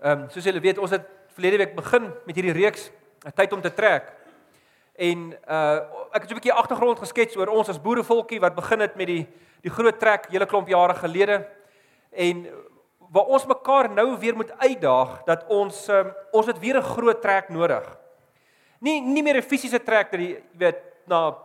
Ehm 0.00 0.22
um, 0.22 0.28
soos 0.32 0.44
julle 0.44 0.60
weet, 0.64 0.78
ons 0.80 0.90
het 0.90 1.04
verlede 1.36 1.58
week 1.60 1.74
begin 1.76 2.06
met 2.24 2.36
hierdie 2.38 2.54
reeks 2.56 2.90
'n 3.24 3.34
tyd 3.36 3.52
om 3.52 3.60
te 3.60 3.74
trek. 3.74 4.12
En 4.96 5.36
uh 5.48 5.76
ek 6.16 6.22
het 6.22 6.28
so 6.28 6.34
'n 6.34 6.40
bietjie 6.40 6.56
agtergrond 6.56 6.98
geskets 6.98 7.36
oor 7.36 7.48
ons 7.48 7.68
as 7.68 7.80
boerevolkie 7.80 8.40
wat 8.40 8.54
begin 8.54 8.80
het 8.80 8.96
met 8.96 9.06
die 9.06 9.28
die 9.60 9.70
groot 9.70 9.98
trek 10.00 10.30
hele 10.30 10.46
klomp 10.46 10.68
jare 10.68 10.94
gelede. 10.94 11.46
En 12.10 12.48
waar 12.98 13.24
ons 13.24 13.46
mekaar 13.46 13.90
nou 13.90 14.18
weer 14.18 14.36
moet 14.36 14.52
uitdaag 14.58 15.24
dat 15.24 15.44
ons 15.48 15.88
um, 15.88 16.14
ons 16.32 16.46
het 16.46 16.58
weer 16.58 16.76
'n 16.76 16.82
groot 16.82 17.20
trek 17.20 17.48
nodig. 17.48 17.98
Nie 18.80 19.00
nie 19.00 19.22
meer 19.22 19.36
'n 19.36 19.42
fisiese 19.42 19.82
trek 19.84 20.10
dat 20.10 20.20
jy 20.20 20.42
weet 20.52 20.80
na 21.06 21.36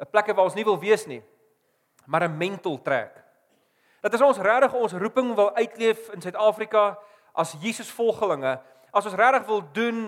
'n 0.00 0.06
plekke 0.10 0.34
waar 0.34 0.44
ons 0.44 0.54
nie 0.54 0.64
wil 0.64 0.78
wees 0.78 1.06
nie, 1.06 1.22
maar 2.06 2.22
'n 2.28 2.36
mental 2.36 2.82
trek. 2.82 3.24
Dat 4.00 4.14
as 4.14 4.20
ons 4.20 4.38
regtig 4.38 4.72
ons 4.74 4.92
roeping 4.92 5.34
wil 5.34 5.54
uitleef 5.54 6.08
in 6.12 6.20
Suid-Afrika, 6.20 6.98
as 7.32 7.54
Jesus 7.62 7.90
volgelinge, 7.90 8.58
as 8.92 9.08
ons 9.08 9.16
regtig 9.16 9.46
wil 9.48 9.62
doen 9.72 10.00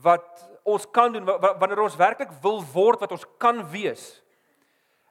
wat 0.00 0.46
ons 0.64 0.86
kan 0.92 1.12
doen 1.12 1.26
wanneer 1.26 1.82
ons 1.82 1.98
werklik 1.98 2.32
wil 2.42 2.60
word 2.72 3.00
wat 3.00 3.12
ons 3.12 3.26
kan 3.40 3.62
wees, 3.72 4.22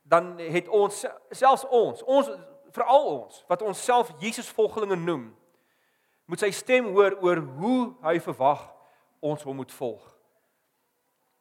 dan 0.09 0.37
het 0.41 0.69
ons 0.73 1.05
selfs 1.31 1.65
ons, 1.69 2.01
ons 2.03 2.31
veral 2.73 3.05
ons 3.13 3.43
wat 3.49 3.61
ons 3.65 3.85
self 3.85 4.11
Jesus 4.21 4.49
volgelinge 4.53 4.97
noem, 4.97 5.29
moet 6.29 6.41
sy 6.41 6.51
stem 6.53 6.91
hoor 6.93 7.17
oor 7.25 7.41
hoe 7.57 7.81
hy 8.05 8.19
verwag 8.21 8.67
ons 9.25 9.43
hom 9.45 9.57
moet 9.61 9.73
volg. 9.73 10.01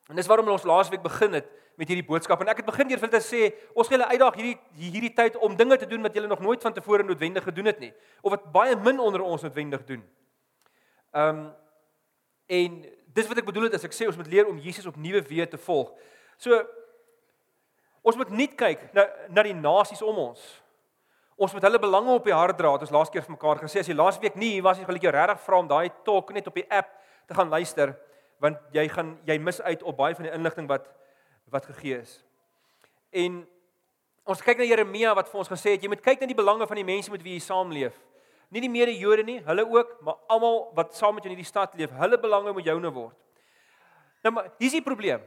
En 0.08 0.16
dis 0.16 0.28
waarom 0.28 0.48
ons 0.48 0.64
laasweek 0.68 1.04
begin 1.04 1.36
het 1.36 1.48
met 1.78 1.86
hierdie 1.86 2.06
boodskap 2.06 2.40
en 2.42 2.50
ek 2.50 2.60
het 2.60 2.66
begin 2.66 2.88
deur 2.90 3.00
vir 3.04 3.10
te 3.12 3.20
sê 3.22 3.40
ons 3.70 3.86
gaan 3.86 4.00
julle 4.00 4.10
uitdaag 4.10 4.38
hierdie 4.40 4.90
hierdie 4.96 5.12
tyd 5.14 5.36
om 5.46 5.54
dinge 5.56 5.78
te 5.78 5.86
doen 5.86 6.02
wat 6.02 6.16
julle 6.18 6.30
nog 6.30 6.42
nooit 6.42 6.62
van 6.66 6.74
tevore 6.74 7.06
noodwendig 7.06 7.44
gedoen 7.46 7.70
het 7.70 7.78
nie 7.82 7.92
of 8.22 8.34
wat 8.34 8.48
baie 8.54 8.76
min 8.76 8.98
onder 9.00 9.22
ons 9.22 9.46
noodwendig 9.46 9.84
doen. 9.86 10.02
Ehm 11.14 11.44
um, 11.44 11.48
en 12.48 12.76
dis 13.12 13.26
wat 13.28 13.38
ek 13.42 13.44
bedoel 13.44 13.66
het 13.68 13.74
as 13.76 13.84
ek 13.84 13.92
sê 13.92 14.06
ons 14.08 14.16
moet 14.16 14.30
leer 14.32 14.48
om 14.48 14.58
Jesus 14.64 14.86
opnuwe 14.88 15.20
weer 15.28 15.48
te 15.50 15.60
volg. 15.60 15.92
So 16.40 16.58
ons 18.02 18.16
moet 18.16 18.30
nie 18.32 18.48
kyk 18.48 18.88
na 18.96 19.04
na 19.28 19.44
die 19.46 19.54
nasies 19.54 20.02
om 20.02 20.18
ons. 20.30 20.42
Ons 21.38 21.54
moet 21.54 21.62
hulle 21.62 21.78
belange 21.78 22.10
op 22.16 22.24
die 22.26 22.34
hart 22.34 22.58
dra. 22.58 22.72
Ons 22.74 22.90
laas 22.90 23.12
keer 23.12 23.22
vir 23.22 23.36
mekaar 23.36 23.60
gesê 23.62 23.84
as 23.84 23.90
jy 23.90 23.94
laas 23.94 24.18
week 24.18 24.34
nie 24.34 24.56
hier 24.56 24.64
was, 24.66 24.80
jy 24.80 24.88
gaan 24.88 24.98
ek 24.98 25.06
jou 25.06 25.12
regtig 25.14 25.44
vra 25.46 25.60
om 25.62 25.68
daai 25.70 25.90
talk 26.08 26.32
net 26.34 26.48
op 26.50 26.56
die 26.58 26.66
app 26.66 26.90
te 27.28 27.36
gaan 27.38 27.52
luister 27.52 27.94
want 28.42 28.58
jy 28.74 28.86
gaan 28.90 29.16
jy 29.26 29.36
mis 29.42 29.60
uit 29.60 29.82
op 29.82 29.96
baie 29.98 30.14
van 30.14 30.26
die 30.26 30.34
inligting 30.34 30.68
wat 30.70 30.86
wat 31.50 31.66
gegee 31.66 32.00
is. 32.00 32.24
En 33.10 33.46
ons 34.24 34.42
kyk 34.42 34.58
na 34.58 34.64
Jeremia 34.64 35.14
wat 35.14 35.30
vir 35.30 35.38
ons 35.40 35.48
gesê 35.48 35.74
het 35.76 35.82
jy 35.82 35.88
moet 35.88 36.04
kyk 36.04 36.20
na 36.20 36.26
die 36.26 36.36
belange 36.36 36.66
van 36.66 36.76
die 36.76 36.84
mense 36.84 37.10
met 37.10 37.22
wie 37.22 37.38
jy 37.38 37.40
saamleef 37.40 37.96
nie 38.48 38.62
die 38.64 38.70
mede 38.72 38.94
Jode 38.96 39.24
nie, 39.26 39.38
hulle 39.44 39.64
ook, 39.68 39.96
maar 40.04 40.16
almal 40.32 40.70
wat 40.76 40.94
saam 40.96 41.16
met 41.16 41.24
jou 41.24 41.32
in 41.32 41.36
hierdie 41.36 41.48
stad 41.48 41.74
leef, 41.76 41.92
hulle 42.00 42.18
belange 42.20 42.54
moet 42.56 42.64
joune 42.64 42.92
word. 42.92 43.16
Nou 44.24 44.32
maar 44.34 44.48
hier's 44.60 44.76
die 44.76 44.84
probleem. 44.84 45.24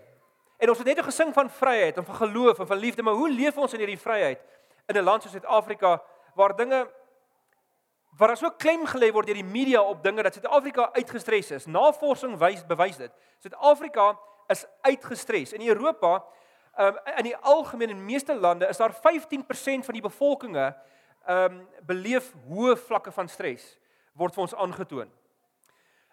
En 0.61 0.71
ons 0.73 0.81
het 0.81 0.89
net 0.89 1.03
gesing 1.05 1.33
van 1.33 1.49
vryheid 1.49 1.97
en 1.97 2.05
van 2.05 2.17
geloof 2.21 2.61
en 2.61 2.69
van 2.69 2.81
liefde, 2.81 3.05
maar 3.05 3.17
hoe 3.17 3.29
leef 3.29 3.57
ons 3.57 3.73
in 3.77 3.81
hierdie 3.83 3.99
vryheid 4.01 4.41
in 4.89 4.97
'n 4.97 5.03
land 5.03 5.23
soos 5.23 5.31
Suid-Afrika 5.31 6.01
waar 6.35 6.55
dinge 6.55 6.87
waar 8.17 8.27
daar 8.27 8.37
so 8.37 8.49
klem 8.49 8.85
gelê 8.85 9.11
word 9.11 9.25
deur 9.25 9.39
die 9.39 9.43
media 9.43 9.81
op 9.81 10.03
dinge 10.03 10.23
dat 10.23 10.33
Suid-Afrika 10.33 10.91
uitgestres 10.93 11.51
is. 11.51 11.65
Navorsing 11.65 12.37
wys 12.37 12.65
bewys 12.65 12.97
dit. 12.97 13.11
Suid-Afrika 13.39 14.19
is 14.51 14.65
uitgestres. 14.87 15.53
In 15.53 15.63
Europa, 15.67 16.19
um, 16.79 16.99
in 17.17 17.29
die 17.31 17.35
algemeen 17.35 17.89
in 17.89 18.05
meeste 18.05 18.35
lande 18.35 18.67
is 18.67 18.77
daar 18.77 18.93
15% 18.93 19.87
van 19.87 19.97
die 19.97 20.01
bevolkinge 20.01 20.71
ehm 21.25 21.59
um, 21.59 21.67
beleef 21.85 22.31
hoë 22.49 22.75
vlakke 22.81 23.11
van 23.13 23.27
stres 23.29 23.77
word 24.17 24.33
vir 24.33 24.41
ons 24.41 24.55
aangetoon. 24.55 25.11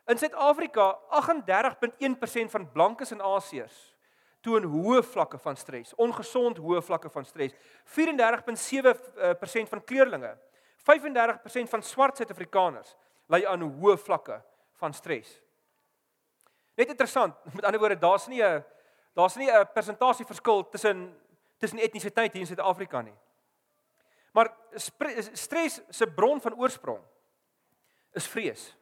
In 0.08 0.18
Suid-Afrika 0.18 0.98
38.1% 1.20 2.52
van 2.52 2.66
blankes 2.72 3.12
en 3.12 3.24
Asiërs 3.24 3.78
toon 4.44 4.64
hoë 4.70 5.02
vlakke 5.02 5.38
van 5.42 5.56
stres, 5.58 5.94
ongesond 5.98 6.60
hoë 6.62 6.82
vlakke 6.84 7.10
van 7.10 7.26
stres. 7.26 7.56
34.7% 7.96 9.72
van 9.72 9.82
kleurlinge, 9.84 10.30
35% 10.86 11.72
van 11.72 11.82
swart 11.82 12.20
Suid-Afrikaners 12.20 12.94
ly 13.32 13.42
aan 13.48 13.64
hoë 13.66 13.96
vlakke 14.00 14.38
van 14.80 14.94
stres. 14.94 15.34
Net 16.78 16.88
interessant, 16.88 17.34
met 17.56 17.64
ander 17.64 17.80
woorde, 17.80 17.98
daar's 17.98 18.26
nie 18.26 18.42
'n 18.42 18.64
daar's 19.14 19.36
nie 19.36 19.50
'n 19.50 19.66
persentasie 19.74 20.26
verskil 20.26 20.68
tussen 20.68 21.16
tussen 21.58 21.78
etnisiteit 21.78 22.32
hier 22.32 22.40
in 22.40 22.46
Suid-Afrika 22.46 23.00
nie. 23.02 23.16
Maar 24.32 24.54
stres 25.32 25.80
se 25.90 26.06
bron 26.06 26.40
van 26.40 26.54
oorsprong 26.54 27.02
is 28.12 28.26
vrees. 28.26 28.76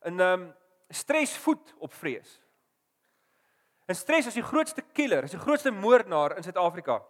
En 0.00 0.20
ehm 0.20 0.40
um, 0.40 0.54
stres 0.88 1.36
voed 1.36 1.74
op 1.78 1.92
vrees. 1.94 2.40
En 3.86 3.94
stres 3.94 4.26
is 4.26 4.34
die 4.34 4.42
grootste 4.42 4.82
killer, 4.92 5.22
is 5.22 5.30
die 5.30 5.38
grootste 5.38 5.70
moordenaar 5.70 6.36
in 6.36 6.42
Suid-Afrika. 6.42 7.02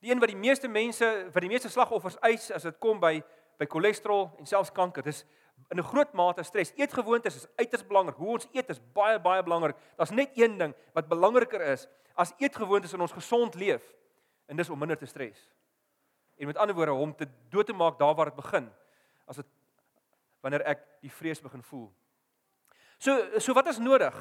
Die 0.00 0.10
een 0.10 0.18
wat 0.18 0.28
die 0.28 0.36
meeste 0.36 0.68
mense, 0.68 1.28
wat 1.32 1.42
die 1.42 1.50
meeste 1.50 1.68
slagoffers 1.68 2.18
eis 2.20 2.50
as 2.50 2.62
dit 2.62 2.78
kom 2.78 3.00
by 3.00 3.22
by 3.58 3.66
cholesterol 3.66 4.30
en 4.38 4.46
selfs 4.46 4.72
kanker. 4.72 5.02
Dis 5.02 5.24
in 5.70 5.78
'n 5.78 5.82
groot 5.82 6.12
mate 6.12 6.42
stres. 6.42 6.72
Eetgewoontes 6.76 7.36
is 7.36 7.46
uiters 7.56 7.86
belangrik. 7.86 8.16
Hoe 8.16 8.28
ons 8.28 8.48
eet 8.52 8.68
is 8.68 8.80
baie 8.92 9.20
baie 9.20 9.42
belangrik. 9.42 9.76
Daar's 9.96 10.10
net 10.10 10.30
een 10.34 10.58
ding 10.58 10.74
wat 10.92 11.08
belangriker 11.08 11.60
is 11.60 11.88
as 12.14 12.32
eetgewoontes 12.38 12.92
in 12.92 13.00
ons 13.00 13.12
gesond 13.12 13.54
leef 13.54 13.82
en 14.46 14.56
dis 14.56 14.70
om 14.70 14.78
minder 14.78 14.98
te 14.98 15.06
stres 15.06 15.48
en 16.42 16.46
met 16.46 16.56
ander 16.56 16.74
woorde 16.74 16.92
hom 16.92 17.14
te 17.16 17.28
dood 17.48 17.66
te 17.66 17.72
maak 17.72 17.98
daar 17.98 18.14
waar 18.14 18.32
dit 18.32 18.36
begin 18.36 18.70
as 19.30 19.36
dit 19.36 19.46
wanneer 20.42 20.64
ek 20.66 20.80
die 21.04 21.10
vrees 21.10 21.40
begin 21.40 21.62
voel. 21.62 21.86
So 22.98 23.38
so 23.38 23.54
wat 23.54 23.68
is 23.70 23.78
nodig? 23.78 24.16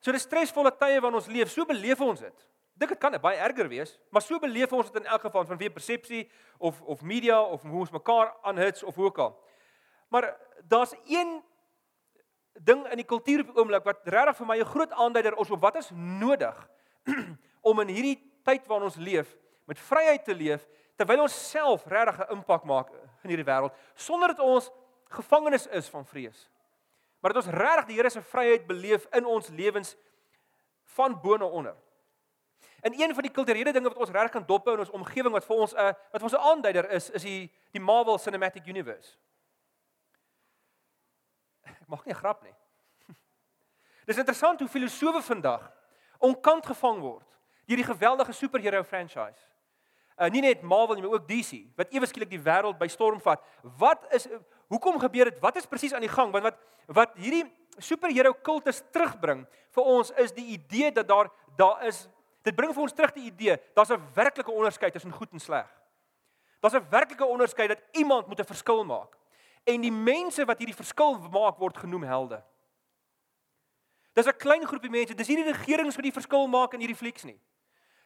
So 0.00 0.12
dis 0.12 0.24
stresvolle 0.24 0.72
tye 0.72 1.00
waarin 1.00 1.20
ons 1.20 1.28
leef, 1.28 1.50
so 1.52 1.68
beleef 1.68 2.00
ons 2.00 2.20
dit. 2.24 2.46
Dink 2.74 2.90
dit 2.90 3.00
kan 3.00 3.14
baie 3.22 3.38
erger 3.38 3.68
wees, 3.68 3.94
maar 4.10 4.24
so 4.24 4.40
beleef 4.40 4.72
ons 4.72 4.90
dit 4.90 5.02
in 5.02 5.10
elk 5.12 5.28
geval 5.28 5.44
van 5.46 5.60
wie 5.60 5.70
persepsie 5.70 6.24
of 6.58 6.80
of 6.82 7.02
media 7.02 7.40
of 7.40 7.62
hoe 7.62 7.84
ons 7.84 7.92
mekaar 7.92 8.32
aanhits 8.42 8.82
of 8.82 8.96
hoe 8.96 9.10
ook 9.10 9.20
al. 9.26 9.36
Maar 10.14 10.36
daar's 10.62 10.94
een 11.06 11.42
ding 12.52 12.86
in 12.86 12.96
die 12.96 13.04
kultuur 13.04 13.40
op 13.40 13.46
die 13.46 13.56
oomblik 13.56 13.82
wat 13.82 14.04
regtig 14.04 14.36
vir 14.36 14.46
my 14.46 14.58
'n 14.58 14.64
groot 14.64 14.92
aanduider 14.92 15.38
is 15.38 15.50
op 15.50 15.60
wat 15.60 15.74
is 15.74 15.90
nodig 15.94 16.68
om 17.68 17.80
in 17.80 17.88
hierdie 17.88 18.18
tyd 18.42 18.66
waarin 18.66 18.86
ons 18.86 18.96
leef 18.96 19.36
met 19.66 19.78
vryheid 19.78 20.24
te 20.24 20.34
leef 20.34 20.68
terwyl 20.94 21.24
ons 21.26 21.50
self 21.50 21.86
regtig 21.86 22.20
'n 22.20 22.32
impak 22.36 22.62
maak 22.64 22.92
in 23.22 23.28
hierdie 23.28 23.48
wêreld 23.50 23.74
sonder 23.94 24.28
dat 24.28 24.38
ons 24.38 24.70
gevangenes 25.08 25.66
is 25.66 25.88
van 25.88 26.06
vrees. 26.06 26.50
Maar 27.18 27.32
dat 27.32 27.44
ons 27.44 27.54
regtig 27.54 27.84
die 27.84 27.96
Here 27.96 28.10
se 28.10 28.22
vryheid 28.22 28.66
beleef 28.66 29.06
in 29.10 29.26
ons 29.26 29.48
lewens 29.48 29.96
van 30.84 31.20
bo 31.20 31.36
na 31.36 31.44
onder. 31.44 31.74
En 32.80 33.00
een 33.00 33.14
van 33.14 33.22
die 33.22 33.32
kulturele 33.32 33.72
dinge 33.72 33.88
wat 33.88 33.98
ons 33.98 34.10
regtig 34.10 34.30
kan 34.30 34.46
dophou 34.46 34.74
in 34.74 34.86
ons 34.86 34.90
omgewing 34.90 35.32
wat 35.32 35.44
vir 35.44 35.56
ons 35.56 35.74
'n 35.74 35.96
wat 36.12 36.20
vir 36.22 36.30
ons 36.30 36.38
'n 36.38 36.48
aanduider 36.50 36.90
is, 36.90 37.10
is 37.10 37.22
die 37.22 37.52
die 37.70 37.80
Marvel 37.80 38.18
Cinematic 38.18 38.66
Universe. 38.66 39.18
Ek 41.82 41.88
mag 41.88 42.04
nie 42.04 42.12
'n 42.12 42.18
grap 42.18 42.42
nie. 42.42 42.54
Dis 44.06 44.18
interessant 44.18 44.60
hoe 44.60 44.68
filosowe 44.68 45.22
vandag 45.22 45.72
onkant 46.18 46.66
gevang 46.66 47.00
word 47.00 47.26
deur 47.66 47.80
die 47.80 47.90
geweldige 47.90 48.32
superhero 48.32 48.82
franchise. 48.84 49.40
Uh, 50.14 50.28
nie 50.30 50.40
net 50.44 50.62
Marvel 50.62 50.94
nie, 50.94 51.02
maar 51.02 51.16
ook 51.16 51.28
DC 51.28 51.64
wat 51.76 51.90
ewe 51.90 52.06
skielik 52.06 52.30
die 52.30 52.42
wêreld 52.42 52.78
by 52.78 52.86
storm 52.86 53.20
vat. 53.20 53.42
Wat 53.80 54.04
is 54.14 54.28
hoekom 54.70 54.98
gebeur 55.02 55.30
dit? 55.30 55.40
Wat 55.42 55.56
is 55.56 55.66
presies 55.66 55.92
aan 55.92 56.04
die 56.04 56.12
gang? 56.12 56.30
Want 56.32 56.44
wat 56.44 56.60
wat 56.86 57.16
hierdie 57.18 57.48
superhero 57.82 58.34
kultus 58.44 58.82
terugbring 58.92 59.46
vir 59.74 59.88
ons 59.88 60.12
is 60.20 60.34
die 60.36 60.52
idee 60.54 60.92
dat 60.92 61.08
daar 61.08 61.32
daar 61.58 61.82
is 61.88 62.04
dit 62.44 62.54
bring 62.54 62.74
vir 62.76 62.82
ons 62.84 62.92
terug 62.92 63.14
die 63.16 63.26
idee 63.30 63.56
daar's 63.74 63.90
'n 63.90 64.02
werklike 64.14 64.52
onderskeid 64.52 64.92
tussen 64.92 65.12
goed 65.12 65.32
en 65.32 65.40
sleg. 65.40 65.66
Daar's 66.60 66.76
'n 66.76 66.86
werklike 66.90 67.24
onderskeid 67.24 67.68
dat 67.68 67.82
iemand 67.92 68.26
moet 68.26 68.40
'n 68.40 68.44
verskil 68.44 68.84
maak. 68.84 69.16
En 69.64 69.80
die 69.80 69.92
mense 69.92 70.44
wat 70.44 70.58
hierdie 70.58 70.76
verskil 70.76 71.18
maak 71.32 71.58
word 71.58 71.78
genoem 71.78 72.02
helde. 72.02 72.42
Dis 74.14 74.26
'n 74.26 74.36
klein 74.36 74.66
groepie 74.66 74.90
mense. 74.90 75.14
Dis 75.14 75.28
nie 75.28 75.36
die 75.36 75.52
regerings 75.52 75.96
wat 75.96 76.04
die 76.04 76.12
verskil 76.12 76.46
maak 76.46 76.74
in 76.74 76.80
hierdie 76.80 76.96
flieks 76.96 77.24
nie. 77.24 77.40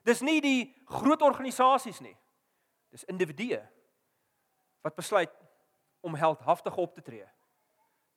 Dis 0.05 0.21
nie 0.21 0.41
die 0.41 0.75
groot 0.87 1.23
organisasies 1.23 2.01
nie. 2.01 2.17
Dis 2.91 3.05
individue 3.05 3.61
wat 4.81 4.95
besluit 4.95 5.35
om 6.01 6.15
heldhaftig 6.15 6.77
op 6.77 6.95
te 6.95 7.03
tree 7.03 7.29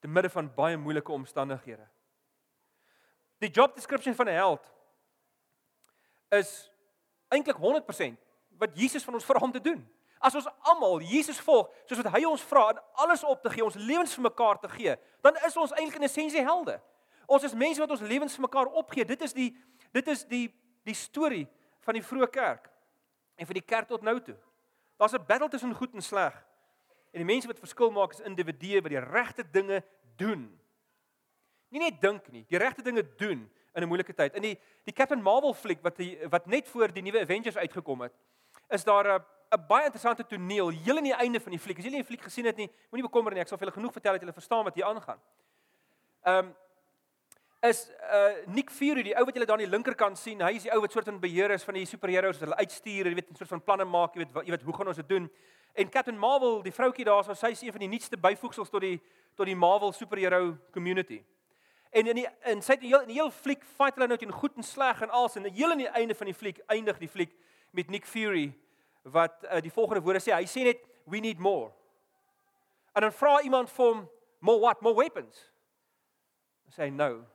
te 0.02 0.08
midde 0.08 0.30
van 0.30 0.54
baie 0.54 0.78
moeilike 0.78 1.12
omstandighede. 1.12 1.86
Die 3.38 3.50
job 3.50 3.76
description 3.76 4.16
van 4.16 4.28
'n 4.28 4.34
held 4.34 4.72
is 6.30 6.72
eintlik 7.28 7.58
100% 7.58 8.18
wat 8.48 8.78
Jesus 8.78 9.04
van 9.04 9.14
ons 9.14 9.26
vra 9.26 9.40
om 9.40 9.52
te 9.52 9.62
doen. 9.62 9.90
As 10.22 10.36
ons 10.38 10.48
almal 10.70 11.02
Jesus 11.02 11.40
volg 11.42 11.72
soos 11.90 11.98
wat 12.04 12.12
hy 12.14 12.22
ons 12.30 12.44
vra 12.46 12.68
en 12.70 12.82
alles 13.04 13.24
op 13.26 13.42
te 13.42 13.50
gee, 13.50 13.66
ons 13.66 13.76
lewens 13.76 14.14
vir 14.14 14.28
mekaar 14.28 14.60
te 14.62 14.70
gee, 14.70 14.96
dan 15.26 15.38
is 15.48 15.58
ons 15.58 15.74
eintlik 15.74 15.98
in 15.98 16.06
essensie 16.06 16.44
helde. 16.46 16.78
Ons 17.26 17.48
is 17.48 17.58
mense 17.58 17.82
wat 17.82 17.94
ons 17.96 18.04
lewens 18.06 18.36
vir 18.38 18.46
mekaar 18.46 18.70
opgee. 18.78 19.06
Dit 19.08 19.22
is 19.26 19.34
die 19.34 19.50
dit 19.92 20.08
is 20.08 20.24
die 20.30 20.46
die 20.86 20.96
storie 20.98 21.48
van 21.86 21.98
die 21.98 22.06
vroeë 22.06 22.30
kerk 22.32 22.70
en 23.38 23.50
vir 23.50 23.58
die 23.60 23.66
kerk 23.66 23.90
tot 23.90 24.06
nou 24.06 24.20
toe. 24.22 24.38
Daar's 25.02 25.14
'n 25.14 25.26
battle 25.26 25.50
tussen 25.50 25.74
goed 25.76 25.94
en 25.94 26.02
sleg. 26.02 26.34
En 27.12 27.20
die 27.20 27.34
mense 27.34 27.48
wat 27.48 27.60
verskil 27.60 27.92
maak 27.92 28.14
is 28.14 28.20
individue 28.20 28.82
wat 28.82 28.92
die 28.92 29.00
regte 29.00 29.44
dinge 29.44 29.84
doen. 30.18 30.60
Nie 31.70 31.80
net 31.80 32.02
dink 32.02 32.32
nie, 32.32 32.46
die 32.50 32.58
regte 32.58 32.82
dinge 32.82 33.04
doen 33.18 33.50
in 33.74 33.84
'n 33.84 33.88
moeilike 33.88 34.14
tyd. 34.14 34.36
In 34.36 34.42
die 34.42 34.60
die 34.84 34.94
Captain 34.94 35.22
Marvel 35.22 35.54
fliek 35.54 35.82
wat 35.82 35.98
die 35.98 36.18
wat 36.30 36.46
net 36.46 36.68
voor 36.68 36.94
die 36.94 37.02
nuwe 37.02 37.22
Avengers 37.22 37.58
uitgekom 37.58 38.02
het, 38.02 38.14
is 38.70 38.84
daar 38.84 39.20
'n 39.20 39.26
'n 39.51 39.68
baie 39.68 39.86
interessante 39.86 40.25
toneel 40.25 40.69
heel 40.69 40.98
aan 40.98 41.03
die 41.03 41.13
einde 41.13 41.39
van 41.39 41.51
die 41.51 41.59
fliek. 41.59 41.77
As 41.77 41.83
nie 41.83 42.00
die 42.00 42.07
fliek 42.07 42.24
gesien 42.24 42.45
het 42.45 42.57
nie, 42.57 42.69
moenie 42.89 43.07
bekommer 43.07 43.33
nie, 43.33 43.42
ek 43.42 43.50
sal 43.50 43.57
vir 43.57 43.68
julle 43.68 43.80
genoeg 43.80 43.94
vertel 43.94 44.13
dat 44.13 44.21
julle 44.21 44.33
verstaan 44.33 44.63
wat 44.63 44.75
hier 44.75 44.86
aangaan. 44.86 45.19
Ehm 46.24 46.45
um, 46.45 46.53
is 47.62 47.92
uh 48.09 48.48
Nick 48.48 48.71
Fury, 48.74 49.03
die 49.03 49.13
ou 49.13 49.25
wat 49.25 49.36
julle 49.36 49.45
daar 49.45 49.59
aan 49.59 49.68
die 49.68 49.69
linkerkant 49.69 50.18
sien, 50.18 50.39
hy 50.42 50.56
is 50.57 50.63
die 50.65 50.71
ou 50.74 50.80
wat 50.81 50.92
soort 50.92 51.06
van 51.06 51.19
beheer 51.21 51.51
is 51.53 51.63
van 51.63 51.75
die 51.77 51.86
superheroes 51.86 52.39
wat 52.39 52.48
hulle 52.48 52.57
uitstuur, 52.57 53.09
jy 53.12 53.13
weet, 53.19 53.30
'n 53.30 53.36
soort 53.36 53.50
van 53.50 53.62
planne 53.62 53.86
maak, 53.86 54.15
jy 54.15 54.24
weet, 54.24 54.45
jy 54.45 54.51
weet 54.51 54.63
hoe 54.63 54.74
gaan 54.74 54.88
ons 54.88 54.98
dit 54.98 55.09
doen? 55.09 55.30
En 55.74 55.89
Captain 55.89 56.18
Marvel, 56.18 56.62
die 56.63 56.71
vroutjie 56.71 57.06
daar, 57.06 57.24
so 57.24 57.33
sy 57.33 57.51
is 57.51 57.62
een 57.62 57.71
van 57.71 57.80
die 57.80 57.88
nuutste 57.88 58.18
byvoegsels 58.18 58.69
tot 58.69 58.81
die 58.81 59.00
tot 59.36 59.45
die 59.45 59.56
Marvel 59.56 59.92
superhero 59.92 60.57
community. 60.74 61.24
En 61.92 62.07
in 62.07 62.15
die 62.15 62.27
in 62.45 62.62
sy 62.62 62.77
heel 62.80 63.01
in 63.01 63.07
die 63.07 63.19
heel 63.19 63.31
fliek 63.31 63.63
fight 63.63 63.95
hulle 63.95 64.07
nou 64.07 64.18
teen 64.18 64.31
goed 64.31 64.56
en 64.57 64.63
sleg 64.63 65.01
en 65.01 65.09
alles 65.09 65.36
en 65.36 65.44
heel 65.44 65.71
aan 65.71 65.77
die 65.77 65.88
einde 65.88 66.15
van 66.15 66.25
die 66.25 66.33
fliek 66.33 66.59
eindig 66.68 66.98
die 66.98 67.09
fliek 67.09 67.36
met 67.71 67.89
Nick 67.89 68.06
Fury 68.06 68.53
wat 69.01 69.44
uh, 69.44 69.62
die 69.62 69.71
volgende 69.71 70.01
woorde 70.01 70.21
sê. 70.21 70.33
Hy 70.33 70.45
sê 70.45 70.63
net 70.63 70.83
we 71.09 71.19
need 71.19 71.39
more. 71.39 71.71
En 72.94 73.01
dan 73.01 73.13
vra 73.15 73.42
iemand 73.42 73.69
vir 73.69 73.86
hom, 73.86 74.09
"More 74.39 74.59
what? 74.59 74.81
More 74.81 74.95
weapons?" 74.95 75.51
Hy 76.65 76.71
sê, 76.71 76.92
"No. 76.94 77.25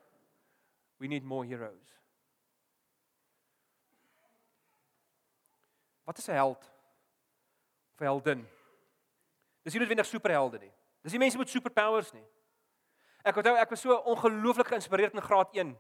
We 0.99 1.07
need 1.07 1.25
more 1.25 1.47
heroes." 1.47 2.01
Wat 6.05 6.19
is 6.19 6.29
'n 6.29 6.33
held? 6.33 6.71
Of 7.95 8.01
'n 8.01 8.05
heldin? 8.05 8.49
Dis 9.63 9.73
nie 9.73 9.81
noodwendig 9.81 10.07
superhelde 10.07 10.59
nie. 10.59 10.73
Dis 11.03 11.13
nie 11.13 11.19
mense 11.19 11.39
met 11.39 11.49
superpowers 11.49 12.13
nie. 12.13 12.25
Ek 13.25 13.37
onthou 13.37 13.57
ek 13.57 13.71
was 13.71 13.81
so 13.81 13.97
ongelooflik 13.97 14.67
geïnspireerd 14.67 15.15
in 15.15 15.23
graad 15.23 15.51
1 15.53 15.79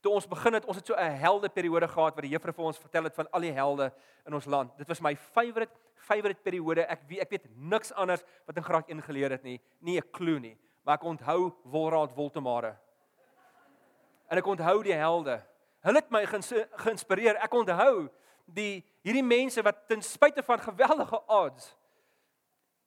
toe 0.00 0.12
ons 0.12 0.28
begin 0.28 0.54
het, 0.54 0.64
ons 0.64 0.76
het 0.76 0.86
so 0.86 0.94
'n 0.94 1.18
helde 1.18 1.48
periode 1.48 1.88
gehad 1.88 2.14
wat 2.14 2.22
die 2.22 2.30
juffrou 2.30 2.52
vir 2.54 2.64
ons 2.64 2.78
vertel 2.78 3.04
het 3.04 3.14
van 3.14 3.30
al 3.30 3.40
die 3.40 3.52
helde 3.52 3.92
in 4.26 4.34
ons 4.34 4.44
land. 4.44 4.76
Dit 4.78 4.88
was 4.88 5.00
my 5.00 5.16
favourite 5.16 5.72
favourite 5.94 6.40
periode. 6.42 6.86
Ek 6.86 7.00
weet 7.08 7.20
ek 7.20 7.30
weet 7.30 7.46
niks 7.56 7.92
anders 7.92 8.22
wat 8.46 8.56
in 8.56 8.64
graad 8.64 8.88
1 8.88 9.02
geleer 9.02 9.30
het 9.30 9.42
nie, 9.42 9.60
nie 9.80 9.98
'n 9.98 10.10
klou 10.10 10.38
nie, 10.38 10.58
maar 10.84 10.94
ek 10.94 11.04
onthou 11.04 11.52
Wolraad 11.64 12.14
Woltemare. 12.14 12.76
En 14.28 14.38
ek 14.38 14.46
onthou 14.46 14.82
die 14.82 14.94
helde. 14.94 15.42
Hulle 15.80 15.98
het 15.98 16.10
my 16.10 16.24
geïnspireer. 16.26 17.36
Ek 17.36 17.54
onthou 17.54 18.10
die 18.46 18.84
hierdie 19.02 19.24
mense 19.24 19.62
wat 19.62 19.88
ten 19.88 20.02
spyte 20.02 20.42
van 20.42 20.58
geweldige 20.58 21.20
odds 21.26 21.76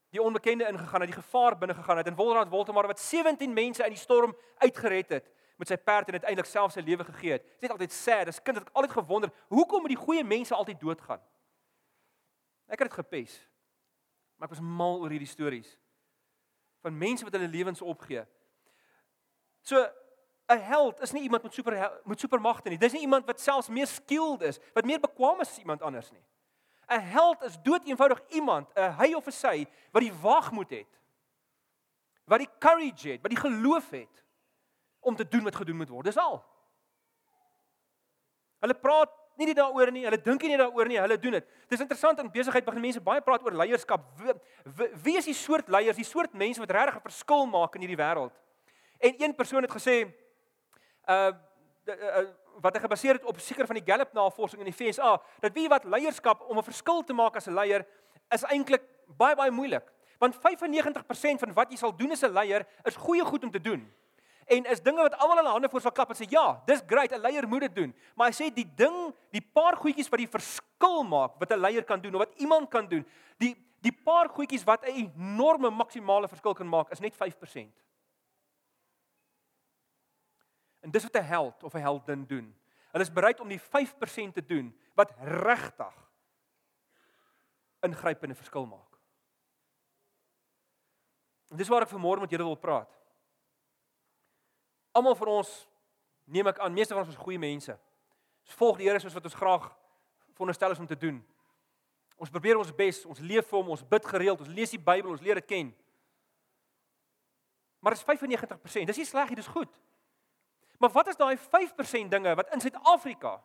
die 0.09 0.21
onbekende 0.21 0.67
ingegaan 0.67 1.01
het, 1.01 1.11
die 1.11 1.21
gevaar 1.21 1.57
binne 1.57 1.75
gegaan 1.77 1.97
het 1.97 2.07
en 2.07 2.15
Wolraad 2.15 2.49
Woltemare 2.49 2.87
wat 2.87 2.99
17 2.99 3.53
mense 3.53 3.83
uit 3.83 3.93
die 3.93 4.01
storm 4.01 4.35
uitgered 4.57 5.09
het 5.09 5.27
met 5.59 5.67
sy 5.67 5.75
perd 5.75 6.07
en 6.07 6.17
uiteindelik 6.17 6.47
self 6.47 6.71
sy 6.71 6.81
lewe 6.87 7.03
gegee 7.03 7.35
het. 7.35 7.43
Dit 7.59 7.67
is 7.67 7.75
altyd 7.75 7.93
sad. 7.93 8.31
As 8.31 8.39
kind 8.39 8.61
het 8.61 8.69
ek 8.69 8.75
altyd 8.79 8.95
gewonder, 8.95 9.31
hoekom 9.51 9.83
moet 9.83 9.91
die 9.91 9.99
goeie 9.99 10.23
mense 10.23 10.55
altyd 10.55 10.79
doodgaan? 10.79 11.21
Ek 12.69 12.79
het 12.79 12.87
dit 12.87 12.99
gepes. 13.01 13.35
Maar 14.37 14.47
ek 14.47 14.55
was 14.55 14.63
mal 14.63 15.03
oor 15.03 15.11
hierdie 15.11 15.29
stories 15.29 15.75
van 16.79 16.95
mense 16.95 17.25
wat 17.27 17.35
hulle 17.35 17.51
lewens 17.51 17.81
opgee. 17.83 18.23
So 19.67 19.83
'n 20.47 20.61
held 20.63 21.01
is 21.03 21.11
nie 21.11 21.21
iemand 21.27 21.43
met 21.43 21.53
super 21.53 21.99
met 22.05 22.19
supermagte 22.19 22.69
nie. 22.69 22.77
Dis 22.77 22.95
nie 22.95 23.01
iemand 23.01 23.25
wat 23.25 23.39
selfs 23.39 23.67
meer 23.67 23.87
skilled 23.87 24.41
is, 24.41 24.59
wat 24.73 24.85
meer 24.85 24.99
bekwame 24.99 25.41
is 25.41 25.49
as 25.49 25.59
iemand 25.59 25.81
anders 25.81 26.11
nie. 26.11 26.23
'n 26.87 27.01
Held 27.01 27.43
is 27.43 27.57
dood 27.61 27.85
eenvoudig 27.85 28.21
iemand, 28.29 28.71
'n 28.75 28.91
hy 28.97 29.13
of 29.13 29.27
'n 29.27 29.31
sy 29.31 29.67
wat 29.91 30.01
die 30.01 30.13
waagmoed 30.13 30.69
het. 30.69 30.99
Wat 32.25 32.39
die 32.39 32.49
courage 32.59 33.09
het, 33.09 33.21
wat 33.21 33.31
die 33.31 33.39
geloof 33.39 33.89
het 33.89 34.23
om 34.99 35.15
te 35.15 35.27
doen 35.27 35.43
wat 35.43 35.55
gedoen 35.55 35.75
moet 35.75 35.89
word. 35.89 36.05
Dis 36.05 36.17
al. 36.17 36.39
Hulle 38.59 38.75
praat 38.75 39.13
nie 39.39 39.47
net 39.47 39.59
daaroor 39.59 39.91
nie, 39.95 40.03
hulle 40.03 40.19
dink 40.19 40.43
nie 40.43 40.57
daaroor 40.59 40.89
nie, 40.89 40.99
hulle 40.99 41.17
doen 41.21 41.37
dit. 41.37 41.51
Dis 41.71 41.79
interessant 41.79 42.19
in 42.19 42.31
besigheid 42.33 42.65
begin 42.65 42.83
mense 42.83 43.03
baie 43.03 43.21
praat 43.23 43.45
oor 43.45 43.55
leierskap. 43.55 44.03
Wie, 44.19 44.89
wie 45.05 45.15
is 45.19 45.29
die 45.29 45.37
soort 45.37 45.71
leiers, 45.71 45.99
die 45.99 46.07
soort 46.07 46.35
mense 46.37 46.59
wat 46.59 46.73
regtig 46.75 46.97
'n 46.99 47.07
verskil 47.07 47.45
maak 47.47 47.75
in 47.75 47.85
hierdie 47.85 47.99
wêreld? 47.99 48.35
En 48.99 49.15
een 49.23 49.35
persoon 49.35 49.63
het 49.63 49.71
gesê 49.71 50.03
uh, 51.07 51.31
uh 51.87 52.27
wat 52.59 52.75
hy 52.75 52.81
gebaseer 52.83 53.13
het 53.13 53.23
op 53.23 53.37
seker 53.39 53.65
van 53.65 53.77
die 53.79 53.85
Gallup 53.87 54.11
navorsing 54.13 54.59
in 54.59 54.67
die 54.67 54.75
FSA, 54.75 55.21
dat 55.39 55.53
wie 55.53 55.69
wat 55.69 55.85
leierskap 55.85 56.41
om 56.49 56.57
'n 56.57 56.63
verskil 56.63 57.03
te 57.03 57.13
maak 57.13 57.35
as 57.35 57.47
'n 57.47 57.53
leier 57.53 57.85
is 58.35 58.43
eintlik 58.43 58.83
baie 59.07 59.35
baie 59.35 59.51
moeilik. 59.51 59.85
Want 60.19 60.35
95% 60.35 61.39
van 61.39 61.53
wat 61.53 61.71
jy 61.71 61.77
sal 61.77 61.95
doen 61.95 62.11
as 62.11 62.23
'n 62.23 62.33
leier 62.33 62.67
is 62.83 62.95
goeie 62.95 63.23
goed 63.23 63.43
om 63.43 63.51
te 63.51 63.61
doen 63.61 63.87
en 64.49 64.65
is 64.65 64.81
dinge 64.81 65.01
wat 65.05 65.15
almal 65.21 65.37
hulle 65.41 65.53
hande 65.53 65.69
voor 65.69 65.81
sal 65.81 65.93
klap 65.95 66.09
en 66.09 66.17
sê 66.17 66.25
ja, 66.29 66.61
dis 66.65 66.81
great, 66.87 67.11
'n 67.13 67.21
leier 67.21 67.47
moet 67.47 67.61
dit 67.67 67.75
doen. 67.75 67.93
Maar 68.15 68.31
hy 68.31 68.35
sê 68.35 68.53
die 68.53 68.67
ding, 68.75 69.13
die 69.31 69.41
paar 69.41 69.77
goedjies 69.77 70.09
wat 70.09 70.19
die 70.19 70.27
verskil 70.27 71.03
maak 71.03 71.39
wat 71.39 71.51
'n 71.51 71.59
leier 71.59 71.83
kan 71.83 72.01
doen 72.01 72.15
of 72.15 72.25
wat 72.25 72.33
iemand 72.37 72.69
kan 72.69 72.87
doen, 72.87 73.05
die 73.37 73.55
die 73.81 73.93
paar 73.93 74.27
goedjies 74.29 74.63
wat 74.63 74.83
'n 74.83 75.11
enorme 75.13 75.69
maksimale 75.69 76.27
verskil 76.27 76.53
kan 76.53 76.67
maak 76.67 76.91
is 76.91 76.99
net 76.99 77.15
5%. 77.15 77.71
En 80.81 80.91
dis 80.91 81.03
wat 81.03 81.15
'n 81.15 81.23
held 81.23 81.63
of 81.63 81.73
'n 81.73 81.81
heldin 81.81 82.25
doen. 82.25 82.55
Hulle 82.91 83.03
is 83.03 83.13
bereid 83.13 83.39
om 83.39 83.47
die 83.47 83.61
5% 83.61 84.33
te 84.33 84.45
doen 84.45 84.73
wat 84.95 85.13
regtig 85.21 85.93
ingrypende 87.79 88.35
verskil 88.35 88.65
maak. 88.65 88.97
En 91.49 91.57
dis 91.57 91.67
waar 91.67 91.81
ek 91.81 91.89
vanmôre 91.89 92.19
met 92.19 92.29
julle 92.29 92.43
wil 92.43 92.55
praat. 92.55 92.98
Almal 94.91 95.15
van 95.15 95.27
ons 95.27 95.51
neem 96.25 96.47
ek 96.47 96.59
aan, 96.59 96.73
meeste 96.73 96.93
van 96.93 97.03
ons 97.03 97.13
is 97.13 97.21
goeie 97.21 97.39
mense. 97.39 97.75
Ons 98.45 98.55
volg 98.57 98.77
die 98.77 98.87
Here 98.89 99.01
soos 99.01 99.13
wat 99.13 99.27
ons 99.29 99.37
graag 99.37 99.67
veronderstel 100.33 100.71
is 100.71 100.79
om 100.79 100.87
te 100.87 100.97
doen. 100.97 101.19
Ons 102.19 102.31
probeer 102.31 102.57
ons 102.59 102.71
bes, 102.75 103.05
ons 103.05 103.19
leef 103.19 103.47
vir 103.47 103.57
hom, 103.59 103.69
ons 103.75 103.83
bid 103.83 104.05
gereeld, 104.05 104.41
ons 104.43 104.51
lees 104.51 104.73
die 104.75 104.81
Bybel, 104.81 105.11
ons 105.13 105.23
leer 105.23 105.39
dit 105.39 105.47
ken. 105.47 105.69
Maar 107.79 107.95
dit 107.95 108.01
is 108.01 108.07
95%. 108.07 108.89
Dis 108.91 108.99
nie 108.99 109.07
sleg 109.07 109.31
nie, 109.31 109.39
dis 109.39 109.47
goed. 109.47 109.71
Maar 110.79 110.91
wat 110.95 111.11
is 111.11 111.19
daai 111.19 111.35
5% 111.37 112.11
dinge 112.11 112.35
wat 112.35 112.51
in 112.55 112.61
Suid-Afrika 112.63 113.41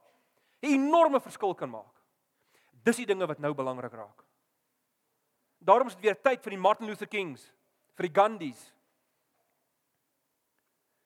'n 0.63 0.75
enorme 0.75 1.21
verskil 1.21 1.55
kan 1.55 1.71
maak? 1.71 1.95
Dis 2.85 2.97
die 2.97 3.07
dinge 3.07 3.27
wat 3.27 3.39
nou 3.39 3.55
belangrik 3.55 3.93
raak. 3.93 4.25
Daarom 5.59 5.87
is 5.87 5.95
dit 5.95 6.05
weer 6.05 6.21
tyd 6.21 6.43
vir 6.43 6.51
die 6.51 6.59
Martin 6.59 6.87
Luther 6.87 7.07
Kings, 7.07 7.53
vir 7.95 8.09
die 8.09 8.21
Gandhis, 8.21 8.74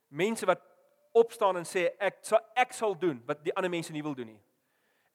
mense 0.08 0.46
wat 0.46 0.60
opstaan 1.12 1.56
en 1.56 1.64
sê 1.64 1.88
ek 1.98 2.18
sal 2.22 2.40
ek 2.56 2.72
sal 2.72 2.94
doen 2.98 3.22
wat 3.26 3.42
die 3.44 3.54
ander 3.56 3.70
mense 3.70 3.92
nie 3.92 4.02
wil 4.02 4.14
doen 4.14 4.26
nie. 4.26 4.40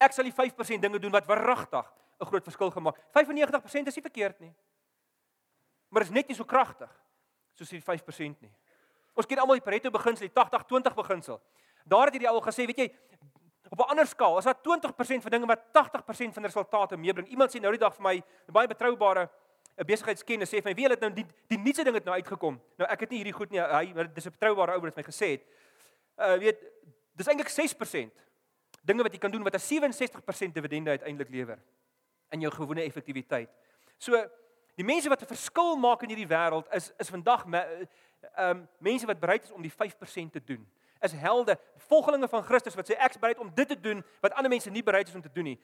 Ek 0.01 0.13
sal 0.13 0.27
die 0.27 0.35
5% 0.35 0.81
dinge 0.81 0.99
doen 0.99 1.11
wat 1.11 1.25
verrigtig 1.25 1.85
'n 2.19 2.25
groot 2.25 2.43
verskil 2.43 2.71
gemaak. 2.71 2.97
95% 3.11 3.87
is 3.87 3.95
nie 3.95 4.01
verkeerd 4.01 4.39
nie. 4.39 4.53
Maar 5.89 6.01
is 6.01 6.09
net 6.09 6.27
nie 6.27 6.35
so 6.35 6.43
kragtig 6.43 6.89
soos 7.53 7.69
die 7.69 7.81
5% 7.81 8.41
nie. 8.41 8.51
Ons 9.13 9.25
ken 9.25 9.37
almal 9.37 9.59
die 9.59 9.65
Pareto 9.65 9.91
beginsel, 9.91 10.27
die 10.27 10.33
80-20 10.33 10.95
beginsel. 10.95 11.41
Daar 11.85 12.09
het 12.09 12.13
hierdie 12.13 12.29
ou 12.31 12.41
gesê, 12.41 12.65
weet 12.65 12.77
jy, 12.77 12.87
op 13.69 13.79
'n 13.79 13.89
ander 13.89 14.07
skaal, 14.07 14.37
as 14.37 14.45
daar 14.45 14.61
20% 14.61 15.21
van 15.21 15.31
dinge 15.31 15.45
wat 15.45 15.71
80% 15.71 16.33
van 16.33 16.43
resultate 16.43 16.97
meebring. 16.97 17.27
Iemand 17.27 17.51
sê 17.51 17.59
nou 17.61 17.71
die 17.71 17.79
dag 17.79 17.93
vir 17.95 18.03
my, 18.03 18.15
'n 18.15 18.51
baie 18.51 18.67
betroubare 18.67 19.29
'n 19.77 19.85
besigheidskenner 19.85 20.47
sê 20.47 20.61
vir 20.61 20.69
my, 20.71 20.73
"Wie 20.73 20.87
het 20.87 21.01
nou 21.01 21.13
die 21.13 21.25
die 21.47 21.57
nuutste 21.57 21.83
ding 21.83 21.95
het 21.95 22.05
nou 22.05 22.15
uitgekom." 22.15 22.61
Nou 22.77 22.89
ek 22.89 22.99
het 22.99 23.09
nie 23.09 23.17
hierdie 23.17 23.33
goed 23.33 23.51
nie. 23.51 23.59
Hy 23.59 24.07
dis 24.13 24.25
'n 24.25 24.31
betroubare 24.31 24.73
ou 24.73 24.81
wat 24.81 24.95
my 24.95 25.03
gesê 25.03 25.31
het. 25.31 25.43
Uh 26.17 26.37
weet, 26.37 26.59
dis 27.15 27.27
eintlik 27.27 27.49
6% 27.49 28.11
dinge 28.83 29.03
wat 29.03 29.13
jy 29.13 29.19
kan 29.19 29.31
doen 29.31 29.43
wat 29.43 29.55
'n 29.55 29.59
67% 29.59 30.53
dividende 30.53 30.89
uiteindelik 30.89 31.29
lewer 31.29 31.59
in 32.31 32.41
jou 32.41 32.51
gewone 32.51 32.81
effektiwiteit. 32.81 33.49
So 33.97 34.29
die 34.75 34.85
mense 34.85 35.09
wat 35.09 35.21
'n 35.21 35.35
verskil 35.35 35.75
maak 35.75 36.03
in 36.03 36.09
hierdie 36.09 36.27
wêreld 36.27 36.67
is 36.73 36.91
is 36.97 37.09
vandag 37.09 37.45
ehm 37.45 37.87
um, 38.37 38.67
mense 38.79 39.05
wat 39.05 39.19
bereid 39.19 39.43
is 39.43 39.51
om 39.51 39.61
die 39.61 39.71
5% 39.71 40.31
te 40.31 40.43
doen 40.43 40.67
is 41.03 41.13
helde, 41.19 41.57
volgelinge 41.87 42.27
van 42.27 42.43
Christus 42.43 42.75
wat 42.75 42.87
sê 42.89 42.95
ek's 43.03 43.19
bereid 43.19 43.39
om 43.43 43.49
dit 43.55 43.67
te 43.67 43.77
doen 43.79 44.01
wat 44.23 44.35
ander 44.37 44.51
mense 44.51 44.71
nie 44.71 44.83
bereid 44.83 45.07
is 45.07 45.15
om 45.15 45.21
te 45.21 45.31
doen 45.33 45.51
nie. 45.51 45.57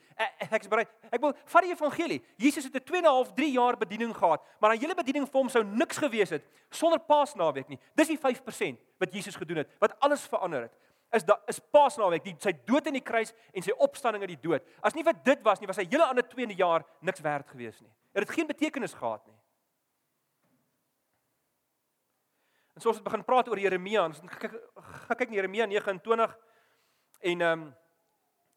Ek's 0.50 0.68
bereid. 0.70 0.90
Ek 1.10 1.20
wil 1.22 1.32
vat 1.52 1.66
die 1.66 1.72
evangelie. 1.72 2.20
Jesus 2.36 2.68
het 2.68 2.76
'n 2.76 2.84
2 2.84 2.98
en 2.98 3.04
'n 3.04 3.14
half, 3.14 3.32
3 3.34 3.52
jaar 3.52 3.76
bediening 3.76 4.14
gehad, 4.16 4.42
maar 4.60 4.70
aan 4.70 4.78
hele 4.78 4.94
bediening 4.94 5.26
vir 5.26 5.40
hom 5.40 5.48
sou 5.48 5.64
niks 5.64 5.96
gewees 5.96 6.30
het 6.30 6.44
sonder 6.70 6.98
Paasnaweek 6.98 7.68
nie. 7.68 7.78
Dis 7.94 8.08
die 8.08 8.18
5% 8.18 8.78
wat 8.98 9.12
Jesus 9.12 9.36
gedoen 9.36 9.56
het, 9.56 9.68
wat 9.78 10.00
alles 10.00 10.26
verander 10.26 10.62
het. 10.62 10.72
Is 11.12 11.24
da 11.24 11.40
is 11.46 11.58
Paasnaweek, 11.58 12.24
die 12.24 12.36
sy 12.38 12.52
dood 12.64 12.86
in 12.86 12.92
die 12.92 13.02
kruis 13.02 13.32
en 13.52 13.62
sy 13.62 13.72
opstanding 13.78 14.22
uit 14.22 14.40
die 14.40 14.48
dood. 14.48 14.62
As 14.82 14.94
nie 14.94 15.02
vir 15.02 15.14
dit 15.24 15.42
was 15.42 15.60
nie, 15.60 15.66
was 15.66 15.76
hy 15.76 15.86
hele 15.90 16.04
ander 16.04 16.28
2 16.28 16.54
jaar 16.54 16.84
niks 17.00 17.20
werd 17.20 17.48
gewees 17.48 17.80
nie. 17.80 17.90
Dit 18.12 18.28
het 18.28 18.36
geen 18.36 18.46
betekenis 18.46 18.94
gehad 18.94 19.26
nie. 19.26 19.39
En 22.80 22.84
so 22.84 22.94
ons 22.94 23.00
het 23.02 23.04
begin 23.04 23.24
praat 23.28 23.48
oor 23.52 23.58
Jeremia. 23.60 24.06
Ons 24.08 24.22
kyk 24.40 24.54
kyk 25.12 25.28
na 25.28 25.36
Jeremia 25.36 25.66
29 25.68 26.30
en 27.28 27.42
ehm 27.44 27.50
um, 27.52 27.64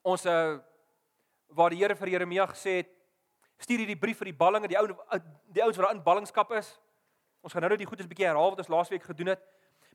ons 0.07 0.23
uh 0.31 0.61
waar 1.53 1.73
die 1.75 1.81
Here 1.81 1.95
vir 1.99 2.11
Jeremia 2.13 2.45
gesê 2.47 2.77
het 2.79 2.93
Stuur 3.59 3.83
hierdie 3.83 3.99
brief 3.99 4.21
vir 4.21 4.31
die 4.31 4.37
ballinge, 4.39 4.69
die 4.71 4.77
ou 4.79 4.87
die 4.87 5.61
ouens 5.61 5.75
wat 5.75 5.85
daar 5.85 5.95
in 5.97 6.01
ballingskap 6.05 6.53
is. 6.55 6.71
Ons 7.43 7.51
gaan 7.53 7.65
nou 7.67 7.73
net 7.73 7.83
die 7.83 7.87
goedes 7.89 8.07
bietjie 8.07 8.25
herhaal 8.29 8.55
wat 8.55 8.63
ons 8.63 8.71
laasweek 8.71 9.03
gedoen 9.03 9.33
het. 9.33 9.43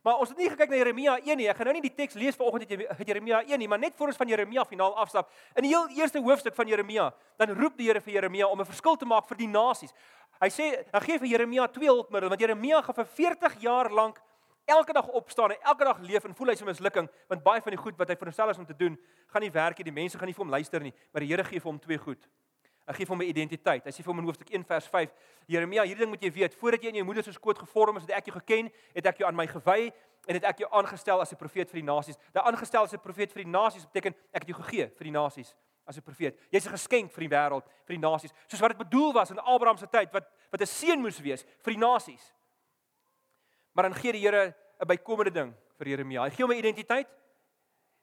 Maar 0.03 0.21
ons 0.23 0.29
het 0.31 0.37
nie 0.37 0.49
gekyk 0.49 0.69
na 0.71 0.77
Jeremia 0.79 1.17
1 1.19 1.37
nie. 1.37 1.47
Ek 1.51 1.57
gaan 1.59 1.69
nou 1.69 1.75
nie 1.75 1.83
die 1.83 1.95
teks 1.95 2.15
lees 2.19 2.37
vanoggend 2.39 2.69
uit 2.71 3.07
Jeremia 3.07 3.41
1 3.43 3.59
nie, 3.59 3.67
maar 3.67 3.81
net 3.81 3.97
voor 3.99 4.13
ons 4.13 4.19
van 4.19 4.31
Jeremia 4.31 4.63
finaal 4.65 4.95
afstap. 4.95 5.31
In 5.55 5.67
die 5.67 5.73
heel 5.73 5.89
eerste 5.99 6.21
hoofstuk 6.23 6.55
van 6.55 6.67
Jeremia, 6.71 7.09
dan 7.37 7.51
roep 7.57 7.77
die 7.77 7.89
Here 7.89 8.01
vir 8.01 8.13
Jeremia 8.13 8.47
om 8.47 8.61
'n 8.61 8.65
verskil 8.65 8.95
te 8.95 9.05
maak 9.05 9.27
vir 9.27 9.37
die 9.37 9.47
nasies. 9.47 9.93
Hy 10.39 10.49
sê, 10.49 10.65
hy 10.93 10.99
gee 11.03 11.19
vir 11.19 11.27
Jeremia 11.27 11.67
twee 11.67 11.89
hulpmiddels 11.89 12.29
want 12.29 12.41
Jeremia 12.41 12.81
gaan 12.81 12.95
vir 12.95 13.05
40 13.05 13.61
jaar 13.61 13.89
lank 13.91 14.21
elke 14.65 14.93
dag 14.93 15.07
opstaan 15.07 15.51
en 15.51 15.61
elke 15.61 15.83
dag 15.83 15.99
leef 15.99 16.23
en 16.23 16.35
voel 16.35 16.47
hy 16.47 16.55
se 16.55 16.65
mislukking 16.65 17.09
want 17.27 17.43
baie 17.43 17.61
van 17.61 17.71
die 17.71 17.81
goed 17.81 17.97
wat 17.97 18.09
hy 18.09 18.15
vir 18.15 18.29
homself 18.29 18.51
is 18.51 18.57
om 18.57 18.65
te 18.65 18.77
doen, 18.77 18.97
gaan 19.27 19.41
nie 19.41 19.51
werk 19.51 19.77
nie. 19.77 19.83
Die 19.83 19.91
mense 20.01 20.17
gaan 20.17 20.27
nie 20.27 20.33
vir 20.37 20.45
hom 20.45 20.53
luister 20.53 20.79
nie, 20.79 20.93
maar 21.11 21.25
die 21.25 21.27
Here 21.27 21.43
gee 21.43 21.59
vir 21.59 21.71
hom 21.71 21.79
twee 21.79 21.97
goed. 21.97 22.29
Hy 22.89 22.95
gee 22.97 23.05
vir 23.05 23.13
hom 23.13 23.21
'n 23.21 23.29
identiteit. 23.29 23.85
Hy 23.85 23.91
sê 23.91 24.01
vir 24.01 24.09
hom 24.09 24.19
in 24.19 24.25
hoofstuk 24.25 24.49
1 24.49 24.63
vers 24.65 24.87
5: 24.87 25.11
Jeremia, 25.47 25.83
hierdie 25.83 26.01
ding 26.01 26.09
moet 26.09 26.23
jy 26.23 26.31
weet, 26.31 26.55
voordat 26.55 26.81
jy 26.81 26.89
in 26.89 26.95
jou 26.95 27.05
moeder 27.05 27.23
se 27.23 27.31
skoot 27.31 27.59
gevorm 27.59 27.97
is, 27.97 28.03
het 28.03 28.17
ek 28.17 28.25
jou 28.25 28.33
geken, 28.39 28.71
het 28.95 29.05
ek 29.05 29.17
jou 29.19 29.27
aan 29.27 29.35
my 29.35 29.45
gewy 29.45 29.93
en 30.25 30.33
het 30.33 30.43
ek 30.43 30.57
jou 30.57 30.69
aangestel 30.71 31.21
as 31.21 31.31
'n 31.31 31.37
profeet 31.37 31.69
vir 31.69 31.81
die 31.81 31.85
nasies. 31.85 32.17
Daai 32.33 32.45
aangestel 32.49 32.83
as 32.83 32.93
'n 32.93 32.99
profeet 32.99 33.31
vir 33.31 33.43
die 33.43 33.51
nasies 33.51 33.85
beteken 33.85 34.15
ek 34.33 34.41
het 34.41 34.47
jou 34.47 34.57
gegee 34.63 34.87
vir 34.89 35.03
die 35.05 35.11
nasies 35.11 35.53
as 35.85 35.97
'n 35.97 36.01
profeet. 36.01 36.35
Jy's 36.51 36.65
'n 36.65 36.71
geskenk 36.71 37.11
vir 37.11 37.29
die 37.29 37.29
wêreld, 37.29 37.65
vir 37.85 37.95
die 37.95 38.01
nasies, 38.01 38.33
soos 38.47 38.59
wat 38.59 38.69
dit 38.69 38.89
bedoel 38.89 39.13
was 39.13 39.29
in 39.29 39.39
Abraham 39.39 39.77
se 39.77 39.87
tyd 39.87 40.11
wat 40.11 40.25
wat 40.51 40.61
'n 40.61 40.65
seën 40.65 40.99
moes 40.99 41.19
wees 41.19 41.45
vir 41.61 41.73
die 41.73 41.79
nasies. 41.79 42.33
Maar 43.75 43.83
dan 43.83 43.93
gee 43.93 44.11
die 44.11 44.21
Here 44.21 44.55
'n 44.81 44.87
bykomende 44.87 45.31
ding 45.31 45.53
vir 45.77 45.87
Jeremia. 45.87 46.23
Hy 46.23 46.29
gee 46.29 46.43
hom 46.45 46.51
'n 46.51 46.57
identiteit. 46.57 47.07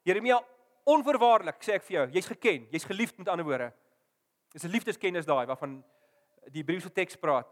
Jeremia, 0.05 0.39
onverwaarlik 0.85 1.61
sê 1.61 1.73
ek 1.73 1.83
vir 1.83 1.93
jou, 1.97 2.11
jy's 2.11 2.27
geken, 2.27 2.67
jy's 2.71 2.85
geliefd 2.85 3.17
met 3.17 3.27
ander 3.27 3.45
woorde. 3.45 3.73
Dis 4.57 4.65
'n 4.65 4.73
liefdeskennis 4.73 5.25
daai 5.25 5.45
waarvan 5.45 5.83
die 6.49 6.63
Hebreëse 6.63 6.89
teks 6.89 7.15
praat. 7.15 7.45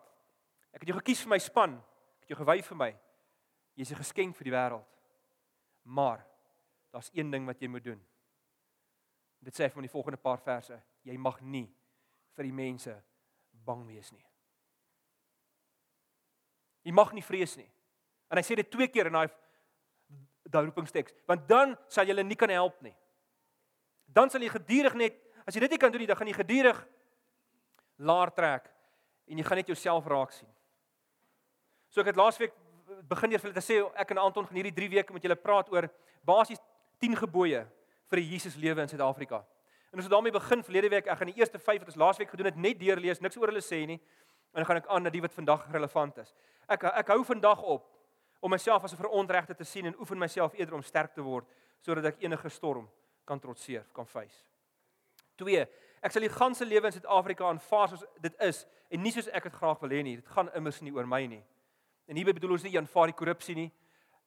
Ek 0.74 0.82
het 0.82 0.90
jou 0.90 0.98
gekies 0.98 1.22
vir 1.22 1.30
my 1.30 1.38
span. 1.38 1.76
Ek 2.18 2.26
het 2.26 2.30
jou 2.34 2.40
gewy 2.40 2.64
vir 2.64 2.78
my. 2.78 2.98
Jy's 3.76 3.92
'n 3.92 4.02
geskenk 4.02 4.36
vir 4.36 4.44
die 4.44 4.52
wêreld. 4.52 4.88
Maar 5.84 6.26
daar's 6.92 7.12
een 7.14 7.30
ding 7.30 7.46
wat 7.46 7.62
jy 7.62 7.68
moet 7.68 7.84
doen. 7.84 8.02
Dit 9.40 9.54
sê 9.54 9.64
hy 9.64 9.70
van 9.70 9.84
die 9.84 9.90
volgende 9.90 10.18
paar 10.18 10.40
verse. 10.40 10.82
Jy 11.04 11.18
mag 11.18 11.42
nie 11.42 11.70
vir 12.34 12.44
die 12.44 12.52
mense 12.52 13.04
bang 13.52 13.86
wees 13.86 14.12
nie. 14.12 14.26
Jy 16.82 16.92
mag 16.92 17.14
nie 17.14 17.24
vrees 17.24 17.56
nie. 17.56 17.70
En 18.32 18.38
hy 18.38 18.44
sê 18.44 18.56
dit 18.56 18.72
twee 18.72 18.88
keer 18.88 19.06
in 19.06 19.14
daai 19.14 19.30
daai 20.44 20.66
roepingsteks, 20.66 21.14
want 21.28 21.48
dan 21.48 21.78
sal 21.88 22.06
jy 22.06 22.14
hulle 22.14 22.24
nie 22.24 22.36
kan 22.36 22.50
help 22.50 22.82
nie. 22.82 22.96
Dan 24.06 24.30
sal 24.30 24.42
jy 24.42 24.50
gedurig 24.50 24.94
net 24.94 25.25
as 25.46 25.56
jy 25.56 25.62
dit 25.66 25.72
nie 25.72 25.82
kan 25.82 25.92
doen 25.92 26.02
nie, 26.02 26.08
dan 26.10 26.18
gaan 26.18 26.28
jy 26.28 26.34
gedurig 26.34 26.80
laer 27.98 28.32
trek 28.36 28.70
en 29.28 29.38
jy 29.38 29.46
gaan 29.46 29.62
net 29.62 29.72
jouself 29.72 30.08
raak 30.08 30.34
sien. 30.36 30.50
So 31.90 32.02
ek 32.02 32.12
het 32.12 32.20
laasweek 32.20 32.54
begin 33.10 33.32
eers 33.32 33.42
vir 33.42 33.50
hulle 33.50 33.62
te 33.62 33.66
sê 33.66 33.80
ek 34.02 34.12
en 34.14 34.22
Anton 34.26 34.46
gaan 34.46 34.60
hierdie 34.60 34.76
3 34.76 34.90
weke 34.98 35.14
met 35.14 35.24
julle 35.26 35.38
praat 35.40 35.70
oor 35.74 35.88
basies 36.26 36.62
10 37.02 37.16
gebooie 37.24 37.66
vir 38.10 38.20
'n 38.20 38.30
Jesus 38.32 38.56
lewe 38.56 38.82
in 38.82 38.88
Suid-Afrika. 38.88 39.46
En 39.92 40.00
ons 40.00 40.04
het 40.04 40.12
daarmee 40.12 40.32
begin 40.32 40.64
verlede 40.64 40.90
week. 40.90 41.08
Ek 41.08 41.18
gaan 41.18 41.32
die 41.32 41.40
eerste 41.40 41.60
5 41.60 41.80
wat 41.80 41.88
ons 41.88 41.96
laasweek 41.96 42.30
gedoen 42.30 42.46
het 42.46 42.56
net 42.56 42.80
deurlees, 42.80 43.22
niks 43.22 43.38
oor 43.38 43.48
hulle 43.48 43.62
sê 43.62 43.86
nie. 43.88 44.00
En 44.54 44.62
dan 44.62 44.66
gaan 44.66 44.78
ek 44.78 44.88
aan 44.88 45.04
na 45.04 45.10
die 45.10 45.22
wat 45.22 45.34
vandag 45.34 45.72
relevant 45.72 46.18
is. 46.18 46.34
Ek 46.68 46.84
ek 46.84 47.08
hou 47.08 47.24
vandag 47.24 47.62
op 47.62 47.88
om 48.42 48.52
myself 48.52 48.84
as 48.84 48.94
'n 48.94 48.98
verontregte 48.98 49.56
te 49.56 49.64
sien 49.64 49.86
en 49.86 50.00
oefen 50.00 50.18
myself 50.18 50.54
eerder 50.54 50.76
om 50.76 50.84
sterk 50.84 51.14
te 51.14 51.22
word 51.22 51.46
sodat 51.82 52.06
ek 52.06 52.22
enige 52.24 52.50
storm 52.50 52.90
kan 53.26 53.40
trotseer, 53.40 53.86
kan 53.94 54.06
face. 54.06 54.55
2. 55.42 55.66
Ek 56.06 56.14
sal 56.14 56.26
die 56.26 56.32
ganse 56.32 56.66
lewe 56.66 56.90
in 56.90 56.96
Suid-Afrika 56.96 57.48
aanvaar 57.50 57.90
soos 57.90 58.06
dit 58.22 58.36
is 58.46 58.66
en 58.94 59.02
nie 59.02 59.12
soos 59.12 59.30
ek 59.34 59.50
dit 59.50 59.58
graag 59.58 59.82
wil 59.82 59.96
hê 59.96 60.04
nie. 60.06 60.16
Dit 60.22 60.28
gaan 60.36 60.52
immers 60.56 60.82
nie 60.86 60.94
oor 60.94 61.08
my 61.10 61.24
nie. 61.30 61.42
En 62.08 62.16
hierby 62.20 62.36
bedoel 62.38 62.58
ons 62.58 62.68
nie 62.68 62.76
aanvaar 62.78 63.12
die 63.12 63.18
korrupsie 63.18 63.56
nie 63.56 63.72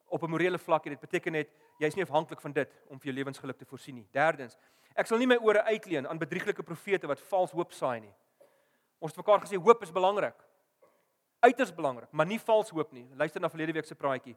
op 0.08 0.22
'n 0.22 0.30
morele 0.30 0.58
vlak 0.58 0.84
nie. 0.84 0.96
Dit 0.96 1.00
beteken 1.00 1.32
net 1.32 1.50
jy's 1.78 1.94
nie 1.94 2.02
afhanklik 2.02 2.40
van 2.40 2.52
dit 2.52 2.70
om 2.88 2.98
vir 2.98 3.12
jou 3.12 3.14
lewensgeluk 3.14 3.58
te 3.58 3.64
voorsien 3.64 3.94
nie. 3.94 4.06
Derdens, 4.12 4.56
ek 4.96 5.06
sal 5.06 5.18
nie 5.18 5.26
my 5.26 5.36
ore 5.36 5.62
uitleen 5.62 6.08
aan 6.08 6.18
bedrieglike 6.18 6.62
profete 6.62 7.06
wat 7.06 7.20
vals 7.20 7.50
hoop 7.50 7.72
saai 7.72 8.00
nie. 8.00 8.14
Ons 9.00 9.12
het 9.12 9.26
mekaar 9.26 9.40
gesê 9.40 9.56
hoop 9.56 9.82
is 9.82 9.92
belangrik 9.92 10.34
uiters 11.40 11.74
belangrik, 11.74 12.10
maar 12.10 12.26
nie 12.26 12.40
vals 12.40 12.70
hoop 12.70 12.92
nie. 12.92 13.06
Luister 13.14 13.40
na 13.40 13.50
verlede 13.50 13.72
week 13.72 13.86
se 13.86 13.94
praatjie. 13.94 14.36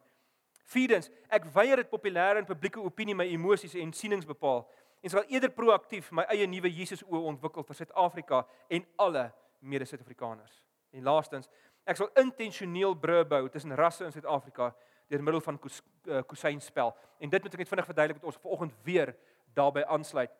Vierdens, 0.72 1.10
ek 1.28 1.48
weier 1.54 1.82
dit 1.82 1.90
populêre 1.90 2.38
en 2.38 2.46
publieke 2.46 2.80
opinie 2.80 3.16
my 3.18 3.26
emosies 3.34 3.74
en 3.74 3.90
sienings 3.96 4.28
bepaal 4.28 4.62
en 5.02 5.10
sal 5.10 5.26
eerder 5.26 5.50
proaktief 5.50 6.10
my 6.14 6.24
eie 6.30 6.46
nuwe 6.46 6.70
Jesus 6.70 7.02
oë 7.02 7.24
ontwikkel 7.32 7.66
vir 7.66 7.78
Suid-Afrika 7.80 8.44
en 8.70 8.84
alle 9.02 9.24
mede-Suid-Afrikaners. 9.66 10.60
En 10.94 11.02
laastens, 11.06 11.50
ek 11.88 11.98
sal 11.98 12.10
intentioneel 12.22 12.94
brûe 13.02 13.24
bou 13.26 13.42
tussen 13.50 13.74
rasse 13.78 14.06
in 14.06 14.14
Suid-Afrika 14.14 14.70
deur 15.10 15.24
middel 15.26 15.42
van 15.44 15.58
eh, 15.58 16.22
kusynspel. 16.28 16.94
En 17.18 17.30
dit 17.30 17.42
moet 17.42 17.54
ek 17.54 17.64
net 17.64 17.72
vinnig 17.72 17.88
verduidelik 17.88 18.20
met 18.20 18.30
ons 18.30 18.38
vanoggend 18.44 18.76
weer 18.86 19.14
daarbey 19.56 19.84
aansluit. 19.90 20.30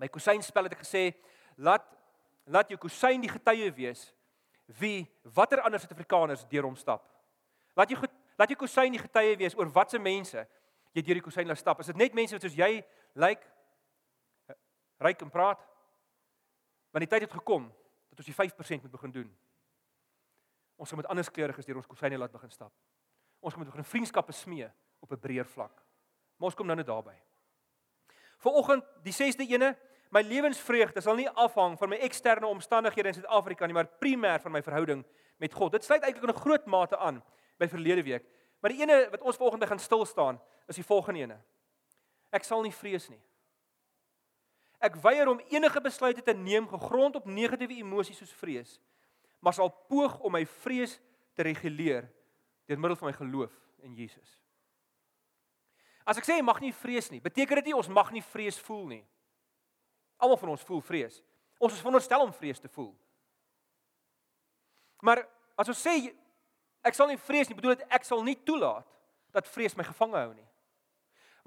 By 0.00 0.08
kusynspel 0.10 0.66
het 0.66 0.78
ek 0.78 0.84
gesê, 0.86 1.10
laat 1.56 1.84
laat 2.48 2.70
jou 2.72 2.78
kusyn 2.80 3.20
die 3.20 3.28
getuie 3.28 3.68
wees 3.76 4.06
wie 4.80 5.04
watter 5.36 5.60
ander 5.60 5.80
Suid-Afrikaners 5.82 6.46
deur 6.48 6.64
hom 6.64 6.78
stap. 6.80 7.04
Laat 7.76 7.92
jy 7.92 7.98
laat 8.38 8.48
jy 8.48 8.56
kusyn 8.56 8.94
die 8.94 9.02
getuie 9.02 9.36
wees 9.36 9.56
oor 9.58 9.68
watse 9.74 10.00
mense 10.00 10.46
jy 10.96 11.02
deur 11.04 11.20
die 11.20 11.26
kusyn 11.26 11.48
laat 11.48 11.60
stap. 11.60 11.80
Is 11.84 11.90
dit 11.92 12.00
net 12.00 12.16
mense 12.16 12.36
wat 12.36 12.46
soos 12.46 12.56
jy 12.56 12.78
lyk 13.18 13.44
ryk 14.98 15.22
en 15.22 15.30
praat? 15.30 15.60
Want 16.90 17.04
die 17.04 17.10
tyd 17.10 17.26
het 17.26 17.32
gekom 17.32 17.68
dat 18.08 18.18
ons 18.18 18.26
die 18.26 18.36
5% 18.36 18.82
moet 18.82 18.90
begin 18.90 19.12
doen. 19.12 19.30
Ons 20.76 20.92
moet 20.92 21.06
anders 21.06 21.30
kleuriges 21.30 21.66
deur 21.66 21.80
ons 21.80 21.90
kusyne 21.90 22.18
laat 22.18 22.32
begin 22.32 22.50
stap. 22.50 22.72
Ons 23.40 23.56
moet 23.56 23.66
begin 23.66 23.84
vriendskappe 23.84 24.32
smee 24.32 24.70
op 25.00 25.12
'n 25.12 25.20
breër 25.20 25.46
vlak. 25.46 25.82
Maar 26.36 26.46
ons 26.46 26.54
kom 26.54 26.66
nou 26.66 26.76
net 26.76 26.86
daarby. 26.86 27.14
Vanoggend 28.38 28.84
die 29.02 29.12
6de 29.12 29.46
ene 29.46 29.76
My 30.08 30.22
lewensvreugde 30.24 31.02
sal 31.04 31.18
nie 31.18 31.28
afhang 31.36 31.74
van 31.76 31.90
my 31.92 31.98
eksterne 32.04 32.48
omstandighede 32.48 33.10
in 33.10 33.16
Suid-Afrika 33.18 33.66
nie, 33.68 33.76
maar 33.76 33.90
primêr 34.00 34.40
van 34.40 34.54
my 34.54 34.62
verhouding 34.64 35.04
met 35.36 35.52
God. 35.52 35.74
Dit 35.76 35.84
sluit 35.84 36.02
eintlik 36.02 36.24
in 36.24 36.32
'n 36.32 36.40
groot 36.40 36.66
mate 36.66 36.96
aan 36.96 37.22
by 37.58 37.68
verlede 37.68 38.02
week. 38.02 38.24
Maar 38.60 38.70
die 38.70 38.80
ene 38.80 39.08
wat 39.10 39.20
ons 39.20 39.36
volgende 39.36 39.66
gaan 39.66 39.78
stil 39.78 40.06
staan, 40.06 40.40
is 40.66 40.76
die 40.76 40.84
volgende 40.84 41.20
ene. 41.20 41.38
Ek 42.30 42.44
sal 42.44 42.62
nie 42.62 42.72
vrees 42.72 43.08
nie. 43.08 43.20
Ek 44.78 44.96
weier 45.02 45.28
om 45.30 45.40
enige 45.50 45.80
besluite 45.82 46.22
te 46.22 46.34
neem 46.34 46.68
gegrond 46.70 47.16
op 47.18 47.26
negatiewe 47.26 47.80
emosies 47.82 48.20
soos 48.20 48.34
vrees, 48.38 48.76
maar 49.42 49.54
sal 49.56 49.72
poog 49.90 50.18
om 50.22 50.32
my 50.34 50.44
vrees 50.62 50.98
te 51.34 51.46
reguleer 51.46 52.06
deur 52.68 52.78
middel 52.78 52.98
van 53.00 53.10
my 53.10 53.16
geloof 53.16 53.54
in 53.82 53.94
Jesus. 53.98 54.36
As 56.08 56.18
ek 56.20 56.26
sê 56.26 56.38
jy 56.38 56.44
mag 56.44 56.60
nie 56.62 56.72
vrees 56.72 57.10
nie, 57.12 57.20
beteken 57.20 57.60
dit 57.60 57.70
nie 57.70 57.76
ons 57.76 57.90
mag 57.92 58.10
nie 58.14 58.24
vrees 58.30 58.58
voel 58.64 58.86
nie. 58.94 59.02
Almal 60.18 60.40
van 60.40 60.54
ons 60.54 60.64
voel 60.66 60.80
vrees. 60.82 61.20
Ons 61.60 61.74
is 61.76 61.82
veronderstel 61.82 62.22
om 62.24 62.32
vrees 62.34 62.60
te 62.62 62.70
voel. 62.72 62.92
Maar 65.04 65.22
as 65.58 65.68
ons 65.68 65.82
sê 65.82 65.94
ek 66.86 66.96
sal 66.96 67.10
nie 67.10 67.20
vrees 67.20 67.50
nie, 67.50 67.56
bedoel 67.58 67.76
dit 67.76 67.84
ek 67.92 68.06
sal 68.06 68.22
nie 68.24 68.38
toelaat 68.46 68.86
dat 69.34 69.50
vrees 69.52 69.76
my 69.76 69.84
gevange 69.86 70.16
hou 70.16 70.32
nie. 70.32 70.47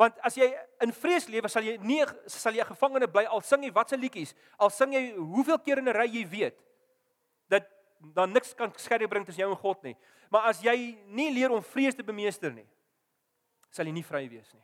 Want 0.02 0.18
as 0.26 0.38
jy 0.40 0.48
in 0.82 0.94
vrees 0.98 1.28
lewe, 1.30 1.50
sal 1.52 1.68
jy 1.68 1.76
nie 1.86 2.02
sal 2.32 2.56
jy 2.58 2.64
'n 2.64 2.74
gevangene 2.74 3.08
bly 3.08 3.26
al 3.26 3.42
sing 3.42 3.64
jy 3.64 3.72
watse 3.72 3.98
liedjies, 3.98 4.34
al 4.58 4.70
sing 4.70 4.94
jy 4.94 5.14
hoeveel 5.14 5.60
keer 5.60 5.78
in 5.78 5.90
'n 5.90 5.94
ry 5.94 6.08
jy 6.08 6.26
weet 6.26 6.58
dat 7.50 7.70
dan 8.02 8.34
niks 8.34 8.56
kan 8.56 8.74
skerry 8.78 9.08
bring 9.08 9.26
tussen 9.26 9.44
jou 9.44 9.52
en 9.52 9.58
God 9.58 9.84
nie. 9.84 9.96
Maar 10.32 10.50
as 10.50 10.62
jy 10.62 10.98
nie 11.06 11.32
leer 11.32 11.52
om 11.52 11.62
vrees 11.62 11.96
te 11.96 12.04
bemeester 12.04 12.52
nie, 12.52 12.68
sal 13.70 13.86
jy 13.86 13.92
nie 13.92 14.04
vry 14.04 14.28
wees 14.28 14.54
nie 14.54 14.64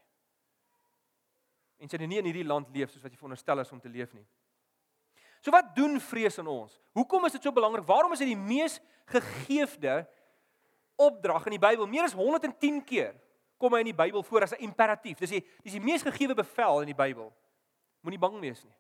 en 1.78 1.90
sy 1.90 2.00
nie 2.02 2.20
in 2.20 2.28
hierdie 2.28 2.48
land 2.48 2.70
leef 2.74 2.92
soos 2.92 3.04
wat 3.04 3.14
jy 3.14 3.20
veronderstel 3.20 3.62
is 3.62 3.72
om 3.74 3.82
te 3.82 3.92
leef 3.92 4.14
nie. 4.18 4.26
So 5.46 5.54
wat 5.54 5.70
doen 5.78 6.00
vrees 6.02 6.40
in 6.42 6.50
ons? 6.50 6.80
Hoekom 6.98 7.28
is 7.28 7.38
dit 7.38 7.46
so 7.46 7.54
belangrik? 7.54 7.86
Waarom 7.88 8.16
is 8.16 8.24
dit 8.24 8.32
die 8.32 8.40
mees 8.40 8.80
gegeefde 9.12 10.02
opdrag 10.98 11.46
in 11.48 11.56
die 11.56 11.62
Bybel? 11.62 11.88
Meer 11.90 12.08
as 12.10 12.18
110 12.18 12.82
keer 12.88 13.14
kom 13.58 13.74
hy 13.74 13.80
in 13.80 13.92
die 13.92 13.98
Bybel 13.98 14.24
voor 14.24 14.44
as 14.44 14.54
'n 14.54 14.64
imperatief. 14.64 15.20
Dis 15.20 15.30
die 15.30 15.46
dis 15.64 15.74
die 15.74 15.82
mees 15.82 16.02
gegeewe 16.02 16.36
bevel 16.36 16.82
in 16.82 16.88
die 16.88 16.96
Bybel. 16.96 17.34
Moenie 18.02 18.20
bang 18.20 18.40
wees 18.40 18.64
nie. 18.64 18.76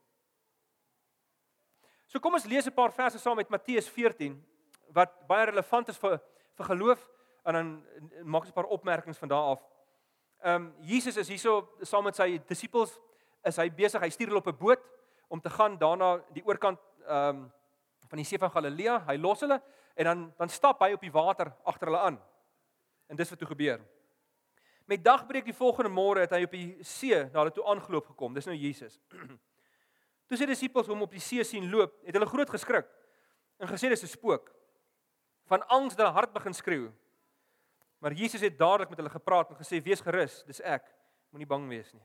So 2.08 2.20
kom 2.20 2.34
ons 2.34 2.46
lees 2.46 2.68
'n 2.68 2.74
paar 2.74 2.92
verse 2.92 3.20
saam 3.20 3.36
met 3.36 3.50
Matteus 3.50 3.90
14 3.90 4.44
wat 4.94 5.28
baie 5.28 5.46
relevant 5.46 5.90
is 5.90 5.98
vir 5.98 6.22
vir 6.56 6.66
geloof 6.66 7.10
en 7.46 7.54
dan 7.54 7.86
maak 8.24 8.42
ons 8.42 8.50
'n 8.50 8.54
paar 8.54 8.72
opmerkings 8.72 9.18
van 9.18 9.28
daardie 9.28 9.52
af. 9.52 9.62
Ehm 10.44 10.56
um, 10.56 10.76
Jesus 10.82 11.18
is 11.18 11.28
hierso 11.28 11.70
saam 11.82 12.04
met 12.04 12.16
sy 12.16 12.38
disippels 12.48 13.00
is 13.44 13.58
hy 13.58 13.70
besig, 13.70 14.02
hy 14.02 14.10
stuur 14.10 14.28
hulle 14.28 14.40
op 14.40 14.48
'n 14.48 14.58
boot 14.58 14.82
om 15.28 15.42
te 15.42 15.50
gaan 15.50 15.78
daarna 15.78 16.24
die 16.34 16.46
oorkant 16.46 16.80
ehm 17.08 17.30
um, 17.30 17.52
van 18.08 18.18
die 18.18 18.26
see 18.26 18.38
van 18.40 18.52
Galilea. 18.52 19.04
Hy 19.08 19.18
los 19.18 19.42
hulle 19.42 19.62
en 19.96 20.06
dan 20.06 20.34
dan 20.38 20.50
stap 20.50 20.80
hy 20.80 20.94
op 20.94 21.02
die 21.02 21.12
water 21.12 21.52
agter 21.64 21.88
hulle 21.88 22.00
aan. 22.00 22.22
En 23.08 23.16
dis 23.16 23.30
wat 23.30 23.40
toe 23.40 23.48
gebeur. 23.48 23.82
Met 24.88 25.04
dagbreek 25.04 25.46
die 25.46 25.56
volgende 25.56 25.92
môre 25.92 26.24
het 26.24 26.32
hy 26.32 26.46
op 26.48 26.54
die 26.56 26.84
see 26.88 27.18
na 27.18 27.42
hulle 27.42 27.52
toe 27.52 27.66
aangeloop 27.68 28.06
gekom. 28.14 28.36
Dis 28.38 28.48
nou 28.48 28.56
Jesus. 28.56 29.00
Toe 30.28 30.38
sy 30.40 30.48
disippels 30.48 30.88
hom 30.92 31.04
op 31.04 31.12
die 31.12 31.24
see 31.24 31.44
sien 31.48 31.68
loop, 31.72 31.94
het 32.08 32.16
hulle 32.16 32.28
groot 32.28 32.50
geskrik. 32.52 32.88
en 33.58 33.68
gesê 33.68 33.90
dis 33.90 34.04
'n 34.04 34.08
spook. 34.08 34.52
Van 35.50 35.68
angs 35.68 35.96
dat 35.96 36.06
hulle 36.06 36.20
hart 36.20 36.34
begin 36.34 36.54
skreeu. 36.54 36.92
Maar 38.00 38.14
Jesus 38.14 38.42
het 38.42 38.58
dadelik 38.58 38.90
met 38.90 38.98
hulle 38.98 39.10
gepraat 39.10 39.50
en 39.50 39.58
gesê: 39.58 39.82
"Wees 39.82 40.02
gerus, 40.02 40.44
dis 40.46 40.62
ek. 40.62 40.86
Moenie 41.32 41.48
bang 41.48 41.68
wees 41.68 41.94
nie." 41.94 42.04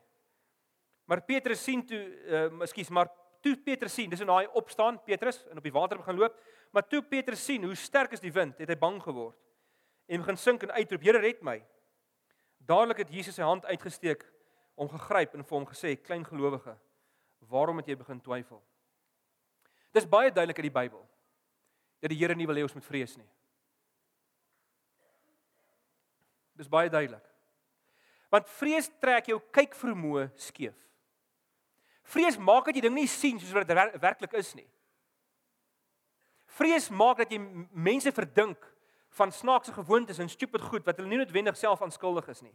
Maar 1.04 1.22
Petrus 1.22 1.62
sien 1.62 1.86
toe, 1.86 1.98
uh, 2.26 2.60
ekskuus, 2.62 2.88
maar 2.88 3.08
toe 3.40 3.56
Petrus 3.56 3.94
sien, 3.94 4.10
dis 4.10 4.20
in 4.20 4.26
daai 4.26 4.46
opstaan 4.46 5.02
Petrus 5.04 5.46
en 5.50 5.56
op 5.56 5.62
die 5.62 5.72
water 5.72 5.96
begin 5.96 6.16
loop, 6.16 6.40
maar 6.70 6.88
toe 6.88 7.02
Petrus 7.02 7.44
sien 7.44 7.64
hoe 7.64 7.74
sterk 7.74 8.12
is 8.12 8.20
die 8.20 8.32
wind, 8.32 8.58
het 8.58 8.68
hy 8.68 8.76
bang 8.76 9.02
geword 9.02 9.36
en 10.06 10.20
begin 10.20 10.36
sink 10.36 10.62
en 10.62 10.70
uitroep: 10.70 11.02
"Here, 11.02 11.18
red 11.18 11.42
my." 11.42 11.62
Dadelik 12.66 13.02
het 13.02 13.10
Jesus 13.10 13.34
sy 13.34 13.46
hand 13.46 13.66
uitgesteek, 13.66 14.24
hom 14.78 14.88
gegryp 14.88 15.34
en 15.34 15.44
vir 15.44 15.58
hom 15.58 15.66
gesê: 15.66 15.96
"Klein 15.96 16.24
gelowige, 16.24 16.76
waarom 17.50 17.76
het 17.76 17.88
jy 17.88 17.96
begin 17.96 18.20
twyfel?" 18.20 18.62
Dis 19.92 20.08
baie 20.08 20.32
duidelik 20.32 20.58
in 20.58 20.70
die 20.70 20.78
Bybel 20.80 21.08
dat 22.00 22.10
die 22.10 22.18
Here 22.18 22.34
nie 22.34 22.46
wil 22.46 22.56
hê 22.56 22.62
ons 22.62 22.74
moet 22.74 22.84
vrees 22.84 23.16
nie. 23.16 23.28
Dis 26.58 26.68
baie 26.68 26.90
duidelik. 26.90 27.24
Want 28.32 28.48
vrees 28.48 28.88
trek 29.00 29.28
jou 29.30 29.38
kyk 29.52 29.76
vermoë 29.76 30.30
skeef. 30.40 30.76
Vrees 32.02 32.38
maak 32.38 32.66
dat 32.66 32.74
jy 32.74 32.82
ding 32.86 32.96
nie 32.96 33.06
sien 33.06 33.38
soos 33.38 33.52
wat 33.54 33.68
dit 33.68 34.00
werklik 34.02 34.32
is 34.40 34.54
nie. 34.58 34.66
Vrees 36.58 36.90
maak 36.90 37.22
dat 37.22 37.30
jy 37.32 37.38
mense 37.70 38.12
verdink 38.12 38.71
van 39.18 39.32
snaakse 39.32 39.72
gewoontes 39.72 40.18
en 40.18 40.28
stupid 40.28 40.60
goed 40.60 40.84
wat 40.84 40.96
hulle 40.96 41.08
nie 41.08 41.20
noodwendig 41.20 41.56
self 41.56 41.82
aanskuldig 41.82 42.28
is 42.32 42.40
nie. 42.40 42.54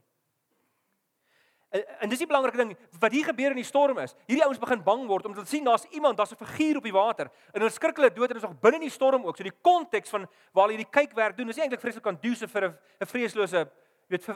En, 1.70 1.84
en 2.00 2.10
dis 2.10 2.22
die 2.22 2.28
belangrike 2.28 2.58
ding 2.58 2.72
wat 3.00 3.12
hier 3.12 3.28
gebeur 3.28 3.54
in 3.54 3.60
die 3.60 3.68
storm 3.68 4.00
is. 4.00 4.16
Hierdie 4.26 4.46
ouens 4.46 4.62
begin 4.62 4.84
bang 4.84 5.04
word 5.10 5.28
omdat 5.28 5.44
hulle 5.44 5.52
sien 5.52 5.68
daar's 5.68 5.86
iemand, 5.92 6.18
daar's 6.18 6.32
'n 6.32 6.40
figuur 6.46 6.78
op 6.78 6.84
die 6.84 6.96
water. 6.96 7.30
En 7.54 7.62
hulle 7.62 7.74
skrik 7.74 7.98
hulle 8.00 8.14
dood 8.14 8.30
en 8.30 8.38
is 8.38 8.48
nog 8.48 8.60
binne 8.60 8.78
in 8.78 8.88
die 8.88 8.96
storm 8.96 9.26
ook. 9.26 9.38
So 9.38 9.44
die 9.44 9.60
konteks 9.62 10.10
van 10.10 10.28
waar 10.54 10.68
hulle 10.68 10.78
hierdie 10.78 10.92
kyk 10.92 11.14
werk 11.14 11.38
doen, 11.38 11.50
is 11.50 11.56
nie 11.56 11.64
eintlik 11.64 11.82
vreeslik 11.82 12.38
se 12.38 12.48
vir 12.48 12.64
'n 12.64 12.78
'n 13.02 13.06
vreeslose, 13.06 13.70
weet 14.08 14.24
vir 14.24 14.36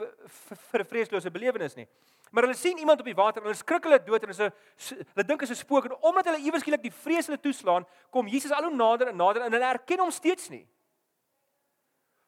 vir 0.71 0.81
'n 0.81 0.85
vreeslose 0.85 1.31
belewenis 1.31 1.75
nie. 1.75 1.87
Maar 2.31 2.43
hulle 2.43 2.55
sien 2.55 2.77
iemand 2.77 2.99
op 2.99 3.05
die 3.05 3.15
water 3.15 3.41
en 3.41 3.47
hulle 3.47 3.57
skrik 3.57 3.83
hulle 3.83 4.03
dood 4.03 4.23
en 4.23 4.29
is 4.29 4.39
'n 4.39 4.51
hulle 5.15 5.27
dink 5.27 5.41
is 5.41 5.51
'n 5.51 5.55
spook 5.55 5.85
en 5.85 5.95
omdat 6.01 6.25
hulle 6.25 6.39
iewers 6.39 6.61
skielik 6.61 6.81
die 6.83 6.91
vrees 6.91 7.27
hulle 7.27 7.39
toeslaan, 7.39 7.85
kom 8.09 8.27
Jesus 8.27 8.51
al 8.51 8.63
hoe 8.63 8.75
nader 8.75 9.07
en 9.07 9.15
nader 9.15 9.41
en 9.41 9.51
hulle 9.51 9.65
erken 9.65 9.99
hom 9.99 10.11
steeds 10.11 10.49
nie. 10.49 10.67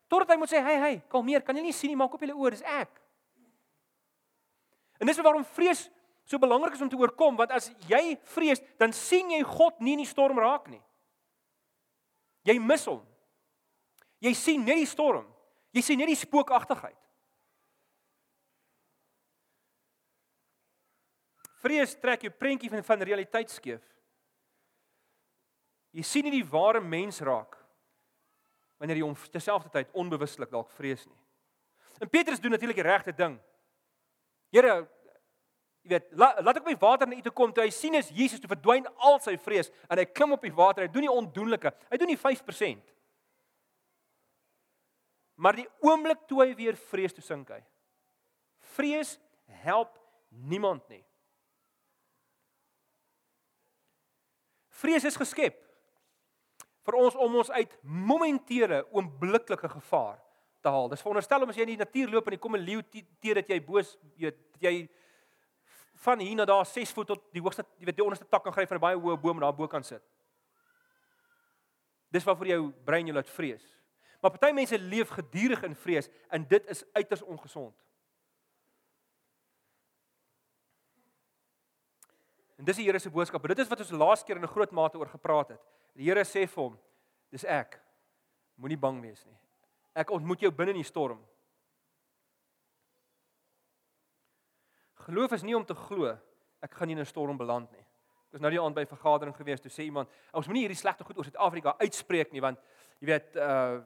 Totdat 0.07 0.29
hy 0.29 0.37
moet 0.37 0.49
sê, 0.49 0.61
"Hey, 0.61 0.79
hey, 0.79 1.03
kalmeer, 1.09 1.41
kan 1.41 1.55
jy 1.55 1.61
nie 1.61 1.73
sien 1.73 1.89
nie, 1.89 1.95
maak 1.95 2.13
op 2.13 2.21
julle 2.21 2.35
oor, 2.35 2.51
dis 2.51 2.61
ek." 2.61 3.01
En 4.99 5.07
dis 5.07 5.17
waarom 5.17 5.45
vrees 5.45 5.89
so 6.23 6.39
belangrik 6.39 6.73
is 6.73 6.81
om 6.81 6.89
te 6.89 6.95
oorkom, 6.95 7.35
want 7.35 7.51
as 7.51 7.71
jy 7.87 8.17
vrees, 8.23 8.61
dan 8.79 8.93
sien 8.93 9.31
jy 9.31 9.41
God 9.43 9.79
nie 9.79 9.93
in 9.93 10.03
die 10.03 10.05
storm 10.05 10.39
raak 10.39 10.69
nie. 10.71 10.81
Jy 12.43 12.59
mis 12.59 12.85
hom. 12.85 13.01
Jy 14.23 14.33
sien 14.33 14.63
net 14.63 14.79
die 14.79 14.87
storm. 14.87 15.25
Jy 15.75 15.81
sien 15.81 15.99
net 15.99 16.07
die 16.07 16.19
spookagtigheid. 16.19 16.99
Vrees 21.63 21.95
trek 21.95 22.25
jou 22.25 22.31
prentjie 22.35 22.69
van 22.69 22.83
van 22.83 23.01
realiteit 23.07 23.51
skeef. 23.51 23.83
Jy 25.95 26.03
sien 26.03 26.27
nie 26.27 26.41
die 26.41 26.49
ware 26.49 26.81
mens 26.81 27.21
raak 27.23 27.62
wanneer 28.81 28.99
jy 28.99 29.05
hom 29.05 29.15
terselfdertyd 29.31 29.93
onbewustelik 29.97 30.51
dalk 30.51 30.71
vrees 30.77 31.05
nie. 31.07 31.19
En 32.01 32.09
Petrus 32.09 32.41
doen 32.41 32.51
natuurlik 32.51 32.79
die 32.81 32.85
regte 32.85 33.13
ding. 33.15 33.37
Here, 34.53 34.73
jy 35.83 35.93
weet, 35.93 36.09
laat, 36.19 36.41
laat 36.43 36.59
ek 36.59 36.65
op 36.65 36.73
die 36.73 36.81
water 36.81 37.09
na 37.09 37.17
u 37.17 37.21
toe 37.25 37.35
kom. 37.35 37.53
Toe 37.53 37.65
hy 37.65 37.73
sien 37.73 37.95
is 37.99 38.11
Jesus, 38.13 38.41
toe 38.41 38.51
verdwyn 38.51 38.87
al 38.97 39.19
sy 39.23 39.35
vrees 39.41 39.71
en 39.87 40.01
hy 40.01 40.07
klim 40.09 40.35
op 40.35 40.43
die 40.43 40.53
water. 40.55 40.85
Hy 40.85 40.91
doen 40.93 41.07
nie 41.07 41.13
ondoenlike. 41.13 41.73
Hy 41.91 42.01
doen 42.01 42.11
nie 42.11 42.19
5%. 42.19 42.91
Maar 45.43 45.57
die 45.57 45.67
oomblik 45.81 46.27
toe 46.29 46.43
hy 46.43 46.51
weer 46.57 46.77
vrees 46.91 47.15
toe 47.15 47.23
sink 47.25 47.49
hy. 47.53 47.61
Vrees 48.75 49.17
help 49.63 49.95
niemand 50.29 50.85
nie. 50.91 51.03
Vrees 54.83 55.05
is 55.07 55.17
geskep 55.17 55.59
vir 56.83 56.97
ons 56.99 57.15
om 57.15 57.35
ons 57.41 57.51
uit 57.51 57.77
momentêre 57.81 58.83
oombliklike 58.91 59.69
gevaar 59.69 60.19
te 60.63 60.71
haal. 60.71 60.89
Dis 60.91 61.03
veronderstel 61.03 61.43
om 61.43 61.51
as 61.51 61.59
jy 61.59 61.67
in 61.67 61.73
die 61.75 61.81
natuur 61.83 62.11
loop 62.11 62.27
en 62.27 62.35
jy 62.35 62.39
kom 62.39 62.55
'n 62.55 62.65
leeu 62.65 62.81
teer 63.21 63.35
dat 63.35 63.49
jy 63.49 63.59
boos 63.59 63.97
weet 64.17 64.39
jy 64.59 64.89
van 66.03 66.19
hier 66.19 66.35
na 66.35 66.45
daar 66.45 66.65
6 66.65 66.91
voet 66.91 67.07
tot 67.07 67.21
die 67.33 67.41
hoogste 67.41 67.65
jy 67.79 67.85
weet 67.85 67.95
die 67.95 68.03
onderste 68.05 68.27
tak 68.29 68.43
kan 68.43 68.53
gryp 68.53 68.67
van 68.67 68.77
'n 68.77 68.81
baie 68.81 68.97
hoë 68.97 69.21
boom 69.21 69.39
daar 69.39 69.55
bo 69.55 69.67
kan 69.67 69.83
sit. 69.83 70.03
Dis 72.11 72.23
wat 72.23 72.37
vir 72.37 72.47
jou 72.47 72.71
brein 72.85 73.07
jou 73.07 73.15
laat 73.15 73.29
vrees. 73.29 73.63
Maar 74.21 74.31
party 74.31 74.53
mense 74.53 74.77
leef 74.79 75.09
gedurig 75.09 75.63
in 75.63 75.75
vrees 75.75 76.09
en 76.29 76.47
dit 76.47 76.69
is 76.69 76.83
uiters 76.93 77.21
ongesond. 77.21 77.75
En 82.63 82.67
dis 82.69 82.77
die 82.79 82.85
Here 82.87 82.99
se 82.99 83.09
boodskap. 83.11 83.43
Dit 83.51 83.59
is 83.59 83.67
wat 83.67 83.81
ons 83.83 83.89
laas 83.91 84.21
keer 84.23 84.37
in 84.39 84.43
'n 84.43 84.47
groot 84.47 84.71
mate 84.71 84.97
oor 84.97 85.09
gepraat 85.11 85.49
het. 85.49 85.59
Die 85.99 86.05
Here 86.07 86.23
sê 86.23 86.47
vir 86.47 86.63
hom: 86.63 86.79
"Dis 87.29 87.43
ek. 87.43 87.81
Moenie 88.55 88.77
bang 88.77 89.01
wees 89.01 89.25
nie. 89.25 89.37
Ek 89.93 90.09
ontmoet 90.09 90.39
jou 90.39 90.51
binne 90.51 90.71
in 90.71 90.77
die 90.77 90.83
storm." 90.83 91.19
Geloof 94.93 95.31
is 95.33 95.43
nie 95.43 95.55
om 95.55 95.65
te 95.65 95.73
glo 95.73 96.17
ek 96.61 96.73
gaan 96.73 96.87
nie 96.87 96.95
in 96.95 97.01
'n 97.01 97.05
storm 97.05 97.37
beland 97.37 97.69
nie. 97.71 97.81
Ek 97.81 98.31
was 98.31 98.41
nou 98.41 98.49
die 98.49 98.61
aand 98.61 98.75
by 98.75 98.81
'n 98.81 98.95
vergadering 98.95 99.35
gewees, 99.35 99.59
toe 99.59 99.69
sê 99.69 99.83
iemand, 99.83 100.09
ons 100.33 100.47
moenie 100.47 100.65
hierdie 100.65 100.79
slegte 100.79 101.03
goed 101.03 101.17
oor 101.17 101.25
Suid-Afrika 101.25 101.75
uitspreek 101.79 102.31
nie 102.31 102.41
want 102.41 102.59
jy 103.01 103.07
weet 103.07 103.35
uh 103.35 103.83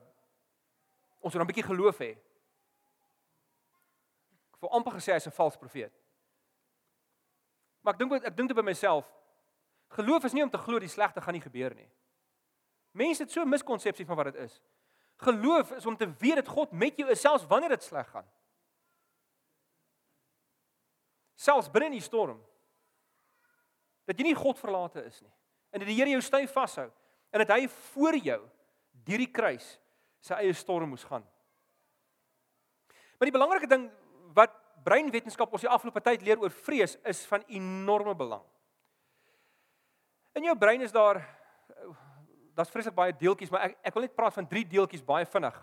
ons 1.20 1.34
moet 1.34 1.42
'n 1.42 1.46
bietjie 1.46 1.66
geloof 1.66 1.98
hê. 1.98 2.16
Ek 4.52 4.58
voel 4.60 4.70
amper 4.70 4.92
gesê 4.92 5.12
hy's 5.14 5.26
'n 5.26 5.32
valse 5.32 5.58
profeet. 5.58 5.92
Maar 7.88 7.96
ek 7.96 8.00
dink 8.02 8.26
ek 8.28 8.34
dink 8.36 8.50
dit 8.52 8.56
by 8.58 8.66
myself. 8.68 9.06
Geloof 9.96 10.26
is 10.28 10.34
nie 10.36 10.42
om 10.44 10.50
te 10.52 10.60
glo 10.60 10.76
die 10.76 10.90
slegte 10.92 11.22
gaan 11.24 11.32
nie 11.32 11.40
gebeur 11.40 11.72
nie. 11.72 11.86
Mense 12.92 13.22
het 13.24 13.32
so 13.32 13.40
'n 13.40 13.48
miskonsepsie 13.48 14.04
van 14.04 14.16
wat 14.16 14.28
dit 14.28 14.44
is. 14.44 14.60
Geloof 15.24 15.72
is 15.72 15.86
om 15.86 15.96
te 15.96 16.12
weet 16.18 16.36
dat 16.36 16.48
God 16.48 16.72
met 16.72 16.98
jou 16.98 17.08
is 17.08 17.20
selfs 17.20 17.46
wanneer 17.46 17.70
dit 17.70 17.82
sleg 17.82 18.10
gaan. 18.10 18.28
Selfs 21.34 21.70
binne 21.70 21.86
in 21.86 21.96
die 21.96 22.04
storm. 22.04 22.44
Dat 24.04 24.18
jy 24.18 24.24
nie 24.24 24.34
God 24.34 24.58
verlate 24.58 25.04
is 25.04 25.22
nie. 25.22 25.32
En 25.70 25.78
dat 25.78 25.88
die 25.88 25.96
Here 25.96 26.10
jou 26.10 26.20
styf 26.20 26.52
vashou 26.52 26.90
en 27.30 27.38
dat 27.38 27.56
hy 27.56 27.68
voor 27.68 28.16
jou 28.16 28.50
deur 28.92 29.18
die 29.18 29.32
kruis 29.32 29.80
sy 30.20 30.34
eie 30.34 30.52
storm 30.52 30.88
moes 30.88 31.04
gaan. 31.04 31.24
Maar 33.18 33.30
die 33.30 33.38
belangrike 33.38 33.66
ding 33.66 33.90
breinwetenskap 34.88 35.52
ons 35.52 35.64
die 35.66 35.70
afgelope 35.70 36.02
tyd 36.04 36.24
leer 36.24 36.40
oor 36.40 36.54
vrees 36.64 36.96
is 37.08 37.24
van 37.28 37.44
enorme 37.46 38.14
belang. 38.16 38.44
In 40.38 40.48
jou 40.48 40.56
brein 40.58 40.84
is 40.84 40.94
daar 40.94 41.20
daar's 42.56 42.70
vreeslik 42.72 42.96
baie 42.96 43.14
deeltjies, 43.14 43.50
maar 43.54 43.68
ek 43.68 43.76
ek 43.86 43.94
wil 43.94 44.06
net 44.06 44.16
praat 44.18 44.34
van 44.34 44.48
drie 44.50 44.64
deeltjies 44.66 45.04
baie 45.06 45.26
vinnig. 45.30 45.56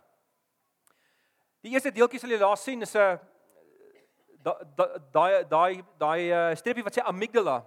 Die 1.65 1.73
eerste 1.73 1.91
deeltjie 1.91 2.21
sal 2.21 2.31
jy 2.31 2.39
daar 2.39 2.59
sien 2.61 2.81
is 2.81 2.95
'n 2.95 3.19
daai 4.45 5.43
daai 5.49 5.83
daai 5.97 6.31
eh, 6.31 6.55
streepie 6.55 6.83
wat 6.85 6.93
sê 6.93 7.01
amygdala 7.01 7.65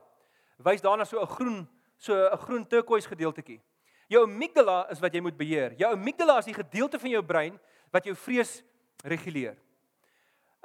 wys 0.59 0.83
daarna 0.83 1.05
so 1.05 1.21
'n 1.21 1.27
groen 1.27 1.69
so 1.99 2.15
'n 2.15 2.39
groen 2.39 2.67
turquoise 2.67 3.09
gedeeltetjie. 3.09 3.61
Jou 4.09 4.25
amygdala 4.25 4.87
is 4.91 5.01
wat 5.01 5.13
jy 5.13 5.21
moet 5.21 5.37
beheer. 5.37 5.75
Jou 5.77 5.93
amygdala 5.93 6.39
is 6.39 6.49
die 6.49 6.57
gedeelte 6.57 6.99
van 6.99 7.11
jou 7.11 7.23
brein 7.23 7.59
wat 7.93 8.05
jou 8.05 8.15
vrees 8.17 8.63
reguleer. 9.05 9.57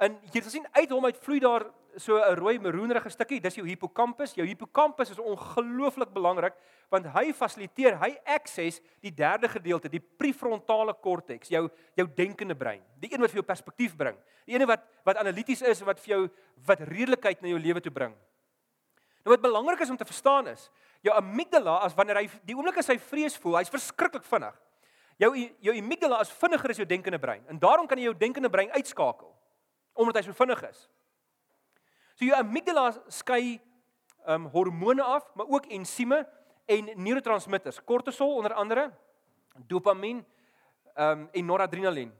En 0.02 0.16
jy 0.34 0.42
sien 0.48 0.66
uit 0.74 0.90
hom 0.90 1.04
uit 1.06 1.18
vloei 1.22 1.38
daar 1.42 1.68
so 1.96 2.18
'n 2.18 2.34
rooi 2.34 2.58
meroenerige 2.58 3.10
stukkie, 3.10 3.40
dis 3.40 3.54
jou 3.54 3.66
hippocampus. 3.66 4.34
Jou 4.34 4.46
hippocampus 4.46 5.10
is 5.10 5.18
ongelooflik 5.18 6.12
belangrik 6.12 6.54
want 6.90 7.06
hy 7.06 7.32
fasiliteer, 7.32 7.98
hy 7.98 8.18
access 8.24 8.80
die 9.00 9.14
derde 9.14 9.48
gedeelte, 9.48 9.88
die 9.88 10.00
prefrontale 10.00 10.94
korteks, 10.94 11.48
jou 11.48 11.70
jou 11.94 12.06
denkende 12.14 12.54
brein. 12.54 12.82
Die 13.00 13.12
een 13.12 13.20
wat 13.20 13.30
vir 13.30 13.36
jou 13.36 13.46
perspektief 13.46 13.96
bring. 13.96 14.16
Die 14.46 14.54
een 14.54 14.66
wat 14.66 14.82
wat 15.04 15.16
analities 15.16 15.62
is 15.62 15.80
en 15.80 15.86
wat 15.86 16.00
vir 16.00 16.16
jou 16.16 16.30
wat 16.66 16.80
redelikheid 16.80 17.42
na 17.42 17.48
jou 17.48 17.58
lewe 17.58 17.80
toe 17.80 17.92
bring. 17.92 18.14
Nou 19.24 19.36
wat 19.36 19.40
belangrik 19.40 19.80
is 19.80 19.90
om 19.90 19.96
te 19.96 20.04
verstaan 20.04 20.48
is, 20.48 20.70
jou 21.00 21.14
amygdala 21.14 21.78
as 21.78 21.94
wanneer 21.94 22.16
hy 22.16 22.28
die 22.44 22.54
oomblik 22.54 22.78
as 22.78 22.88
hy 22.88 22.98
vrees 22.98 23.36
voel, 23.36 23.56
hy's 23.56 23.70
verskriklik 23.70 24.24
vinnig. 24.24 24.54
Jou 25.18 25.34
jou 25.60 25.76
amygdala 25.78 26.20
is 26.20 26.30
vinniger 26.30 26.70
as 26.70 26.76
jou 26.76 26.86
denkende 26.86 27.18
brein 27.18 27.44
en 27.48 27.58
daarom 27.58 27.86
kan 27.86 27.98
jy 27.98 28.04
jou 28.04 28.14
denkende 28.14 28.50
brein 28.50 28.70
uitskakel 28.70 29.33
omdat 29.94 30.20
hy 30.20 30.22
so 30.26 30.36
vinnig 30.36 30.62
is. 30.68 30.88
So 32.14 32.26
jou 32.26 32.36
amygdala 32.38 32.90
skei 33.12 33.60
um 34.26 34.46
hormone 34.52 35.02
af, 35.02 35.26
maar 35.34 35.50
ook 35.52 35.66
ensieme 35.66 36.22
en 36.66 36.90
neurotransmitters, 36.96 37.80
kortisol 37.84 38.36
onder 38.38 38.54
andere, 38.56 38.90
dopamien 39.68 40.22
um 40.94 41.26
en 41.32 41.46
noradrenalien. 41.46 42.12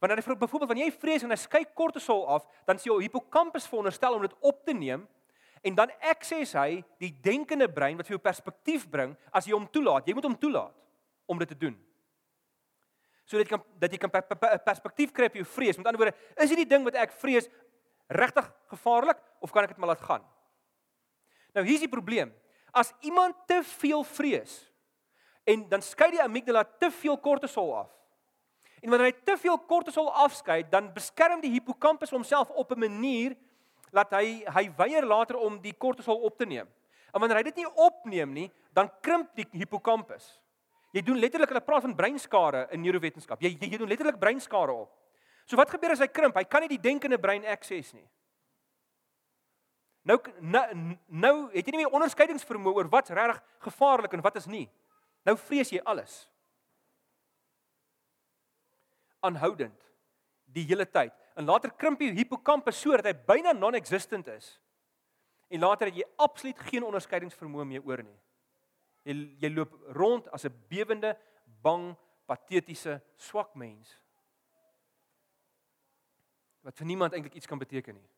Wanneer 0.00 0.20
jy 0.20 0.36
byvoorbeeld 0.36 0.70
wanneer 0.70 0.90
jy 0.90 0.96
vrees 1.00 1.22
en 1.24 1.32
hy 1.32 1.38
skei 1.40 1.64
kortisol 1.74 2.26
af, 2.28 2.48
dan 2.66 2.78
sien 2.78 2.92
jou 2.92 3.02
hippocampus 3.02 3.68
veronderstel 3.68 4.14
om 4.14 4.24
dit 4.26 4.34
op 4.40 4.64
te 4.64 4.74
neem 4.76 5.06
en 5.62 5.74
dan 5.74 5.90
access 6.04 6.54
hy 6.54 6.82
die 7.00 7.14
denkende 7.22 7.68
brein 7.72 7.96
wat 7.96 8.06
vir 8.06 8.18
jou 8.18 8.22
perspektief 8.22 8.84
bring 8.90 9.16
as 9.32 9.48
jy 9.48 9.54
hom 9.56 9.66
toelaat. 9.72 10.06
Jy 10.06 10.14
moet 10.14 10.28
hom 10.28 10.36
toelaat. 10.38 10.74
om 11.26 11.38
dit 11.38 11.48
te 11.48 11.56
doen. 11.58 11.85
Sodat 13.26 13.46
jy 13.46 13.56
kan 13.56 13.64
dat 13.82 13.92
jy 13.92 13.98
kan 13.98 14.12
perspektief 14.64 15.12
kry 15.14 15.26
op 15.30 15.38
jou 15.38 15.46
vrees. 15.56 15.78
Met 15.78 15.88
ander 15.90 16.00
woorde, 16.00 16.16
is 16.38 16.50
hierdie 16.52 16.68
ding 16.70 16.86
wat 16.86 16.98
ek 17.02 17.14
vrees 17.18 17.50
regtig 18.06 18.46
gevaarlik 18.70 19.18
of 19.42 19.50
kan 19.52 19.66
ek 19.66 19.74
dit 19.74 19.82
maar 19.82 19.94
laat 19.94 20.04
gaan? 20.06 20.24
Nou 21.56 21.64
hier's 21.66 21.82
die 21.82 21.90
probleem. 21.90 22.30
As 22.70 22.92
iemand 23.08 23.34
te 23.48 23.62
veel 23.80 24.04
vrees 24.04 24.60
en 25.46 25.68
dan 25.70 25.82
skei 25.82 26.10
die 26.14 26.22
amygdala 26.22 26.64
te 26.78 26.90
veel 26.90 27.18
kortisol 27.22 27.70
af. 27.82 27.90
En 28.82 28.90
wanneer 28.92 29.12
hy 29.12 29.24
te 29.24 29.36
veel 29.40 29.58
kortisol 29.70 30.10
afskei, 30.12 30.60
dan 30.70 30.90
beskerm 30.94 31.40
die 31.40 31.52
hippocampus 31.54 32.12
homself 32.14 32.50
op 32.50 32.72
'n 32.72 32.78
manier 32.78 33.36
dat 33.92 34.10
hy 34.10 34.44
hy 34.44 34.70
weier 34.76 35.06
later 35.06 35.36
om 35.36 35.60
die 35.62 35.72
kortisol 35.72 36.20
op 36.26 36.38
te 36.38 36.46
neem. 36.46 36.68
En 37.14 37.20
wanneer 37.20 37.36
hy 37.36 37.42
dit 37.42 37.56
nie 37.56 37.74
opneem 37.74 38.32
nie, 38.32 38.50
dan 38.72 38.90
krimp 39.00 39.34
die 39.34 39.46
hippocampus. 39.52 40.40
Jy 40.96 41.02
doen 41.04 41.18
letterlik 41.20 41.50
hulle 41.52 41.64
praat 41.64 41.84
van 41.84 41.94
breinskade 41.96 42.62
in 42.72 42.80
neurowetenskap. 42.80 43.42
Jy, 43.44 43.52
jy 43.60 43.74
jy 43.74 43.80
doen 43.82 43.90
letterlik 43.90 44.20
breinskade 44.20 44.72
op. 44.72 44.94
So 45.44 45.58
wat 45.60 45.70
gebeur 45.70 45.92
as 45.92 46.00
hy 46.00 46.08
krimp? 46.08 46.38
Hy 46.38 46.46
kan 46.48 46.64
nie 46.64 46.72
die 46.72 46.82
denkende 46.82 47.18
brein 47.20 47.44
access 47.44 47.92
nie. 47.92 48.06
Nou 50.06 50.16
nou, 50.40 50.62
nou 51.06 51.34
het 51.52 51.66
jy 51.66 51.74
nie 51.74 51.82
meer 51.82 51.94
onderskeidingsvermoë 51.98 52.80
oor 52.80 52.90
wat's 52.90 53.12
regtig 53.12 53.42
gevaarlik 53.66 54.16
en 54.16 54.24
wat 54.24 54.38
is 54.40 54.48
nie. 54.48 54.64
Nou 55.26 55.36
vrees 55.36 55.72
jy 55.74 55.82
alles. 55.84 56.24
Aanhoudend 59.26 59.82
die 60.56 60.64
hele 60.64 60.86
tyd. 60.88 61.12
En 61.36 61.44
later 61.44 61.74
krimp 61.76 62.00
die 62.00 62.14
hippocampus 62.16 62.78
sodat 62.80 63.10
hy 63.10 63.16
byna 63.28 63.52
non-existent 63.52 64.30
is. 64.32 64.54
En 65.52 65.60
later 65.66 65.90
het 65.90 66.00
jy 66.00 66.06
absoluut 66.22 66.62
geen 66.70 66.86
onderskeidingsvermoë 66.86 67.66
meer 67.68 67.84
oor 67.84 68.02
nie. 68.06 68.16
Jy 69.06 69.14
jy 69.40 69.50
loop 69.54 69.72
rond 69.94 70.26
as 70.34 70.44
'n 70.44 70.54
bewende, 70.68 71.16
bang, 71.62 71.94
patetiese, 72.26 73.00
swak 73.16 73.54
mens. 73.54 73.98
Wat 76.62 76.76
vir 76.76 76.86
niemand 76.86 77.12
eintlik 77.14 77.34
iets 77.34 77.46
kan 77.46 77.58
beteken 77.58 77.94
nie. 77.94 78.08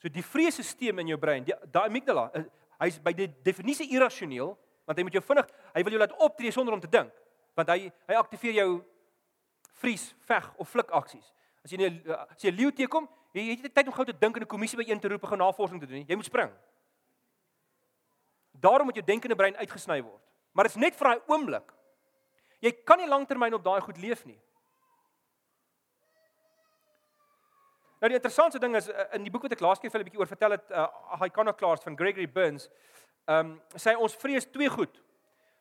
So 0.00 0.08
die 0.08 0.24
vreesstelsel 0.24 0.98
in 1.02 1.12
jou 1.12 1.18
brein, 1.18 1.44
die 1.44 1.54
daai 1.72 1.88
amygdala, 1.88 2.30
eh, 2.34 2.44
hy's 2.80 2.98
by 3.02 3.12
die 3.12 3.28
definisie 3.42 3.88
irrasioneel, 3.92 4.56
want 4.86 4.98
hy 4.98 5.04
moet 5.04 5.16
jou 5.18 5.22
vinnig, 5.22 5.48
hy 5.74 5.82
wil 5.82 5.96
jou 5.96 6.00
laat 6.00 6.18
optree 6.20 6.52
sonder 6.52 6.74
om 6.74 6.80
te 6.80 6.90
dink, 6.90 7.12
want 7.56 7.68
hy 7.68 7.90
hy 8.08 8.14
aktiveer 8.14 8.54
jou 8.54 8.84
vries, 9.80 10.14
veg 10.28 10.52
of 10.58 10.68
flik 10.68 10.92
aksies. 10.94 11.32
As 11.64 11.72
jy 11.72 11.80
'n 11.80 12.10
as 12.30 12.42
jy 12.42 12.50
leeu 12.50 12.70
teekom, 12.70 13.08
jy 13.34 13.50
het 13.50 13.62
nie 13.62 13.68
tyd 13.68 13.86
om 13.86 13.92
gou 13.92 14.04
te 14.04 14.12
dink 14.12 14.36
en 14.36 14.42
'n 14.42 14.46
kommissie 14.46 14.78
by 14.78 14.88
een 14.88 15.00
te 15.00 15.08
roep 15.08 15.24
en 15.24 15.38
navorsing 15.38 15.80
te 15.80 15.86
doen 15.86 15.98
nie. 15.98 16.06
Jy 16.08 16.16
moet 16.16 16.24
spring. 16.24 16.52
Daarom 18.60 18.88
moet 18.88 18.94
jou 18.94 19.06
denkende 19.06 19.36
brein 19.36 19.56
uitgesny 19.56 20.02
word. 20.02 20.22
Maar 20.52 20.68
dit 20.68 20.76
is 20.76 20.80
net 20.80 20.96
vir 20.96 21.10
daai 21.10 21.32
oomblik. 21.32 21.72
Jy 22.64 22.72
kan 22.88 22.98
nie 22.98 23.08
lanktermyn 23.08 23.54
op 23.54 23.64
daai 23.64 23.80
goed 23.84 23.98
leef 24.00 24.24
nie. 24.24 24.38
Nou 28.00 28.10
die 28.12 28.18
interessante 28.18 28.60
ding 28.60 28.76
is 28.76 28.88
eh, 28.88 29.06
in 29.16 29.24
die 29.24 29.32
boek 29.32 29.46
wat 29.46 29.56
ek 29.56 29.64
laas 29.64 29.80
keer 29.80 29.90
vir 29.90 30.00
'n 30.00 30.08
bietjie 30.08 30.20
oor 30.20 30.28
vertel 30.28 30.56
het, 30.56 30.70
uh 30.70 31.26
Iconoclast 31.26 31.82
van 31.82 31.96
Gregory 31.96 32.28
Burns, 32.28 32.68
ehm 33.26 33.56
um, 33.56 33.62
sê 33.76 33.96
ons 33.96 34.16
vrees 34.16 34.44
twee 34.44 34.68
goed. 34.68 35.02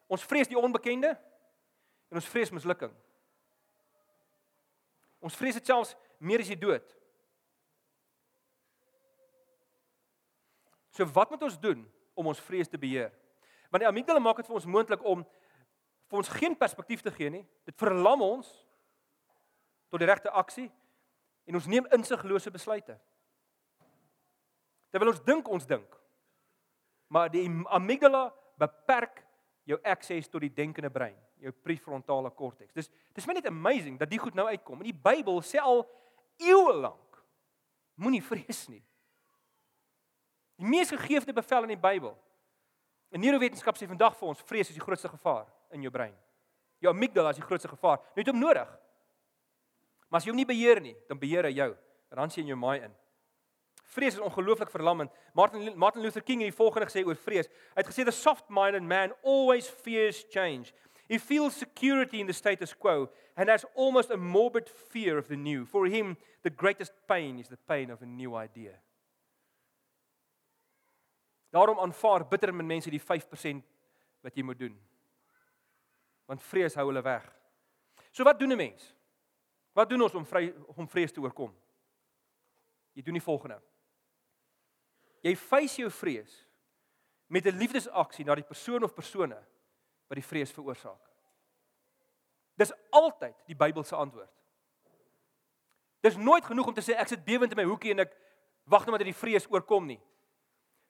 Ons 0.07 0.23
vrees 0.23 0.47
die 0.47 0.59
onbekende 0.59 1.15
en 2.11 2.19
ons 2.19 2.27
vrees 2.27 2.51
mislukking. 2.51 2.93
Ons 5.19 5.35
vrees 5.35 5.53
dit 5.53 5.65
selfs 5.65 5.95
meer 6.19 6.39
as 6.39 6.51
die 6.51 6.59
dood. 6.59 6.95
So 10.91 11.05
wat 11.05 11.29
moet 11.29 11.43
ons 11.43 11.59
doen 11.59 11.81
om 12.15 12.31
ons 12.31 12.41
vrees 12.47 12.71
te 12.71 12.79
beheer? 12.79 13.11
Want 13.69 13.83
die 13.83 13.89
amygdala 13.89 14.21
maak 14.23 14.39
dit 14.39 14.47
vir 14.47 14.57
ons 14.57 14.69
moontlik 14.69 15.03
om 15.03 15.25
vir 16.09 16.21
ons 16.21 16.31
geen 16.37 16.55
perspektief 16.57 17.03
te 17.03 17.11
gee 17.11 17.31
nie. 17.33 17.43
Dit 17.67 17.77
verlam 17.79 18.23
ons 18.23 18.49
tot 19.91 20.01
die 20.01 20.09
regte 20.09 20.31
aksie 20.31 20.69
en 21.45 21.59
ons 21.59 21.69
neem 21.69 21.87
insiglose 21.95 22.51
besluite. 22.53 22.97
Terwyl 24.93 25.11
ons 25.11 25.23
dink 25.25 25.49
ons 25.51 25.67
dink. 25.67 25.87
Maar 27.11 27.29
die 27.33 27.45
amygdala 27.73 28.29
beperk 28.59 29.21
jou 29.65 29.77
akses 29.83 30.29
tot 30.29 30.43
die 30.45 30.53
denkende 30.53 30.91
brein, 30.93 31.17
jou 31.41 31.51
prefrontale 31.65 32.31
korteks. 32.31 32.73
Dis 32.73 32.91
dis 33.15 33.27
net 33.27 33.47
amazing 33.49 33.97
dat 33.99 34.09
die 34.11 34.21
goed 34.21 34.37
nou 34.37 34.47
uitkom. 34.47 34.81
In 34.81 34.91
die 34.91 35.01
Bybel 35.05 35.41
sê 35.45 35.61
al 35.61 35.83
eeue 36.41 36.73
lank 36.79 37.19
moenie 37.95 38.23
vrees 38.23 38.65
nie. 38.69 38.83
Die 40.55 40.67
mees 40.67 40.89
gegeefde 40.89 41.33
bevel 41.33 41.67
in 41.67 41.73
die 41.75 41.81
Bybel. 41.81 42.15
In 43.11 43.21
neurowetenskap 43.23 43.77
sê 43.77 43.87
vandag 43.87 44.15
vir 44.19 44.31
ons 44.31 44.43
vrees 44.47 44.69
is 44.71 44.77
die 44.77 44.83
grootste 44.83 45.11
gevaar 45.11 45.47
in 45.75 45.83
jou 45.83 45.91
brein. 45.91 46.15
Jou 46.83 46.91
amygdala 46.91 47.31
is 47.31 47.39
die 47.39 47.47
grootste 47.47 47.71
gevaar. 47.71 48.01
Jy 48.15 48.23
het 48.23 48.31
hom 48.31 48.39
nodig. 48.39 48.69
Maar 50.09 50.19
as 50.19 50.27
jy 50.27 50.33
hom 50.33 50.39
nie 50.39 50.47
beheer 50.47 50.81
nie, 50.83 50.95
dan 51.09 51.19
beheer 51.19 51.47
hy 51.47 51.55
jou. 51.55 51.71
Dan 52.15 52.31
sien 52.31 52.47
jy 52.47 52.53
jou 52.53 52.59
maai 52.59 52.85
in. 52.85 52.93
Vrees 53.95 54.15
is 54.15 54.23
ongelooflik 54.23 54.71
verlammend. 54.71 55.11
Martin 55.33 55.73
Martin 55.79 56.03
Luther 56.03 56.23
King 56.23 56.41
het 56.41 56.51
die 56.51 56.57
volgende 56.57 56.87
gesê 56.89 57.03
oor 57.05 57.19
vrees. 57.19 57.47
Hy 57.75 57.83
het 57.83 57.89
gesê 57.91 58.05
the 58.07 58.15
soft-minded 58.15 58.83
man 58.83 59.13
always 59.23 59.67
fears 59.67 60.23
change. 60.31 60.73
He 61.07 61.19
feels 61.19 61.55
security 61.55 62.19
in 62.19 62.27
the 62.27 62.33
status 62.33 62.73
quo 62.73 63.09
and 63.35 63.49
has 63.49 63.65
almost 63.75 64.11
a 64.11 64.17
morbid 64.17 64.69
fear 64.69 65.17
of 65.17 65.27
the 65.27 65.35
new. 65.35 65.65
For 65.65 65.85
him, 65.85 66.17
the 66.43 66.49
greatest 66.49 66.93
pain 67.07 67.39
is 67.39 67.47
the 67.47 67.59
pain 67.67 67.91
of 67.91 68.01
a 68.01 68.05
new 68.05 68.35
idea. 68.35 68.79
Daarom 71.55 71.79
aanvaar 71.79 72.25
bitter 72.27 72.51
min 72.53 72.67
mense 72.67 72.91
die 72.91 72.99
5% 72.99 73.63
wat 74.25 74.35
jy 74.35 74.43
moet 74.43 74.59
doen. 74.59 74.75
Want 76.27 76.43
vrees 76.43 76.75
hou 76.75 76.89
hulle 76.89 77.03
weg. 77.05 77.23
So 78.11 78.23
wat 78.27 78.39
doen 78.39 78.51
'n 78.51 78.57
mens? 78.57 78.93
Wat 79.73 79.89
doen 79.89 80.01
ons 80.01 80.15
om 80.15 80.25
vry 80.25 80.53
om 80.75 80.87
vrees 80.87 81.11
te 81.11 81.21
oorkom? 81.21 81.55
Jy 82.93 83.01
doen 83.01 83.13
die 83.13 83.23
volgende. 83.23 83.61
Jy 85.21 85.35
face 85.35 85.81
jou 85.81 85.91
vrees 85.91 86.45
met 87.27 87.45
'n 87.45 87.57
liefdesaksie 87.57 88.25
na 88.25 88.35
die 88.35 88.43
persoon 88.43 88.83
of 88.83 88.93
persone 88.93 89.37
wat 90.07 90.15
die 90.15 90.27
vrees 90.27 90.51
veroorsaak. 90.51 91.01
Dis 92.55 92.73
altyd 92.89 93.35
die 93.47 93.55
Bybelse 93.55 93.95
antwoord. 93.95 94.31
Dis 96.01 96.15
nooit 96.15 96.45
genoeg 96.45 96.67
om 96.67 96.73
te 96.73 96.81
sê 96.81 96.95
ek 96.95 97.07
sit 97.07 97.25
bewend 97.25 97.51
in 97.51 97.57
my 97.57 97.63
hoekie 97.63 97.91
en 97.91 97.99
ek 97.99 98.17
wag 98.63 98.81
net 98.81 98.89
maar 98.89 98.97
dat 98.97 99.07
die 99.07 99.21
vrees 99.23 99.47
oorkom 99.49 99.85
nie. 99.85 100.01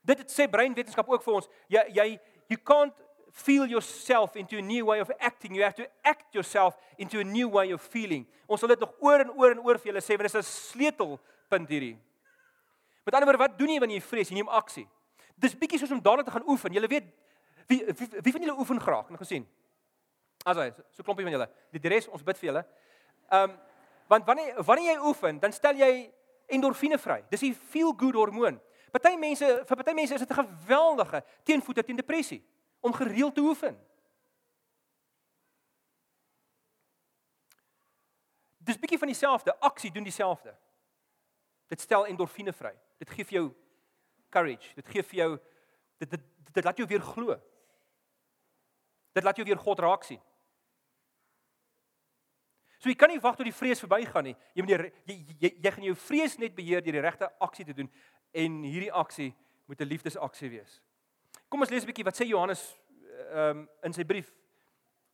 Dit 0.05 0.29
sê 0.29 0.47
breinwetenskap 0.51 1.09
ook 1.09 1.23
vir 1.25 1.39
ons. 1.39 1.49
Jy 1.71 1.83
jy 1.97 2.07
you 2.51 2.59
can't 2.61 2.93
feel 3.35 3.65
yourself 3.67 4.35
into 4.39 4.57
a 4.57 4.61
new 4.61 4.85
way 4.85 5.01
of 5.01 5.11
acting. 5.19 5.55
You 5.55 5.63
have 5.63 5.75
to 5.75 5.87
act 6.03 6.33
yourself 6.33 6.77
into 6.97 7.19
a 7.19 7.23
new 7.23 7.49
way 7.49 7.73
of 7.73 7.81
feeling. 7.81 8.25
Ons 8.47 8.61
sal 8.63 8.71
dit 8.71 8.79
nog 8.79 8.93
oor 9.03 9.25
en 9.25 9.31
oor 9.35 9.51
en 9.51 9.63
oor 9.65 9.79
vir 9.81 9.91
julle 9.91 10.03
sê, 10.03 10.15
want 10.15 10.29
dit 10.29 10.35
is 10.35 10.39
'n 10.39 10.51
sleutelpunt 10.71 11.69
hierdie. 11.69 11.97
Met 13.05 13.13
ander 13.13 13.27
woorde, 13.27 13.43
wat 13.43 13.57
doen 13.57 13.69
jy 13.69 13.79
wanneer 13.79 13.99
jy 13.99 14.07
vrees? 14.07 14.29
Jy 14.29 14.35
neem 14.35 14.47
aksie. 14.47 14.87
Dis 15.37 15.55
bietjie 15.55 15.79
soos 15.79 15.91
om 15.91 16.01
dadelik 16.01 16.25
te 16.25 16.31
gaan 16.31 16.47
oefen. 16.47 16.73
Julle 16.73 16.87
weet 16.87 17.03
wie 17.67 17.83
wie, 17.85 18.07
wie 18.21 18.31
van 18.31 18.41
julle 18.41 18.57
oefen 18.59 18.79
graag? 18.79 19.09
Nou 19.09 19.17
gesien. 19.17 19.45
Asai, 20.45 20.71
so 20.91 21.03
klompie 21.03 21.25
van 21.25 21.33
julle. 21.33 21.49
Die, 21.71 21.79
die 21.79 21.89
res 21.89 22.07
ons 22.07 22.23
bid 22.23 22.37
vir 22.37 22.51
julle. 22.51 22.65
Ehm 23.31 23.49
um, 23.49 23.57
want 24.07 24.25
wanneer 24.25 24.63
wanneer 24.63 24.93
jy 24.93 24.99
oefen, 25.01 25.39
dan 25.39 25.51
stel 25.51 25.75
jy 25.75 26.11
endorfine 26.47 26.97
vry. 27.01 27.23
Dis 27.29 27.41
die 27.41 27.53
feel 27.53 27.93
good 27.97 28.13
hormoon. 28.13 28.59
Party 28.95 29.17
mense, 29.19 29.47
vir 29.67 29.75
party 29.75 29.93
mense 29.93 30.15
is 30.15 30.23
dit 30.23 30.29
'n 30.31 30.45
geweldige 30.45 31.23
teenvoete 31.43 31.83
teen 31.83 31.95
depressie 31.95 32.41
om 32.79 32.93
gereeld 32.93 33.35
te 33.35 33.41
oefen. 33.41 33.75
Dis 38.57 38.79
bietjie 38.79 38.97
van 38.97 39.07
dieselfde, 39.07 39.59
aksie 39.59 39.91
doen 39.91 40.03
dieselfde. 40.03 40.55
Dit 41.67 41.81
stel 41.81 42.05
endorfine 42.05 42.53
vry. 42.53 42.73
Dit 42.97 43.09
gee 43.09 43.25
vir 43.25 43.33
jou 43.33 43.53
courage. 44.29 44.73
Dit 44.75 44.87
gee 44.87 45.03
vir 45.03 45.15
jou 45.15 45.39
dit 45.97 46.09
dit, 46.09 46.21
dit 46.53 46.63
laat 46.63 46.77
jou 46.77 46.87
weer 46.87 47.01
glo. 47.01 47.35
Dit 49.11 49.23
laat 49.23 49.35
jou 49.35 49.45
weer 49.45 49.57
God 49.57 49.79
raak 49.79 50.03
sien. 50.03 50.21
So 52.79 52.89
jy 52.89 52.95
kan 52.95 53.09
nie 53.09 53.19
wag 53.19 53.35
tot 53.35 53.47
die 53.47 53.55
vrees 53.55 53.79
verbygaan 53.81 54.23
nie. 54.23 54.35
Jy 54.53 54.63
moet 54.63 54.73
jy, 54.73 54.91
jy 55.05 55.15
jy 55.39 55.49
jy 55.63 55.71
gaan 55.71 55.87
jou 55.87 55.95
vrees 55.95 56.37
net 56.37 56.55
beheer 56.55 56.83
deur 56.85 56.99
die 56.99 57.01
regte 57.01 57.29
aksie 57.39 57.65
te 57.65 57.73
doen 57.73 57.91
en 58.35 58.63
hierdie 58.63 58.91
aksie 58.91 59.31
moet 59.65 59.81
'n 59.81 59.87
liefdesaksie 59.87 60.49
wees. 60.49 60.81
Kom 61.49 61.61
ons 61.61 61.69
lees 61.69 61.83
'n 61.83 61.87
bietjie 61.87 62.05
wat 62.05 62.17
sê 62.17 62.27
Johannes 62.27 62.75
ehm 63.31 63.57
um, 63.57 63.69
in 63.83 63.93
sy 63.93 64.03
brief. 64.03 64.33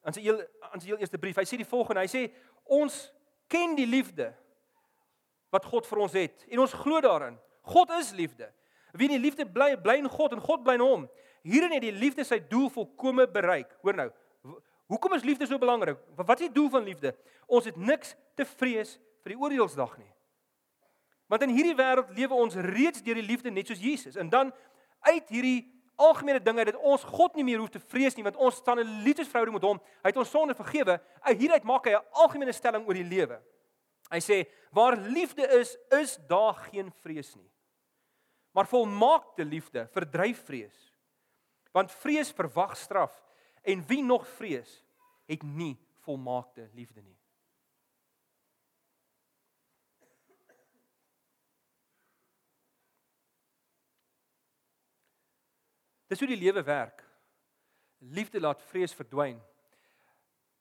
In 0.05 0.13
sy 0.13 0.21
heel 0.21 0.39
in 0.73 0.81
sy 0.81 0.87
heel 0.87 0.97
eerste 0.97 1.17
brief. 1.17 1.35
Hy 1.35 1.45
sê 1.45 1.57
die 1.57 1.65
volgende. 1.65 2.01
Hy 2.01 2.07
sê 2.07 2.31
ons 2.65 3.11
ken 3.47 3.75
die 3.75 3.85
liefde 3.85 4.33
wat 5.51 5.65
God 5.65 5.87
vir 5.87 5.97
ons 5.97 6.13
het 6.13 6.45
en 6.49 6.59
ons 6.59 6.73
glo 6.73 7.01
daarin. 7.01 7.37
God 7.61 7.89
is 7.99 8.11
liefde. 8.11 8.51
Wie 8.93 9.07
in 9.07 9.21
die 9.21 9.29
liefde 9.29 9.45
bly, 9.45 9.75
bly 9.77 9.99
in 10.01 10.09
God 10.09 10.33
en 10.33 10.41
God 10.41 10.63
bly 10.63 10.73
in 10.73 10.83
hom. 10.83 11.09
Hierin 11.43 11.71
het 11.71 11.81
die 11.81 11.95
liefde 11.95 12.23
sy 12.27 12.39
doel 12.39 12.69
volkome 12.69 13.27
bereik. 13.27 13.71
Hoor 13.81 13.97
nou. 13.97 14.09
Hoekom 14.91 15.13
is 15.13 15.23
liefde 15.23 15.47
so 15.47 15.57
belangrik? 15.57 15.99
Wat 16.15 16.39
is 16.39 16.49
die 16.49 16.53
doel 16.53 16.69
van 16.69 16.83
liefde? 16.83 17.13
Ons 17.47 17.69
het 17.69 17.77
niks 17.77 18.15
te 18.35 18.45
vrees 18.45 18.97
vir 19.23 19.33
die 19.33 19.39
oordeelsdag 19.39 19.95
nie. 19.97 20.09
Want 21.31 21.45
in 21.47 21.53
hierdie 21.55 21.77
wêreld 21.79 22.09
lewe 22.11 22.35
ons 22.35 22.57
reeds 22.59 22.99
deur 23.05 23.15
die 23.15 23.23
liefde 23.23 23.51
net 23.53 23.69
soos 23.71 23.79
Jesus. 23.79 24.17
En 24.19 24.29
dan 24.29 24.49
uit 25.07 25.29
hierdie 25.31 25.61
algemene 25.95 26.41
dinge 26.43 26.65
dat 26.67 26.79
ons 26.83 27.05
God 27.07 27.37
nie 27.39 27.45
meer 27.47 27.61
hoef 27.61 27.71
te 27.71 27.79
vrees 27.79 28.17
nie 28.17 28.25
want 28.25 28.39
ons 28.41 28.57
staan 28.59 28.81
in 28.81 28.97
liefdesverhouding 29.05 29.55
met 29.55 29.67
hom. 29.67 29.79
Hy 30.01 30.11
het 30.11 30.19
ons 30.19 30.33
sonde 30.33 30.57
vergewe. 30.57 30.97
Uit 31.21 31.39
hieruit 31.39 31.67
maak 31.67 31.87
hy 31.87 31.95
'n 31.95 32.03
algemene 32.25 32.51
stelling 32.51 32.83
oor 32.87 32.99
die 32.99 33.07
lewe. 33.07 33.39
Hy 34.11 34.19
sê 34.19 34.43
waar 34.71 34.97
liefde 34.97 35.47
is, 35.59 35.77
is 35.89 36.17
daar 36.27 36.53
geen 36.67 36.91
vrees 36.99 37.35
nie. 37.35 37.49
Maar 38.51 38.67
volmaakte 38.67 39.45
liefde 39.45 39.87
verdryf 39.93 40.43
vrees. 40.45 40.91
Want 41.71 41.91
vrees 41.91 42.31
verwag 42.31 42.75
straf 42.77 43.13
en 43.63 43.87
wie 43.87 44.03
nog 44.03 44.27
vrees, 44.27 44.83
het 45.27 45.43
nie 45.43 45.77
volmaakte 46.03 46.69
liefde 46.73 47.01
nie. 47.01 47.20
Dis 56.11 56.19
hoe 56.19 56.27
die 56.27 56.39
lewe 56.39 56.63
werk. 56.67 57.05
Liefde 58.11 58.39
laat 58.43 58.61
vrees 58.67 58.93
verdwyn. 58.93 59.39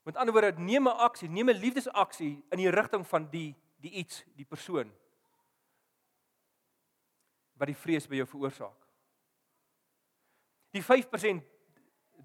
Met 0.06 0.16
ander 0.16 0.34
woorde, 0.34 0.52
neem 0.60 0.86
'n 0.86 1.00
aksie, 1.06 1.28
neem 1.28 1.50
'n 1.50 1.58
liefdesaksie 1.58 2.44
in 2.50 2.58
die 2.58 2.70
rigting 2.70 3.06
van 3.06 3.30
die 3.30 3.56
die 3.80 3.90
iets, 3.90 4.24
die 4.36 4.44
persoon 4.44 4.92
wat 7.60 7.68
die 7.68 7.76
vrees 7.76 8.06
by 8.08 8.16
jou 8.16 8.26
veroorsaak. 8.26 8.86
Die 10.72 10.82
5% 10.82 11.44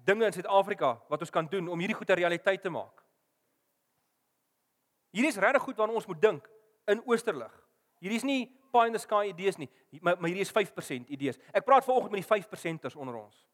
dinge 0.04 0.24
in 0.24 0.32
Suid-Afrika 0.32 0.94
wat 1.10 1.20
ons 1.20 1.32
kan 1.34 1.48
doen 1.50 1.68
om 1.68 1.78
hierdie 1.82 1.96
goeie 1.96 2.16
realiteit 2.16 2.62
te 2.62 2.72
maak. 2.72 3.02
Hierdie 5.10 5.32
is 5.32 5.40
regtig 5.40 5.62
goed 5.62 5.76
waarna 5.76 5.98
ons 5.98 6.06
moet 6.08 6.22
dink 6.22 6.48
in 6.86 7.02
Oosterlig. 7.04 7.52
Hierdie 8.00 8.16
is 8.16 8.24
nie 8.28 8.40
pie 8.76 8.86
in 8.86 8.92
the 8.92 9.00
sky 9.02 9.26
idees 9.32 9.56
nie, 9.56 9.68
maar 10.00 10.16
maar 10.20 10.28
hierdie 10.30 10.44
is 10.44 10.52
5% 10.52 11.12
idees. 11.16 11.38
Ek 11.52 11.64
praat 11.64 11.84
vanoggend 11.84 12.12
met 12.12 12.22
die 12.22 12.28
5%ers 12.28 12.96
onder 12.96 13.16
ons. 13.16 13.46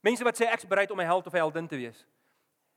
Mense 0.00 0.24
wat 0.24 0.38
sê 0.38 0.48
ek's 0.48 0.66
bereid 0.68 0.90
om 0.90 1.00
'n 1.00 1.04
held 1.04 1.26
of 1.26 1.32
'n 1.32 1.36
heldin 1.36 1.68
te 1.68 1.76
wees. 1.76 2.06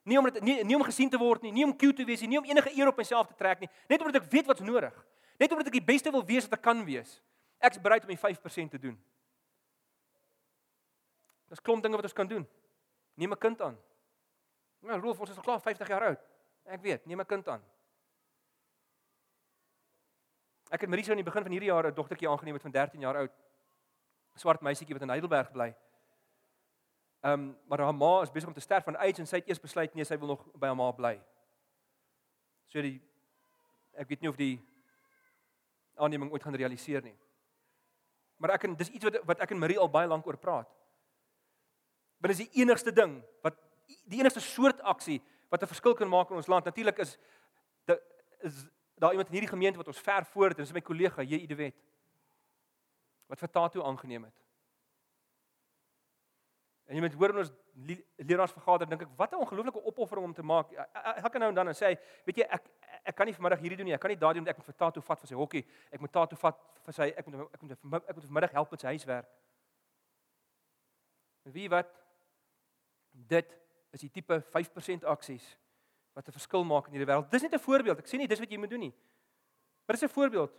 Nie 0.04 0.18
om 0.18 0.26
dit 0.26 0.42
nie, 0.44 0.64
nie 0.64 0.76
om 0.76 0.84
gesien 0.84 1.10
te 1.10 1.18
word 1.18 1.42
nie, 1.42 1.52
nie 1.52 1.64
om 1.64 1.76
cute 1.78 1.96
te 1.96 2.06
wees 2.06 2.22
nie, 2.22 2.30
nie 2.30 2.40
om 2.40 2.46
enige 2.46 2.72
eer 2.78 2.88
op 2.88 2.98
myself 2.98 3.28
te 3.28 3.36
trek 3.38 3.60
nie, 3.60 3.70
net 3.88 4.02
omdat 4.02 4.24
ek 4.24 4.32
weet 4.32 4.46
wat's 4.46 4.62
nodig. 4.62 5.06
Net 5.38 5.52
omdat 5.52 5.68
ek 5.68 5.74
die 5.74 5.86
beste 5.86 6.12
wil 6.12 6.26
wees 6.26 6.44
wat 6.44 6.58
ek 6.58 6.62
kan 6.62 6.86
wees. 6.86 7.22
Ek's 7.60 7.82
bereid 7.82 8.02
om 8.04 8.10
die 8.10 8.18
5% 8.18 8.72
te 8.72 8.80
doen. 8.80 8.98
Dis 11.50 11.62
klomp 11.62 11.84
dinge 11.84 11.96
wat 11.96 12.04
ons 12.04 12.14
kan 12.14 12.28
doen. 12.28 12.48
Neem 13.16 13.32
'n 13.32 13.38
kind 13.38 13.62
aan. 13.62 13.78
Nou, 14.82 15.00
Rolf, 15.00 15.20
ons 15.20 15.30
is 15.30 15.38
al 15.38 15.44
klaar 15.44 15.62
50 15.62 15.88
jaar 15.88 16.04
oud. 16.04 16.20
Ek 16.66 16.82
weet, 16.82 17.06
neem 17.06 17.20
'n 17.20 17.26
kind 17.26 17.48
aan. 17.48 17.62
Ek 20.72 20.86
het 20.86 20.90
Marisa 20.90 21.12
in 21.12 21.20
die 21.20 21.28
begin 21.28 21.44
van 21.44 21.52
hierdie 21.52 21.70
jaar 21.70 21.88
'n 21.88 21.94
dogtertjie 21.94 22.30
aangeneem 22.30 22.56
wat 22.56 22.62
van 22.62 22.72
13 22.72 23.00
jaar 23.00 23.16
oud. 23.16 23.32
Swart 24.36 24.62
meisietjie 24.62 24.96
wat 24.96 25.02
in 25.04 25.10
Heidelberg 25.10 25.52
bly. 25.52 25.76
Ehm 27.22 27.34
um, 27.34 27.58
maar 27.68 27.80
haar 27.80 27.96
ma 27.96 28.22
is 28.22 28.32
besig 28.32 28.48
om 28.48 28.54
te 28.54 28.64
sterf 28.64 28.84
van 28.84 28.96
AIDS 28.96 29.20
en 29.20 29.28
sy 29.28 29.36
het 29.36 29.48
eers 29.48 29.60
besluit 29.60 29.94
nee, 29.94 30.06
sy 30.06 30.18
wil 30.18 30.28
nog 30.28 30.46
by 30.56 30.68
haar 30.68 30.76
ma 30.76 30.92
bly. 30.92 31.22
So 32.68 32.82
die 32.82 33.02
ek 33.94 34.08
weet 34.08 34.22
nie 34.22 34.30
of 34.30 34.36
die 34.36 34.62
aanneming 35.96 36.32
ooit 36.32 36.44
gaan 36.44 36.56
realiseer 36.56 37.04
nie. 37.04 37.18
Maar 38.38 38.56
ek 38.56 38.64
en 38.64 38.76
dis 38.76 38.90
iets 38.90 39.04
wat 39.04 39.20
wat 39.26 39.40
ek 39.40 39.52
en 39.52 39.60
Marie 39.60 39.80
al 39.80 39.90
baie 39.90 40.08
lank 40.08 40.26
oor 40.28 40.38
praat. 40.38 40.70
Want 42.18 42.34
dis 42.34 42.48
die 42.48 42.62
enigste 42.64 42.92
ding 42.92 43.20
wat 43.44 43.60
die 44.08 44.20
enigste 44.20 44.40
soort 44.40 44.82
aksie 44.82 45.22
wat 45.50 45.62
'n 45.62 45.68
verskil 45.68 45.94
kan 45.94 46.10
maak 46.10 46.30
in 46.30 46.40
ons 46.40 46.48
land. 46.48 46.66
Natuurlik 46.66 46.98
is 46.98 47.18
de, 47.86 48.02
is 48.40 48.66
daar 49.02 49.16
iemand 49.16 49.28
in 49.28 49.34
hierdie 49.34 49.50
gemeente 49.50 49.78
wat 49.78 49.88
ons 49.88 50.00
ver 50.00 50.26
voor 50.26 50.52
het 50.52 50.60
en 50.60 50.64
dis 50.64 50.74
my 50.74 50.82
kollega 50.86 51.24
J. 51.26 51.46
De 51.50 51.56
Wet 51.56 51.76
wat 53.32 53.40
vir 53.40 53.50
Tatu 53.50 53.82
aangeneem 53.82 54.28
het. 54.28 54.38
En 56.92 56.98
jy 56.98 57.02
moet 57.02 57.14
hoor 57.16 57.38
ons 57.40 57.52
leraarsvergadering 58.20 58.92
dink 58.92 59.06
ek 59.06 59.14
wat 59.18 59.32
'n 59.32 59.40
ongelooflike 59.46 59.84
opoffering 59.84 60.26
om 60.26 60.34
te 60.34 60.44
maak. 60.44 60.72
Elke 61.24 61.40
nou 61.40 61.50
en 61.50 61.56
dan 61.56 61.68
en 61.68 61.74
sê 61.74 61.86
hy, 61.86 61.98
weet 62.26 62.38
jy, 62.38 62.44
ek 62.44 62.68
ek 63.04 63.16
kan 63.16 63.26
nie 63.26 63.34
vanmiddag 63.34 63.60
hierdie 63.60 63.78
doen 63.78 63.86
nie. 63.86 63.94
Ek 63.94 64.02
kan 64.02 64.10
nie 64.10 64.18
daardie 64.18 64.42
doen 64.42 64.50
ek 64.50 64.58
moet 64.58 64.66
vir 64.66 64.76
Tato 64.76 65.02
vat 65.02 65.20
vir 65.20 65.28
sy 65.28 65.36
hokkie. 65.36 65.66
Ek 65.90 66.00
moet 66.00 66.12
Tato 66.12 66.36
vat 66.36 66.60
vir 66.84 66.94
sy 66.94 67.08
ek 67.18 67.28
moet 67.28 67.48
ek 67.54 67.62
moet 67.62 67.72
ek 68.10 68.16
moet 68.16 68.26
vanmiddag 68.26 68.52
help 68.52 68.72
met 68.72 68.80
sy 68.80 68.88
huiswerk. 68.88 69.30
En 71.46 71.52
wie 71.52 71.70
wat 71.70 71.88
dit 73.12 73.58
is 73.92 74.00
die 74.00 74.12
tipe 74.12 74.42
5% 74.42 75.06
aksies 75.06 75.58
wat 76.14 76.28
'n 76.28 76.32
verskil 76.32 76.64
maak 76.64 76.88
in 76.88 76.94
hierdie 76.94 77.08
wêreld. 77.08 77.30
Dis 77.30 77.42
net 77.42 77.54
'n 77.54 77.60
voorbeeld. 77.60 78.00
Ek 78.00 78.08
sê 78.08 78.18
nie 78.18 78.28
dis 78.28 78.40
wat 78.40 78.50
jy 78.52 78.58
moet 78.58 78.70
doen 78.70 78.80
nie. 78.80 78.94
Maar 79.86 79.96
dis 79.96 80.04
'n 80.04 80.14
voorbeeld. 80.14 80.52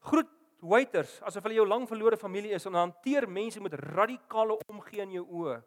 Groet 0.00 0.28
waiters 0.60 1.22
asof 1.22 1.42
hulle 1.42 1.54
jou 1.54 1.66
lang 1.66 1.86
verlore 1.88 2.16
familie 2.16 2.50
is 2.50 2.66
en 2.66 2.74
hanteer 2.74 3.28
mense 3.28 3.60
met 3.60 3.74
radikale 3.74 4.58
omgee 4.68 5.00
in 5.00 5.12
jou 5.12 5.26
oë. 5.26 5.62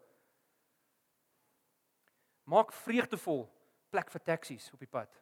Maak 2.44 2.74
vreugdevol 2.74 3.50
plek 3.90 4.12
vir 4.12 4.24
taksies 4.24 4.72
op 4.74 4.80
die 4.80 4.88
pad. 4.88 5.22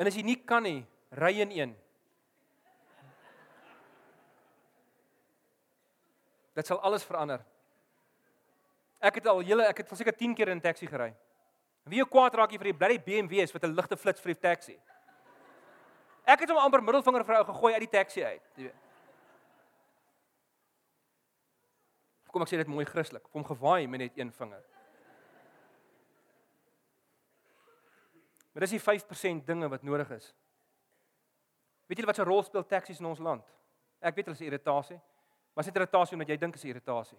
En 0.00 0.08
as 0.08 0.16
jy 0.16 0.22
nie 0.24 0.38
kan 0.48 0.64
nie, 0.64 0.86
ry 1.12 1.34
in 1.44 1.50
een. 1.52 1.72
Dit 6.54 6.66
sal 6.66 6.80
alles 6.80 7.04
verander. 7.04 7.44
Ek 9.00 9.14
het 9.14 9.26
al 9.26 9.40
hele 9.40 9.64
ek 9.70 9.82
het 9.82 9.96
seker 9.96 10.16
10 10.16 10.34
keer 10.34 10.48
in 10.48 10.58
'n 10.58 10.60
taxi 10.60 10.86
gery. 10.86 11.14
Wie 11.84 11.98
jou 11.98 12.08
kwaad 12.08 12.34
raak 12.34 12.52
jy 12.52 12.58
vir 12.58 12.72
die 12.72 12.78
bly 12.78 12.98
BMW 12.98 13.42
is 13.42 13.52
wat 13.52 13.64
'n 13.64 13.74
ligte 13.74 13.96
flits 13.96 14.20
vir 14.20 14.34
die 14.34 14.40
taxi. 14.40 14.78
Ek 16.24 16.40
het 16.40 16.50
hom 16.50 16.58
amper 16.58 16.82
middelvinger 16.82 17.24
vir 17.24 17.36
ou 17.36 17.44
gegooi 17.44 17.72
uit 17.74 17.80
die 17.80 17.98
taxi 17.98 18.22
uit, 18.22 18.42
jy 18.56 18.62
weet. 18.64 18.74
Kom 22.30 22.42
ek 22.42 22.48
sê 22.48 22.56
dit 22.56 22.66
mooi 22.66 22.84
Christelik, 22.84 23.26
hom 23.32 23.44
gewaai 23.44 23.88
met 23.88 24.00
net 24.00 24.18
een 24.18 24.30
vinger. 24.32 24.62
Maar 28.52 28.60
dis 28.60 28.70
die 28.70 28.82
5% 28.82 29.46
dinge 29.46 29.68
wat 29.68 29.82
nodig 29.82 30.10
is. 30.10 30.34
Weet 31.86 31.98
julle 31.98 32.06
wat 32.06 32.18
'n 32.18 32.28
rol 32.28 32.42
speel 32.42 32.66
taksies 32.66 33.00
in 33.00 33.06
ons 33.06 33.18
land? 33.18 33.44
Ek 34.00 34.14
weet 34.14 34.26
hulle 34.26 34.38
is 34.38 34.46
irritasie. 34.46 35.00
Is 35.56 35.66
dit 35.66 35.76
irritasie 35.76 36.14
omdat 36.16 36.28
jy 36.28 36.36
dink 36.36 36.54
is 36.54 36.64
irritasie? 36.64 37.18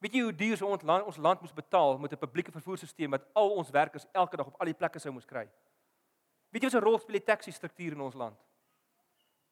Weet 0.00 0.14
jy 0.16 0.22
hoe 0.24 0.32
duur 0.34 0.56
so 0.56 0.66
ons 0.66 0.82
land 0.82 1.06
ons 1.06 1.18
land 1.20 1.40
moes 1.44 1.52
betaal 1.52 1.98
met 1.98 2.12
'n 2.12 2.18
publieke 2.18 2.52
vervoerstelsel 2.52 3.10
wat 3.10 3.26
al 3.34 3.50
ons 3.50 3.70
werkers 3.70 4.06
elke 4.12 4.36
dag 4.36 4.46
op 4.46 4.60
al 4.60 4.66
die 4.66 4.74
plekke 4.74 4.98
sou 4.98 5.12
moes 5.12 5.26
kry? 5.26 5.48
Weet 6.50 6.62
jy 6.62 6.70
wat 6.70 6.82
'n 6.82 6.84
rol 6.84 6.98
speel 6.98 7.18
die 7.18 7.24
taxi 7.24 7.52
struktuur 7.52 7.92
in 7.92 8.00
ons 8.00 8.14
land? 8.14 8.38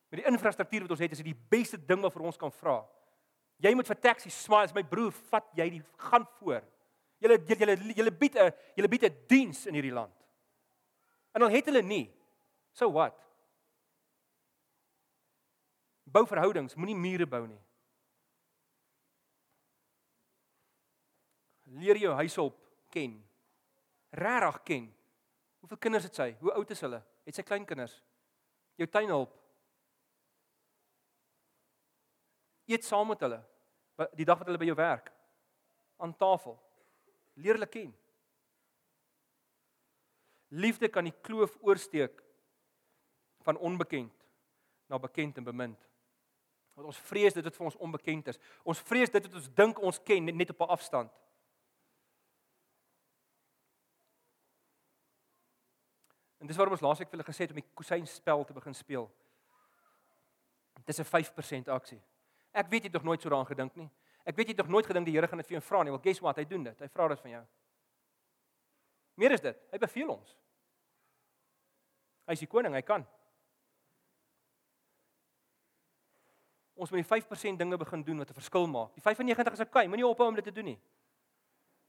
Met 0.09 0.25
die 0.25 0.31
infrastruktuur 0.31 0.81
wat 0.81 0.91
ons 0.91 1.01
het, 1.01 1.13
is 1.13 1.19
dit 1.19 1.27
die 1.27 1.43
beste 1.49 1.77
ding 1.77 2.01
wat 2.01 2.13
vir 2.13 2.23
ons 2.23 2.37
kan 2.37 2.51
vra. 2.51 2.87
Jy 3.59 3.75
moet 3.75 3.87
vir 3.87 4.01
taxi 4.01 4.31
smaai 4.31 4.65
as 4.65 4.75
my 4.75 4.83
broer, 4.83 5.13
vat 5.13 5.45
jy 5.55 5.71
die 5.71 5.83
gaan 5.97 6.27
voor. 6.39 6.63
Julle 7.19 7.39
julle 7.45 7.77
julle 7.95 8.11
bied 8.11 8.37
'n 8.37 8.53
julle 8.77 8.89
bied 8.89 9.05
'n 9.05 9.17
diens 9.27 9.67
in 9.67 9.75
hierdie 9.75 9.93
land. 9.93 10.15
En 11.35 11.43
al 11.43 11.51
het 11.51 11.67
hulle 11.67 11.83
nie. 11.83 12.15
So 12.73 12.91
wat? 12.93 13.15
Bou 16.05 16.27
verhoudings, 16.27 16.75
moenie 16.75 16.97
mure 16.97 17.27
bou 17.27 17.47
nie. 17.47 17.61
Leer 21.79 22.01
jou 22.03 22.15
huishulp 22.19 22.57
ken. 22.95 23.17
Regtig 24.11 24.63
ken. 24.67 24.87
Hoeveel 25.63 25.81
kinders 25.85 26.07
het 26.09 26.19
sy? 26.19 26.31
Hoe 26.41 26.55
oud 26.57 26.71
is 26.75 26.83
hulle? 26.85 27.03
Het 27.29 27.39
sy 27.39 27.45
klein 27.47 27.67
kinders? 27.69 27.99
Jou 28.79 28.89
tuinhulp. 28.89 29.35
Eet 32.69 32.85
saam 32.85 33.09
met 33.09 33.23
hulle 33.25 33.41
die 34.15 34.27
dag 34.29 34.39
wat 34.39 34.47
hulle 34.47 34.61
by 34.61 34.69
jou 34.69 34.77
werk 34.79 35.09
aan 35.99 36.15
tafel. 36.15 36.55
Leer 37.35 37.59
hulle 37.59 37.67
ken. 37.67 37.91
Liefde 40.49 40.89
kan 40.89 41.09
die 41.09 41.15
kloof 41.27 41.57
oorsteek 41.61 42.23
van 43.47 43.59
onbekend 43.59 44.15
na 44.87 44.99
bekend 44.99 45.37
en 45.37 45.45
bemind. 45.45 45.81
Want 46.75 46.87
ons 46.93 47.01
vrees 47.11 47.35
dit 47.35 47.45
dit 47.45 47.57
vir 47.57 47.67
ons 47.67 47.81
onbekend 47.83 48.31
is. 48.31 48.39
Ons 48.63 48.81
vrees 48.87 49.11
dit 49.11 49.27
wat 49.27 49.41
ons 49.41 49.51
dink 49.59 49.83
ons 49.83 50.03
ken 50.07 50.31
net 50.31 50.55
op 50.55 50.63
'n 50.63 50.75
afstand. 50.77 51.11
En 56.49 56.55
dis 56.55 56.63
waarom 56.63 56.79
ons 56.79 56.83
laasweek 56.87 57.11
vir 57.11 57.19
hulle 57.19 57.29
gesê 57.29 57.45
het 57.45 57.51
om 57.53 57.59
die 57.61 57.71
kusynspel 57.77 58.45
te 58.49 58.55
begin 58.57 58.73
speel. 58.75 59.03
Dit 60.79 60.89
is 60.89 61.01
'n 61.01 61.05
5% 61.05 61.69
aksie. 61.69 62.01
Ek 62.53 62.71
weet 62.71 62.83
jy 62.83 62.89
het 62.89 62.93
nog 62.93 63.03
nooit 63.03 63.21
so 63.21 63.29
daaraan 63.29 63.47
gedink 63.47 63.77
nie. 63.77 63.91
Ek 64.25 64.37
weet 64.37 64.47
jy 64.47 64.55
het 64.57 64.65
nog 64.65 64.69
nooit 64.69 64.87
gedink 64.87 65.05
die 65.05 65.15
Here 65.15 65.29
gaan 65.29 65.39
dit 65.39 65.47
vir 65.47 65.59
jou 65.59 65.63
vra 65.67 65.83
nie. 65.83 65.91
Wel 65.91 66.01
guess 66.01 66.21
what? 66.21 66.37
Hy 66.37 66.45
doen 66.45 66.63
dit. 66.63 66.81
Hy 66.81 66.89
vra 66.89 67.09
dit 67.09 67.21
van 67.21 67.31
jou. 67.31 67.47
Meer 69.15 69.33
is 69.33 69.41
dit. 69.41 69.57
Hy 69.71 69.79
beveel 69.79 70.09
ons. 70.09 70.37
Hy 72.27 72.33
is 72.33 72.39
die 72.39 72.49
koning, 72.49 72.75
hy 72.75 72.83
kan. 72.83 73.07
Ons 76.75 76.91
moet 76.91 77.07
die 77.07 77.23
5% 77.23 77.59
dinge 77.59 77.77
begin 77.77 78.03
doen 78.03 78.19
wat 78.19 78.31
'n 78.31 78.35
verskil 78.35 78.67
maak. 78.67 78.95
Die 78.95 79.03
95 79.03 79.53
is 79.53 79.61
okay, 79.61 79.87
moenie 79.87 80.07
ophou 80.07 80.29
om 80.29 80.35
dit 80.35 80.45
te 80.45 80.53
doen 80.53 80.65
nie. 80.65 80.81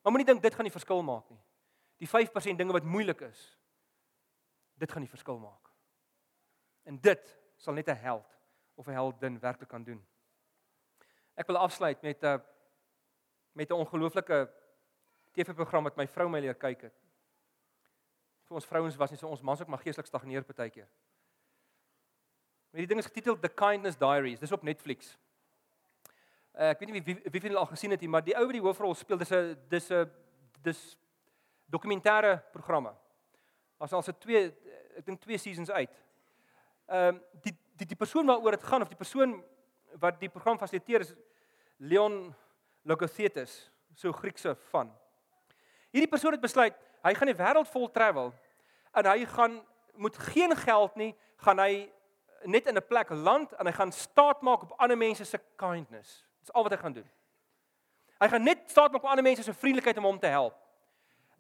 Maar 0.02 0.12
moenie 0.12 0.26
dink 0.26 0.42
dit 0.42 0.54
gaan 0.54 0.66
die 0.66 0.72
verskil 0.72 1.02
maak 1.02 1.30
nie. 1.30 1.40
Die 1.98 2.08
5% 2.08 2.58
dinge 2.58 2.74
wat 2.74 2.84
moeilik 2.84 3.22
is. 3.22 3.59
Dit 4.80 4.92
gaan 4.92 5.04
die 5.04 5.12
verskil 5.12 5.40
maak. 5.40 5.70
En 6.88 7.00
dit 7.04 7.36
sal 7.60 7.76
net 7.76 7.90
'n 7.90 8.00
held 8.00 8.38
of 8.76 8.88
'n 8.88 8.96
heldin 8.96 9.40
werklik 9.40 9.70
kan 9.70 9.84
doen. 9.84 10.06
Ek 11.36 11.48
wil 11.48 11.58
afsluit 11.58 12.02
met 12.02 12.24
'n 12.24 12.42
met 13.52 13.70
'n 13.70 13.74
ongelooflike 13.74 14.50
TV-program 15.32 15.84
wat 15.84 15.96
my 15.96 16.08
vrou 16.08 16.30
my 16.30 16.40
leer 16.40 16.56
kyk 16.56 16.82
het. 16.82 16.96
Vir 18.48 18.56
ons 18.56 18.66
vrouens 18.66 18.96
was 18.96 19.10
nie 19.10 19.20
so 19.20 19.28
ons 19.28 19.42
mans 19.42 19.62
ook 19.62 19.68
maar 19.68 19.84
geestelik 19.84 20.08
stagneer 20.08 20.44
partykeer. 20.44 20.88
Maar 22.70 22.80
die 22.80 22.88
ding 22.88 23.00
is 23.00 23.06
getitel 23.06 23.40
The 23.40 23.50
Kindness 23.50 23.98
Diaries. 23.98 24.40
Dis 24.40 24.52
op 24.52 24.64
Netflix. 24.64 25.18
Uh, 26.54 26.70
ek 26.70 26.80
weet 26.80 26.90
nie 26.90 27.02
wie 27.02 27.14
wie, 27.14 27.32
wie 27.32 27.42
van 27.42 27.50
julle 27.50 27.62
al 27.62 27.70
gesien 27.70 27.92
het 27.92 28.02
nie, 28.02 28.10
maar 28.10 28.24
die 28.26 28.36
ou 28.36 28.46
wat 28.46 28.56
die 28.58 28.62
hoofrol 28.62 28.96
speel, 28.96 29.18
dis 29.18 29.32
'n 29.32 29.58
dis 29.70 29.92
'n 29.92 30.12
dis 30.62 30.98
dokumentêre 31.72 32.42
programme. 32.52 32.94
As 33.78 33.94
al 33.94 34.02
se 34.02 34.18
twee 34.18 34.50
ek 35.00 35.08
dink 35.08 35.22
twee 35.24 35.40
seasons 35.40 35.72
uit. 35.72 35.92
Ehm 36.90 37.16
um, 37.16 37.24
die 37.46 37.56
die 37.80 37.88
die 37.88 37.98
persoon 38.00 38.28
waaroor 38.28 38.58
dit 38.58 38.64
gaan 38.68 38.84
of 38.84 38.92
die 38.92 39.00
persoon 39.00 39.38
wat 40.02 40.20
die 40.20 40.30
program 40.30 40.60
fasiliteer 40.60 41.06
is 41.06 41.14
Leon 41.78 42.36
Logothetis, 42.84 43.72
so 43.96 44.12
Griekse 44.12 44.56
van. 44.72 44.92
Hierdie 45.94 46.12
persoon 46.12 46.36
het 46.36 46.44
besluit 46.44 46.76
hy 47.06 47.14
gaan 47.16 47.32
die 47.32 47.38
wêreld 47.40 47.72
vol 47.72 47.88
travel 47.92 48.34
en 49.00 49.08
hy 49.08 49.24
gaan 49.26 49.62
moet 49.96 50.18
geen 50.32 50.56
geld 50.56 50.96
nie, 51.00 51.14
gaan 51.46 51.60
hy 51.60 51.88
net 52.44 52.68
in 52.68 52.76
'n 52.76 52.88
plek 52.88 53.10
land 53.10 53.54
en 53.54 53.66
hy 53.66 53.72
gaan 53.72 53.92
staat 53.92 54.42
maak 54.42 54.64
op 54.64 54.76
ander 54.78 54.98
mense 54.98 55.26
se 55.26 55.40
kindness. 55.56 56.26
Dis 56.40 56.54
al 56.54 56.64
wat 56.64 56.72
hy 56.72 56.78
gaan 56.78 56.94
doen. 56.94 57.10
Hy 58.20 58.28
gaan 58.28 58.44
net 58.44 58.70
staat 58.70 58.92
maak 58.92 59.04
op 59.04 59.10
ander 59.10 59.24
mense 59.24 59.44
se 59.44 59.54
vriendelikheid 59.54 59.98
om 59.98 60.04
hom 60.04 60.20
te 60.20 60.28
help. 60.28 60.56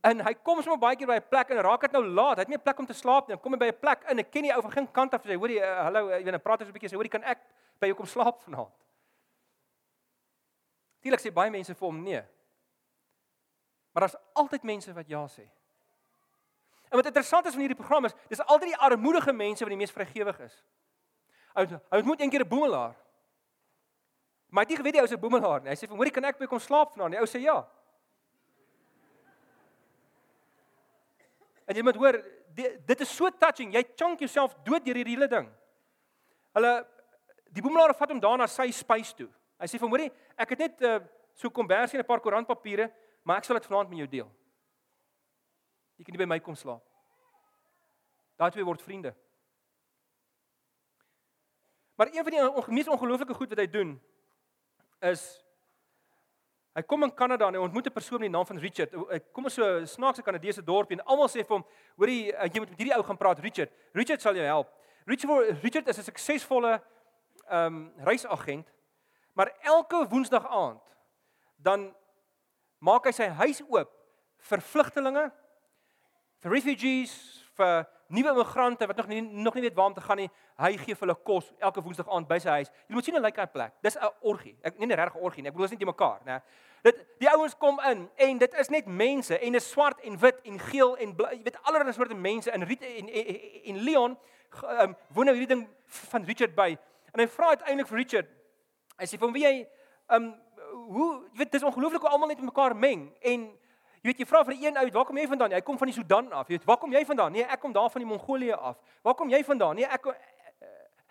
En 0.01 0.21
hy 0.23 0.33
kom 0.43 0.61
sommer 0.63 0.79
baie 0.79 0.95
keer 0.95 1.07
by 1.07 1.17
'n 1.19 1.27
plek 1.29 1.49
en 1.49 1.61
raak 1.61 1.81
dit 1.81 1.91
nou 1.91 2.05
laat. 2.05 2.37
Hy 2.37 2.41
het 2.41 2.47
nie 2.47 2.57
'n 2.57 2.61
plek 2.61 2.79
om 2.79 2.85
te 2.85 2.93
slaap 2.93 3.27
nie. 3.27 3.37
Kom 3.37 3.53
hy 3.53 3.59
by 3.59 3.67
'n 3.67 3.79
plek 3.79 4.03
in, 4.09 4.19
ek 4.19 4.31
ken 4.31 4.43
die 4.43 4.53
ou 4.55 4.61
van 4.61 4.71
geen 4.71 4.91
kant 4.91 5.13
af 5.13 5.23
sê, 5.23 5.35
hoorie, 5.35 5.59
uh, 5.59 5.83
hallo, 5.83 6.09
jy 6.09 6.23
weet, 6.23 6.43
praat 6.43 6.61
eens 6.61 6.69
'n 6.69 6.73
bietjie 6.73 6.89
sê, 6.89 6.95
hoorie, 6.95 7.09
kan 7.09 7.23
ek 7.23 7.39
by 7.79 7.87
jou 7.87 7.95
kom 7.95 8.05
slaap 8.05 8.41
vanaand? 8.45 8.71
Dielik 11.01 11.19
sê 11.19 11.31
baie 11.31 11.49
mense 11.49 11.75
vir 11.75 11.87
hom 11.87 12.03
nee. 12.03 12.23
Maar 13.91 14.01
daar's 14.07 14.21
altyd 14.33 14.63
mense 14.63 14.93
wat 14.93 15.07
ja 15.07 15.27
sê. 15.27 15.47
En 16.89 16.97
wat 16.97 17.05
interessant 17.05 17.45
is 17.45 17.53
van 17.53 17.59
hierdie 17.59 17.77
program 17.77 18.05
is, 18.05 18.15
dis 18.29 18.41
altyd 18.41 18.69
die 18.73 18.77
armoedige 18.77 19.33
mense 19.33 19.63
wat 19.63 19.69
die 19.69 19.77
mees 19.77 19.91
vrygewig 19.91 20.39
is. 20.39 20.63
Hy 21.55 21.65
hy 21.65 21.97
ontmoet 21.97 22.21
eendag 22.21 22.41
'n 22.41 22.49
boemelaar. 22.49 22.95
Maar 24.49 24.63
hy 24.63 24.65
het 24.65 24.69
nie 24.69 24.77
geweet 24.77 24.93
die 24.93 25.01
ou 25.01 25.07
se 25.07 25.17
boemelaar 25.17 25.61
nie. 25.61 25.69
Hy 25.69 25.75
sê 25.75 25.81
vir 25.81 25.89
hom, 25.89 25.97
"Hoorie, 25.97 26.11
kan 26.11 26.25
ek 26.25 26.39
by 26.39 26.45
kom 26.45 26.59
slaap 26.59 26.93
vanaand?" 26.93 27.11
Die 27.11 27.19
ou 27.19 27.25
sê 27.25 27.41
ja. 27.41 27.67
En 31.69 31.77
jy 31.77 31.83
moet 31.85 31.99
hoor, 32.01 32.17
dit 32.57 33.01
is 33.05 33.11
so 33.13 33.29
touching. 33.37 33.75
Jy 33.75 33.83
chunk 33.93 34.23
jouself 34.23 34.55
dood 34.65 34.85
deur 34.85 34.97
hierdie 34.97 35.13
hele 35.13 35.29
ding. 35.29 35.45
Hulle 36.57 36.71
die 37.53 37.61
boemelaar 37.61 37.93
vat 37.97 38.13
hom 38.13 38.21
daarna 38.21 38.47
sy 38.49 38.71
spys 38.73 39.13
toe. 39.17 39.29
Hy 39.59 39.67
sê 39.67 39.77
vir 39.77 39.85
hom, 39.85 39.93
"Hoorie, 39.93 40.11
ek 40.37 40.49
het 40.55 40.59
net 40.59 40.81
uh, 40.81 40.99
so 41.35 41.49
kombersie 41.49 41.97
en 41.97 42.03
'n 42.03 42.07
paar 42.07 42.21
koerantpapiere, 42.21 42.91
maar 43.23 43.37
ek 43.37 43.45
sal 43.45 43.57
dit 43.59 43.65
vanaand 43.65 43.89
met 43.89 43.99
jou 43.99 44.07
deel. 44.07 44.31
Jy 45.97 46.05
kan 46.05 46.13
nie 46.13 46.25
by 46.25 46.29
my 46.29 46.39
kom 46.39 46.55
slaap." 46.55 46.81
Daai 48.37 48.51
twee 48.51 48.65
word 48.65 48.81
vriende. 48.81 49.13
Maar 51.95 52.07
een 52.07 52.23
van 52.23 52.31
die 52.31 52.73
mees 52.73 52.87
ongelooflike 52.87 53.33
goed 53.33 53.49
wat 53.49 53.59
hy 53.59 53.67
doen 53.67 54.01
is 55.01 55.43
Hy 56.77 56.83
kom 56.85 57.03
in 57.03 57.13
Kanada 57.13 57.47
en 57.47 57.53
hy 57.57 57.61
ontmoet 57.61 57.87
'n 57.87 57.93
persoon 57.93 58.19
met 58.19 58.29
die 58.29 58.37
naam 58.37 58.45
van 58.45 58.57
Richard. 58.57 58.91
Hy 58.93 59.19
kom 59.33 59.43
in 59.45 59.51
so 59.51 59.63
'n 59.63 59.87
snaakse 59.87 60.21
Kanadese 60.21 60.63
dorpie 60.63 60.97
en 60.97 61.05
almal 61.05 61.27
sê 61.27 61.45
vir 61.45 61.57
hom, 61.57 61.65
"Hoorie, 61.97 62.33
eh, 62.33 62.49
jy 62.53 62.59
moet 62.59 62.69
met 62.69 62.77
hierdie 62.77 62.95
ou 62.95 63.03
gaan 63.03 63.17
praat, 63.17 63.39
Richard. 63.39 63.71
Richard 63.93 64.21
sal 64.21 64.35
jou 64.35 64.45
help." 64.45 64.69
Richard 65.05 65.63
Richard 65.63 65.87
is 65.87 65.97
'n 65.97 66.03
suksesvolle 66.03 66.81
ehm 67.49 67.65
um, 67.65 67.93
reisagent. 67.97 68.71
Maar 69.33 69.51
elke 69.61 70.07
Woensdag 70.09 70.47
aand 70.47 70.81
dan 71.57 71.95
maak 72.77 73.05
hy 73.05 73.11
sy 73.11 73.27
huis 73.27 73.61
oop 73.67 73.91
vir 74.37 74.61
vlugtelinge, 74.61 75.31
vir 76.39 76.51
refugees, 76.51 77.45
vir 77.57 77.87
nuwe 78.07 78.29
immigrante 78.29 78.87
wat 78.87 78.97
nog 78.97 79.07
nie 79.07 79.21
nog 79.21 79.53
nie 79.53 79.61
weet 79.61 79.75
waar 79.75 79.85
om 79.85 79.93
te 79.93 80.01
gaan 80.01 80.17
nie. 80.17 80.29
Hy 80.59 80.73
gee 80.77 80.95
vir 80.95 81.07
hulle 81.07 81.15
kos 81.23 81.53
elke 81.63 81.81
Woensdag 81.83 82.09
aand 82.11 82.27
by 82.27 82.37
sy 82.43 82.55
huis. 82.59 82.71
Jy 82.87 82.95
moet 82.95 83.07
sien 83.07 83.15
hoe 83.15 83.21
lyk 83.23 83.37
hy 83.39 83.45
plek. 83.47 83.73
Dis 83.83 83.95
'n 83.95 84.09
orgie. 84.21 84.55
Ek 84.63 84.79
nie 84.79 84.87
'n 84.87 84.97
regte 84.97 85.19
orgie 85.19 85.41
nie. 85.41 85.49
Ek 85.49 85.53
bedoel 85.55 85.65
is 85.65 85.71
nie 85.71 85.79
te 85.79 85.85
mekaar, 85.85 86.19
né? 86.25 86.41
Dit 86.83 86.95
die 87.19 87.29
ouens 87.29 87.55
kom 87.57 87.79
in 87.79 88.09
en 88.15 88.37
dit 88.37 88.53
is 88.53 88.69
net 88.69 88.85
mense 88.85 89.39
en 89.39 89.55
is 89.55 89.69
swart 89.69 89.99
en 90.01 90.17
wit 90.17 90.39
en 90.43 90.59
geel 90.59 90.97
en 90.97 91.15
bly, 91.15 91.29
jy 91.31 91.43
weet 91.43 91.57
allerlei 91.63 91.93
soorte 91.93 92.15
mense 92.15 92.51
in 92.51 92.63
Riet 92.63 92.81
en, 92.81 93.09
en 93.09 93.25
en 93.65 93.77
Leon 93.83 94.17
um, 94.63 94.95
woon 95.13 95.25
nou 95.25 95.35
hierdie 95.35 95.55
ding 95.55 95.67
van 95.85 96.23
Richard 96.23 96.55
by. 96.55 96.77
En 97.13 97.19
hy 97.19 97.27
vra 97.27 97.47
uiteindelik 97.47 97.87
vir 97.87 97.97
Richard. 97.97 98.27
Hy 98.97 99.05
sê 99.05 99.17
van 99.17 99.33
wie 99.33 99.43
jy 99.43 99.67
um 100.15 100.35
hoe 100.89 101.09
jy 101.31 101.37
weet 101.37 101.51
dis 101.51 101.63
ongelooflik 101.63 102.01
hoe 102.01 102.09
almal 102.09 102.27
net 102.27 102.41
mekaar 102.41 102.75
meng 102.75 103.09
en 103.21 103.49
Jy 103.99 104.13
weet 104.13 104.21
jy 104.21 104.25
vra 104.29 104.39
vir 104.47 104.55
een 104.55 104.77
uit, 104.79 104.93
waar 104.95 105.03
kom 105.03 105.17
jy 105.19 105.25
vandaan? 105.27 105.51
Hy 105.51 105.59
kom 105.67 105.77
van 105.77 105.89
die 105.89 105.93
Sudan 105.97 106.29
af. 106.31 106.47
Jy 106.47 106.55
weet, 106.55 106.67
waar 106.69 106.77
kom 106.79 106.93
jy 106.95 107.01
vandaan? 107.03 107.33
Nee, 107.35 107.43
ek 107.43 107.59
kom 107.59 107.73
daar 107.75 107.89
van 107.91 107.99
die 107.99 108.07
Mongolië 108.07 108.55
af. 108.55 108.77
Waar 109.03 109.15
kom 109.19 109.31
jy 109.31 109.41
vandaan? 109.43 109.75
Nee, 109.75 109.89
ek 109.91 110.07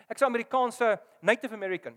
ek's 0.09 0.25
Amerikaanse 0.27 0.97
Native 1.21 1.55
American. 1.55 1.97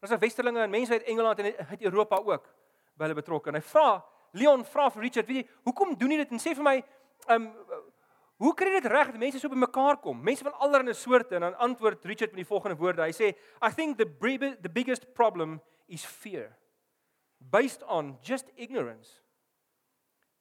Ons 0.00 0.12
het 0.12 0.20
westerlinge 0.20 0.60
en 0.62 0.70
mense 0.70 0.92
uit 0.92 1.08
Engeland 1.08 1.38
en 1.38 1.56
uit 1.56 1.82
Europa 1.82 2.16
ook 2.16 2.48
by 2.96 3.08
hulle 3.08 3.18
betrokke. 3.18 3.50
En 3.50 3.58
hy 3.58 3.64
vra, 3.64 4.04
Leon 4.36 4.64
vra 4.68 4.88
vir 4.92 5.06
Richard, 5.06 5.28
weet 5.28 5.42
jy, 5.42 5.46
hoekom 5.68 5.94
doen 5.98 6.12
jy 6.12 6.18
dit? 6.22 6.34
En 6.36 6.42
sê 6.42 6.52
vir 6.56 6.66
my, 6.66 6.76
ehm 7.26 7.48
um, 7.48 7.84
hoe 8.36 8.52
kry 8.52 8.68
jy 8.68 8.80
dit 8.82 8.90
reg 8.92 9.08
dat 9.08 9.20
mense 9.20 9.38
so 9.40 9.48
by 9.48 9.56
mekaar 9.56 9.96
kom? 10.04 10.18
Mense 10.20 10.44
van 10.44 10.52
allerlei 10.60 10.92
soorte 10.92 11.38
en 11.38 11.46
dan 11.46 11.54
antwoord 11.64 12.04
Richard 12.04 12.34
met 12.34 12.42
die 12.42 12.48
volgende 12.50 12.76
woorde. 12.76 13.00
Hy 13.00 13.14
sê, 13.16 13.30
I 13.64 13.70
think 13.72 13.96
the 13.96 14.04
the 14.60 14.68
biggest 14.68 15.14
problem 15.14 15.60
is 15.88 16.04
fear 16.04 16.52
based 17.40 17.82
on 17.88 18.18
just 18.22 18.52
ignorance. 18.56 19.22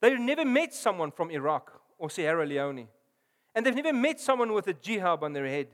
They've 0.02 0.20
never 0.20 0.46
met 0.46 0.74
someone 0.74 1.12
from 1.12 1.32
Iraq 1.32 1.72
or 1.98 2.10
Sierra 2.10 2.46
Leone. 2.46 2.90
And 3.56 3.66
they've 3.66 3.76
never 3.76 3.94
met 3.94 4.20
someone 4.20 4.54
with 4.54 4.68
a 4.68 4.74
jihad 4.74 5.24
on 5.24 5.34
their 5.34 5.48
head. 5.48 5.68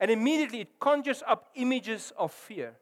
And 0.00 0.10
immediately 0.10 0.60
it 0.60 0.78
conjures 0.80 1.22
up 1.26 1.50
images 1.54 2.12
of 2.16 2.32
fear 2.32 2.74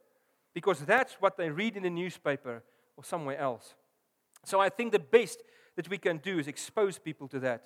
because 0.55 0.81
that's 0.81 1.15
what 1.15 1.37
they 1.37 1.51
read 1.51 1.77
in 1.77 1.83
the 1.83 1.91
newspaper 1.91 2.63
or 2.97 3.05
somewhere 3.05 3.39
else. 3.39 3.75
So 4.45 4.61
I 4.61 4.69
think 4.69 4.93
the 4.93 4.99
best 4.99 5.43
that 5.77 5.89
we 5.89 5.99
can 5.99 6.19
do 6.19 6.39
is 6.39 6.47
expose 6.47 6.99
people 6.99 7.29
to 7.29 7.41
that. 7.41 7.65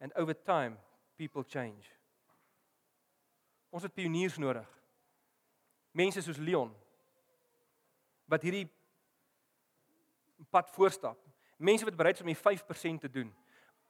And 0.00 0.12
over 0.16 0.34
time, 0.34 0.76
people 1.16 1.44
change. 1.44 1.86
Ons 3.70 3.82
het 3.82 3.94
pioniers 3.94 4.38
nodig. 4.38 4.66
Mense 5.94 6.22
soos 6.22 6.38
Leon 6.38 6.70
wat 8.30 8.42
hierdie 8.46 8.66
pad 10.54 10.70
voorstap. 10.74 11.18
Mense 11.58 11.86
wat 11.86 11.96
bereid 11.98 12.18
is 12.18 12.22
om 12.24 12.30
die 12.30 12.38
5% 12.38 13.02
te 13.02 13.10
doen. 13.10 13.30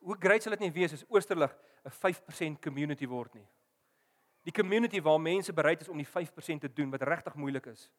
Hoe 0.05 0.17
great 0.21 0.45
sal 0.45 0.57
dit 0.57 0.65
nie 0.67 0.75
wees 0.75 0.97
as 0.97 1.05
Oosterlig 1.09 1.53
'n 1.85 1.91
5% 1.91 2.61
community 2.61 3.07
word 3.07 3.35
nie. 3.35 3.49
Die 4.45 4.53
community 4.53 5.01
waar 5.01 5.21
mense 5.21 5.53
bereid 5.53 5.81
is 5.81 5.89
om 5.89 5.97
die 5.97 6.09
5% 6.09 6.61
te 6.61 6.73
doen 6.73 6.91
wat 6.91 7.03
regtig 7.03 7.35
moeilik 7.35 7.67
is. 7.67 7.91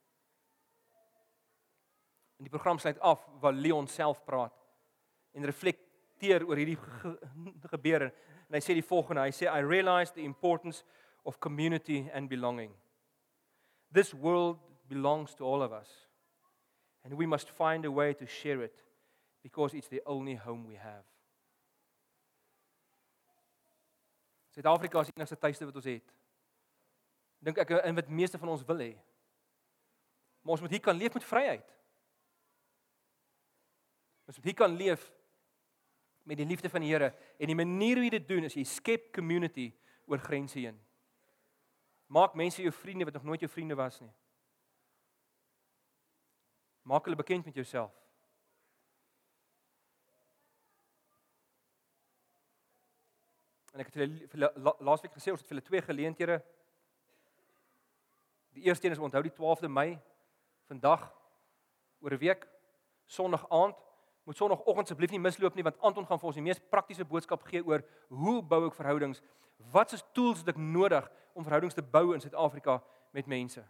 En 2.38 2.44
die 2.44 2.50
program 2.50 2.78
sluit 2.78 3.00
af 3.00 3.30
waar 3.40 3.54
Leon 3.54 3.88
self 3.88 4.24
praat 4.24 4.54
en 5.32 5.46
reflekteer 5.46 6.46
oor 6.46 6.56
hierdie 6.56 6.78
ge 6.78 7.18
gebeure 7.72 8.12
en 8.48 8.58
hy 8.58 8.62
sê 8.62 8.76
die 8.78 8.86
volgende, 8.86 9.24
hy 9.26 9.34
sê 9.34 9.50
I 9.50 9.64
realized 9.64 10.14
the 10.14 10.26
importance 10.26 10.84
of 11.24 11.40
community 11.40 12.10
and 12.14 12.30
belonging. 12.30 12.76
This 13.92 14.14
world 14.14 14.60
belongs 14.88 15.34
to 15.36 15.46
all 15.46 15.64
of 15.64 15.72
us. 15.72 15.90
And 17.04 17.14
we 17.14 17.26
must 17.26 17.50
find 17.50 17.86
a 17.86 17.92
way 17.92 18.14
to 18.14 18.26
share 18.26 18.62
it 18.62 18.84
because 19.42 19.74
it's 19.74 19.88
the 19.88 20.02
only 20.06 20.36
home 20.36 20.66
we 20.66 20.76
have. 20.76 21.06
Suid-Afrika 24.56 25.02
is 25.04 25.10
die 25.12 25.18
enigste 25.20 25.38
tuiste 25.40 25.68
wat 25.68 25.76
ons 25.76 25.88
het. 25.90 26.14
Dink 27.44 27.60
ek 27.60 27.74
in 27.84 27.98
wat 27.98 28.08
meeste 28.08 28.40
van 28.40 28.54
ons 28.54 28.64
wil 28.68 28.80
hê. 28.80 28.94
Maar 30.46 30.56
ons 30.56 30.64
moet 30.64 30.78
hier 30.78 30.84
kan 30.86 30.96
leef 30.96 31.14
met 31.18 31.28
vryheid. 31.28 31.74
Ons 34.30 34.40
moet 34.40 34.48
hier 34.48 34.58
kan 34.58 34.78
leef 34.80 35.04
met 36.26 36.40
die 36.40 36.48
liefde 36.48 36.72
van 36.72 36.82
die 36.82 36.90
Here 36.90 37.12
en 37.38 37.52
die 37.52 37.58
manier 37.58 38.00
hoe 38.00 38.08
jy 38.08 38.14
dit 38.16 38.30
doen 38.30 38.48
is 38.48 38.56
jy 38.58 38.64
skep 38.66 39.12
community 39.14 39.68
oor 40.10 40.24
grense 40.24 40.58
heen. 40.58 40.78
Maak 42.08 42.38
mense 42.38 42.64
jou 42.64 42.72
vriende 42.74 43.06
wat 43.06 43.18
nog 43.20 43.28
nooit 43.28 43.44
jou 43.44 43.52
vriende 43.52 43.76
was 43.78 44.00
nie. 44.02 44.12
Maak 46.86 47.06
hulle 47.06 47.20
bekend 47.20 47.46
met 47.46 47.58
jouself. 47.58 47.94
En 53.76 53.84
ek 53.84 53.90
het 53.92 53.98
vir 54.32 54.40
hulle 54.40 54.74
laasweek 54.88 55.12
gesê 55.12 55.34
ons 55.34 55.42
het 55.42 55.50
vir 55.50 55.58
hulle 55.58 55.68
twee 55.68 55.82
geleenthede. 55.84 56.38
Die 58.56 58.70
eerste 58.70 58.88
een 58.88 58.96
is 58.96 59.02
onthou 59.04 59.20
die 59.26 59.34
12de 59.36 59.68
Mei 59.68 59.98
vandag 60.70 61.10
oor 62.00 62.14
'n 62.14 62.18
week 62.18 62.48
Sondag 63.06 63.46
aand 63.50 63.76
moet 64.24 64.38
sonoggend 64.38 64.88
asseblief 64.88 65.12
nie 65.12 65.20
misloop 65.20 65.56
nie 65.56 65.64
want 65.64 65.80
Anton 65.82 66.06
gaan 66.06 66.20
vir 66.20 66.28
ons 66.28 66.36
die 66.36 66.42
mees 66.42 66.60
praktiese 66.60 67.06
boodskap 67.06 67.44
gee 67.44 67.62
oor 67.62 67.84
hoe 68.08 68.42
bou 68.42 68.66
ek 68.68 68.74
verhoudings? 68.74 69.22
Wat 69.72 69.94
is 69.94 70.04
tools 70.14 70.40
wat 70.40 70.56
ek 70.56 70.58
nodig 70.58 71.12
om 71.34 71.44
verhoudings 71.44 71.76
te 71.76 71.82
bou 71.82 72.14
in 72.14 72.22
Suid-Afrika 72.22 72.82
met 73.12 73.28
mense? 73.28 73.62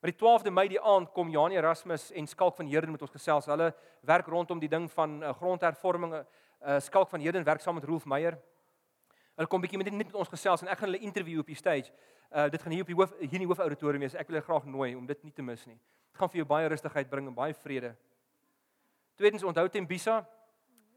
Maar 0.00 0.10
die 0.10 0.18
12de 0.18 0.50
Mei 0.50 0.68
die 0.68 0.80
aand 0.80 1.12
kom 1.12 1.28
Janie 1.28 1.58
Erasmus 1.58 2.10
en 2.10 2.26
Skalk 2.26 2.56
van 2.56 2.66
Heerden 2.66 2.90
met 2.90 3.02
ons 3.02 3.10
gesels. 3.10 3.46
Hulle 3.46 3.74
werk 4.00 4.26
rondom 4.26 4.58
die 4.58 4.68
ding 4.68 4.90
van 4.90 5.22
uh, 5.22 5.34
grondhervorming. 5.34 6.14
Uh, 6.14 6.78
Skalk 6.80 7.08
van 7.08 7.20
Heerden 7.20 7.44
werk 7.44 7.60
saam 7.60 7.74
met 7.74 7.84
Rolf 7.84 8.06
Meyer. 8.06 8.38
Hulle 9.40 9.48
kom 9.48 9.62
bietjie 9.62 9.78
met 9.80 9.88
net 9.88 10.10
met 10.10 10.16
ons 10.20 10.28
gesels 10.28 10.60
en 10.60 10.68
ek 10.68 10.76
gaan 10.82 10.90
hulle 10.90 10.98
interview 11.00 11.40
op 11.40 11.48
die 11.48 11.56
stage. 11.56 11.88
Uh 12.28 12.50
dit 12.52 12.60
gaan 12.60 12.72
hier 12.76 12.82
op 12.84 12.90
die 12.92 12.96
hoof 12.98 13.14
hier 13.22 13.38
in 13.38 13.46
die 13.46 13.48
hoofauditorium 13.48 14.02
wees. 14.04 14.12
Ek 14.12 14.28
wil 14.28 14.36
julle 14.36 14.44
graag 14.44 14.66
nooi 14.68 14.90
om 14.98 15.06
dit 15.08 15.22
nie 15.24 15.32
te 15.32 15.40
mis 15.42 15.62
nie. 15.64 15.78
Dit 16.10 16.20
gaan 16.20 16.28
vir 16.28 16.42
jou 16.42 16.46
baie 16.50 16.66
rustigheid 16.68 17.08
bring 17.08 17.30
en 17.30 17.34
baie 17.38 17.54
vrede. 17.56 17.94
Tweedens 19.16 19.46
onthou 19.48 19.64
Tembisa 19.72 20.18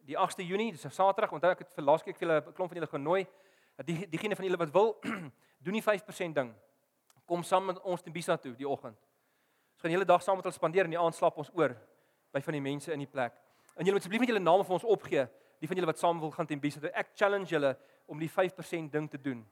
die 0.04 0.18
8de 0.20 0.44
Junie, 0.44 0.74
dis 0.76 0.84
'n 0.84 0.92
Saterdag. 0.92 1.32
Onthou 1.32 1.52
ek 1.52 1.60
het 1.60 1.72
vir 1.72 1.84
laas 1.84 2.04
keer 2.04 2.14
vir 2.14 2.28
julle 2.28 2.42
'n 2.42 2.54
klomp 2.54 2.70
van 2.70 2.82
julle 2.82 2.92
genooi. 2.92 3.28
Die 3.86 4.10
diegene 4.10 4.36
van 4.36 4.46
julle 4.46 4.58
wat 4.58 4.72
wil, 4.74 5.00
doen 5.64 5.74
die 5.74 5.82
5% 5.82 6.34
ding. 6.36 6.54
Kom 7.26 7.44
saam 7.44 7.66
met 7.66 7.80
ons 7.82 8.02
Tembisa 8.02 8.38
toe 8.38 8.56
die 8.56 8.68
oggend. 8.68 9.00
Ons 9.74 9.82
gaan 9.82 9.90
die 9.90 9.98
hele 9.98 10.06
dag 10.06 10.22
saam 10.22 10.36
met 10.36 10.44
hulle 10.44 10.54
spandeer 10.54 10.84
en 10.84 10.90
die 10.90 11.00
aand 11.00 11.16
slaap 11.16 11.38
ons 11.38 11.50
oor 11.54 11.78
by 12.34 12.42
van 12.42 12.54
die 12.54 12.62
mense 12.62 12.92
in 12.92 13.00
die 13.00 13.08
plek. 13.08 13.34
En 13.78 13.86
julle 13.86 13.96
moet 13.96 14.04
asseblief 14.04 14.20
net 14.20 14.30
julle 14.30 14.44
name 14.44 14.64
vir 14.64 14.74
ons 14.74 14.84
opgee, 14.84 15.28
die 15.60 15.68
van 15.68 15.78
julle 15.78 15.88
wat 15.88 16.00
saam 16.00 16.20
wil 16.20 16.32
gaan 16.32 16.46
Tembisa 16.46 16.80
toe. 16.80 16.92
Ek 16.92 17.16
challenge 17.16 17.50
julle 17.50 17.78
om 18.06 18.20
die 18.20 18.32
5% 18.32 18.92
ding 18.92 19.10
te 19.10 19.22
doen. 19.22 19.46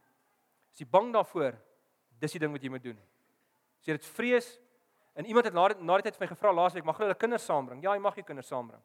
As 0.72 0.80
jy 0.80 0.88
bang 0.90 1.12
daarvoor, 1.14 1.56
dis 2.20 2.36
die 2.36 2.42
ding 2.44 2.52
wat 2.54 2.64
jy 2.64 2.70
moet 2.70 2.84
doen. 2.84 3.00
As 3.82 3.88
jy 3.88 3.98
dit 3.98 4.12
vrees, 4.16 4.52
En 5.14 5.26
iemand 5.26 5.46
het 5.46 5.54
na 5.54 5.68
die, 5.68 5.84
na 5.84 5.98
die 6.00 6.08
tyd 6.08 6.16
vir 6.16 6.26
my 6.26 6.32
gevra 6.32 6.52
laasweek, 6.56 6.86
mag 6.88 7.00
hulle 7.02 7.16
kinders 7.20 7.46
saambring? 7.46 7.82
Ja, 7.84 7.96
jy 7.96 8.04
mag 8.04 8.16
jou 8.16 8.24
kinders 8.26 8.48
saambring. 8.48 8.82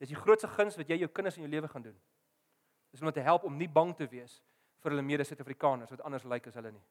Dis 0.00 0.12
die 0.12 0.18
grootste 0.18 0.48
guns 0.48 0.76
wat 0.80 0.88
jy 0.88 1.00
jou 1.02 1.08
kinders 1.12 1.36
in 1.36 1.44
jou 1.44 1.50
lewe 1.52 1.68
gaan 1.68 1.84
doen. 1.84 1.96
Dis 2.92 3.02
om 3.04 3.12
te 3.12 3.24
help 3.24 3.44
om 3.44 3.56
nie 3.56 3.68
bang 3.68 3.92
te 3.96 4.08
wees 4.08 4.38
vir 4.80 4.92
hulle 4.92 5.04
mede-Suid-Afrikaners 5.04 5.92
wat 5.92 6.04
anders 6.08 6.24
lyk 6.28 6.48
as 6.48 6.56
hulle 6.56 6.72
nie. 6.72 6.84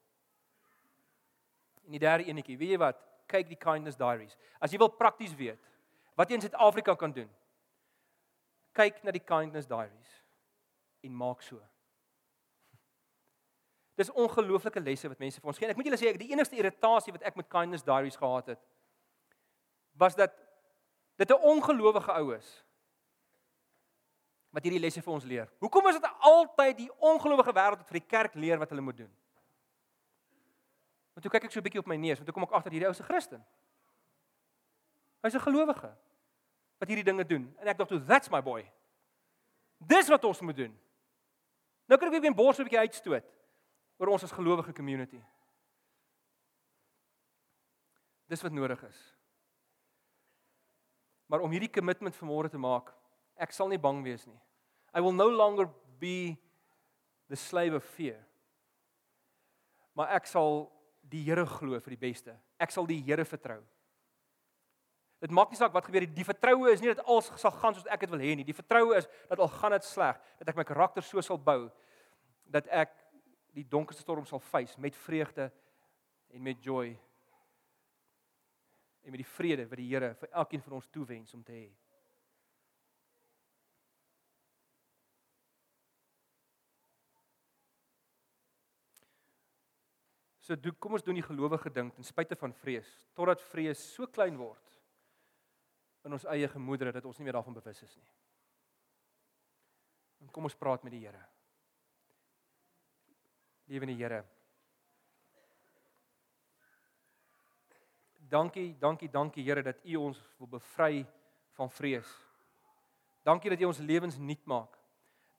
En 1.86 1.98
die 1.98 2.02
derde 2.02 2.26
enetjie, 2.30 2.58
weet 2.58 2.76
jy 2.76 2.80
wat? 2.82 3.02
Kyk 3.30 3.50
die 3.50 3.58
Kindness 3.58 3.98
Diaries. 3.98 4.38
As 4.62 4.74
jy 4.74 4.82
wil 4.82 4.94
prakties 4.94 5.34
weet 5.38 5.62
wat 6.16 6.30
jy 6.30 6.38
in 6.38 6.46
Suid-Afrika 6.46 6.94
kan 6.96 7.14
doen, 7.14 7.30
kyk 8.78 9.02
na 9.04 9.14
die 9.14 9.24
Kindness 9.26 9.70
Diaries 9.70 10.22
en 11.06 11.16
maak 11.16 11.42
so. 11.46 11.62
Dis 14.00 14.12
ongelooflike 14.12 14.82
lesse 14.84 15.10
wat 15.12 15.22
mense 15.22 15.42
vir 15.42 15.52
ons 15.52 15.60
gee. 15.62 15.70
Ek 15.72 15.80
moet 15.80 15.90
julle 15.90 16.02
sê 16.02 16.12
ek 16.12 16.20
die 16.22 16.32
enigste 16.34 16.60
irritasie 16.60 17.14
wat 17.16 17.24
ek 17.30 17.38
met 17.40 17.52
kindness 17.52 17.86
diaries 17.86 18.20
gehad 18.20 18.56
het 18.56 18.64
was 19.96 20.16
dat 20.16 20.34
dit 21.16 21.30
'n 21.32 21.42
ongelowige 21.42 22.12
ou 22.12 22.36
is 22.36 22.66
wat 24.56 24.64
hierdie 24.64 24.80
lesse 24.80 25.02
vir 25.02 25.14
ons 25.14 25.24
leer. 25.28 25.52
Hoekom 25.60 25.88
is 25.88 26.00
dit 26.00 26.12
altyd 26.20 26.78
die 26.78 26.92
ongelowige 27.04 27.54
wêreld 27.54 27.82
wat 27.82 27.88
vir 27.92 28.00
die 28.00 28.08
kerk 28.08 28.36
leer 28.40 28.60
wat 28.60 28.70
hulle 28.70 28.82
moet 28.82 28.98
doen? 28.98 29.12
Want 31.16 31.24
toe 31.24 31.32
kyk 31.32 31.44
ek 31.44 31.52
so 31.52 31.60
'n 31.60 31.64
bietjie 31.64 31.80
op 31.80 31.88
my 31.88 31.96
neus, 31.96 32.18
want 32.20 32.28
toe 32.28 32.34
kom 32.34 32.44
ek 32.44 32.56
agter 32.56 32.72
hierdie 32.72 32.88
ou 32.88 32.94
se 32.94 33.04
Christen. 33.04 33.44
Hy's 35.24 35.36
'n 35.36 35.48
gelowige 35.48 35.92
wat 36.80 36.88
hierdie 36.88 37.04
dinge 37.04 37.26
doen 37.26 37.56
en 37.60 37.68
ek 37.68 37.78
dink 37.78 37.90
toe 37.90 38.04
that's 38.06 38.30
my 38.30 38.42
boy. 38.42 38.64
Dis 39.80 40.08
wat 40.08 40.24
ons 40.24 40.42
moet 40.42 40.56
doen. 40.56 40.80
Nou 41.86 42.00
kan 42.00 42.10
ek 42.10 42.22
weer 42.22 42.32
'n 42.32 42.36
bors 42.36 42.60
'n 42.60 42.64
bietjie 42.64 42.80
uitstoot 42.80 43.26
oor 44.00 44.08
ons 44.08 44.24
as 44.24 44.32
gelowige 44.32 44.74
community. 44.74 45.22
Dis 48.28 48.42
wat 48.42 48.52
nodig 48.52 48.84
is. 48.84 49.16
Maar 51.26 51.42
om 51.42 51.52
hierdie 51.52 51.72
kommitment 51.72 52.16
vanmôre 52.16 52.50
te 52.50 52.58
maak, 52.58 52.94
ek 53.36 53.52
sal 53.52 53.68
nie 53.68 53.82
bang 53.82 54.04
wees 54.04 54.26
nie. 54.26 54.40
I 54.94 55.02
will 55.02 55.14
no 55.14 55.30
longer 55.30 55.68
be 56.00 56.38
the 57.28 57.36
slave 57.36 57.76
of 57.76 57.84
fear. 57.84 58.26
Maar 59.94 60.16
ek 60.20 60.28
sal 60.30 60.72
die 61.02 61.24
Here 61.24 61.46
glo 61.46 61.80
vir 61.80 61.96
die 61.96 62.04
beste. 62.08 62.36
Ek 62.60 62.72
sal 62.72 62.86
die 62.86 63.02
Here 63.02 63.26
vertrou. 63.26 63.62
Dit 65.24 65.32
maak 65.32 65.50
nie 65.50 65.58
saak 65.58 65.74
wat 65.74 65.88
gebeur 65.88 66.04
nie. 66.04 66.12
Die 66.12 66.28
vertroue 66.28 66.74
is 66.74 66.82
nie 66.84 66.92
dat 66.92 67.06
alles 67.08 67.32
sal 67.40 67.54
gaan 67.56 67.76
soos 67.76 67.88
ek 67.92 68.04
dit 68.04 68.12
wil 68.12 68.24
hê 68.24 68.36
nie. 68.36 68.46
Die 68.48 68.56
vertroue 68.58 68.98
is 69.00 69.08
dat 69.30 69.40
al 69.40 69.52
gaan 69.54 69.76
dit 69.78 69.88
sleg, 69.88 70.20
dat 70.42 70.52
ek 70.52 70.60
my 70.60 70.66
karakter 70.68 71.06
so 71.06 71.24
sal 71.24 71.40
bou 71.42 71.70
dat 72.52 72.68
ek 72.70 72.92
die 73.56 73.66
donkerste 73.68 74.04
storm 74.04 74.28
sal 74.28 74.44
face 74.44 74.80
met 74.82 74.98
vreugde 75.06 75.50
en 76.36 76.44
met 76.44 76.62
joy 76.64 76.92
en 79.06 79.14
met 79.14 79.22
die 79.22 79.32
vrede 79.36 79.68
wat 79.70 79.80
die 79.80 79.88
Here 79.88 80.14
vir 80.20 80.32
elkeen 80.34 80.64
van 80.66 80.78
ons 80.80 80.92
toewens 80.92 81.34
om 81.38 81.44
te 81.46 81.56
hê. 81.56 81.68
So 90.46 90.54
doen 90.60 90.76
kom 90.78 90.94
ons 90.94 91.06
doen 91.06 91.18
die 91.18 91.26
gelowige 91.26 91.72
ding 91.74 91.90
ten 91.96 92.06
spyte 92.06 92.38
van 92.38 92.54
vrees 92.62 92.90
totdat 93.18 93.42
vrees 93.50 93.82
so 93.96 94.06
klein 94.06 94.36
word 94.38 94.75
in 96.06 96.14
ons 96.14 96.28
eie 96.30 96.48
gemoedere 96.48 96.94
dat 96.94 97.06
ons 97.06 97.18
nie 97.18 97.26
meer 97.26 97.38
daarvan 97.38 97.58
bewus 97.58 97.82
is 97.82 97.96
nie. 97.98 98.08
En 100.22 100.32
kom 100.34 100.48
ons 100.48 100.58
praat 100.58 100.84
met 100.86 100.94
die 100.94 101.04
Here. 101.06 101.22
Lewende 103.70 103.96
Here. 103.98 104.24
Dankie, 108.30 108.76
dankie, 108.80 109.10
dankie 109.10 109.46
Here 109.46 109.64
dat 109.66 109.82
U 109.86 109.96
ons 110.08 110.22
wil 110.40 110.50
bevry 110.58 111.06
van 111.58 111.70
vrees. 111.70 112.10
Dankie 113.26 113.50
dat 113.54 113.62
U 113.62 113.72
ons 113.72 113.82
lewens 113.82 114.18
nuut 114.18 114.46
maak. 114.46 114.78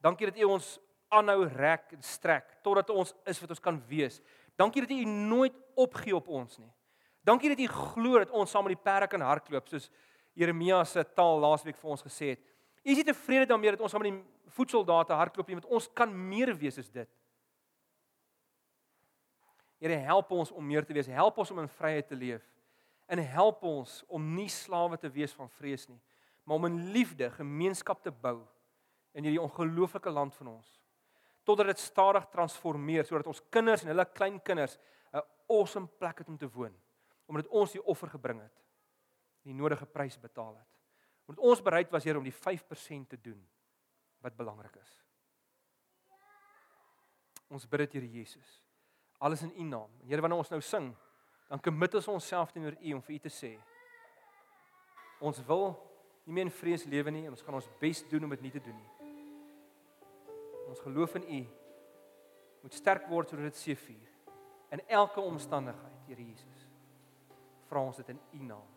Dankie 0.02 0.30
dat 0.30 0.38
U 0.42 0.50
ons 0.56 0.76
aanhou 1.14 1.46
rek 1.46 1.94
en 1.94 2.02
strek 2.02 2.58
totdat 2.66 2.90
ons 2.90 3.14
is 3.30 3.40
wat 3.42 3.54
ons 3.54 3.62
kan 3.62 3.78
wees. 3.88 4.18
Dankie 4.58 4.82
dat 4.82 4.90
U 4.90 5.04
nooit 5.04 5.54
opgee 5.78 6.14
op 6.16 6.28
ons 6.28 6.58
nie. 6.58 6.70
Dankie 7.26 7.50
dat 7.54 7.62
U 7.62 7.66
glo 7.70 8.18
dat 8.22 8.34
ons 8.34 8.50
saam 8.50 8.66
met 8.66 8.74
die 8.74 8.82
perde 8.82 9.10
kan 9.10 9.22
hardloop 9.22 9.70
soos 9.70 9.90
Jeremia 10.36 10.82
se 10.84 11.04
taal 11.16 11.40
laasweek 11.40 11.78
vir 11.80 11.90
ons 11.90 12.04
gesê 12.04 12.34
het. 12.34 12.42
U 12.84 12.90
is 12.92 13.00
nie 13.00 13.08
tevrede 13.08 13.48
daarmee 13.50 13.72
dat 13.74 13.82
ons 13.82 13.94
saam 13.94 14.04
met 14.04 14.12
die 14.12 14.52
voetsoldate 14.56 15.16
hardloop 15.16 15.48
nie, 15.48 15.56
want 15.58 15.72
ons 15.78 15.88
kan 15.96 16.12
meer 16.12 16.52
wees 16.58 16.78
as 16.78 16.90
dit. 16.92 17.08
Here 19.80 19.96
help 20.06 20.30
ons 20.32 20.52
om 20.52 20.64
meer 20.64 20.84
te 20.86 20.94
wees. 20.96 21.08
Help 21.12 21.38
ons 21.42 21.50
om 21.52 21.60
in 21.64 21.72
vryheid 21.78 22.06
te 22.08 22.16
leef. 22.16 22.44
En 23.06 23.20
help 23.22 23.64
ons 23.66 24.00
om 24.08 24.22
nie 24.34 24.48
slawe 24.50 24.98
te 25.00 25.10
wees 25.12 25.34
van 25.36 25.50
vrees 25.58 25.86
nie, 25.88 25.98
maar 26.44 26.58
om 26.58 26.66
in 26.68 26.78
liefde 26.94 27.28
gemeenskap 27.36 28.02
te 28.02 28.10
bou 28.10 28.40
in 29.16 29.24
hierdie 29.24 29.42
ongelooflike 29.42 30.10
land 30.10 30.34
van 30.40 30.56
ons. 30.56 30.72
Totdat 31.46 31.70
dit 31.70 31.80
stadig 31.80 32.26
transformeer 32.32 33.06
sodat 33.06 33.30
ons 33.30 33.42
kinders 33.54 33.84
en 33.84 33.92
hulle 33.92 34.06
kleinkinders 34.10 34.78
'n 35.14 35.22
awesome 35.48 35.86
plek 35.98 36.18
het 36.18 36.28
om 36.28 36.36
te 36.38 36.50
woon, 36.50 36.74
omdat 37.26 37.46
ons 37.48 37.72
die 37.72 37.84
offer 37.84 38.08
gebring 38.08 38.40
het, 38.42 38.65
die 39.46 39.54
nodige 39.54 39.86
prys 39.86 40.18
betaal 40.18 40.54
het. 40.58 40.70
Omdat 41.26 41.44
ons 41.44 41.62
bereid 41.62 41.90
was 41.94 42.04
hier 42.06 42.18
om 42.18 42.26
die 42.26 42.34
5% 42.34 43.10
te 43.14 43.18
doen 43.20 43.40
wat 44.22 44.36
belangrik 44.38 44.74
is. 44.82 44.94
Ons 47.50 47.66
bid 47.70 47.86
dit 47.86 47.98
Here 47.98 48.12
Jesus 48.18 48.66
alles 49.18 49.42
in 49.42 49.52
U 49.56 49.62
naam. 49.62 49.90
En 50.00 50.08
Here 50.08 50.20
wanneer 50.20 50.38
ons 50.38 50.50
nou 50.50 50.60
sing, 50.60 50.94
dan 51.48 51.60
commit 51.60 51.94
ons 51.94 52.08
onsself 52.08 52.52
teenoor 52.52 52.76
U 52.80 52.92
om 52.92 53.02
vir 53.02 53.16
U 53.16 53.18
te 53.18 53.32
sê. 53.32 53.52
Ons 55.20 55.40
wil 55.48 55.70
nie 56.26 56.34
meer 56.36 56.48
in 56.48 56.52
vrees 56.52 56.84
lewe 56.90 57.12
nie 57.14 57.24
en 57.24 57.32
ons 57.32 57.44
gaan 57.46 57.56
ons 57.56 57.70
bes 57.80 58.02
doen 58.10 58.26
om 58.26 58.34
dit 58.34 58.44
nie 58.44 58.52
te 58.52 58.62
doen 58.62 58.76
nie. 58.76 59.12
Ons 60.66 60.82
geloof 60.82 61.14
in 61.20 61.28
U 61.38 61.42
moet 62.64 62.74
sterk 62.74 63.06
word 63.08 63.30
sodat 63.30 63.52
dit 63.52 63.62
seëvier 63.62 64.12
in 64.74 64.82
elke 64.90 65.22
omstandigheid, 65.22 66.00
Here 66.06 66.22
Jesus. 66.22 66.64
Vra 67.70 67.80
ons 67.82 68.02
dit 68.02 68.10
in 68.12 68.20
U 68.34 68.48
naam. 68.52 68.75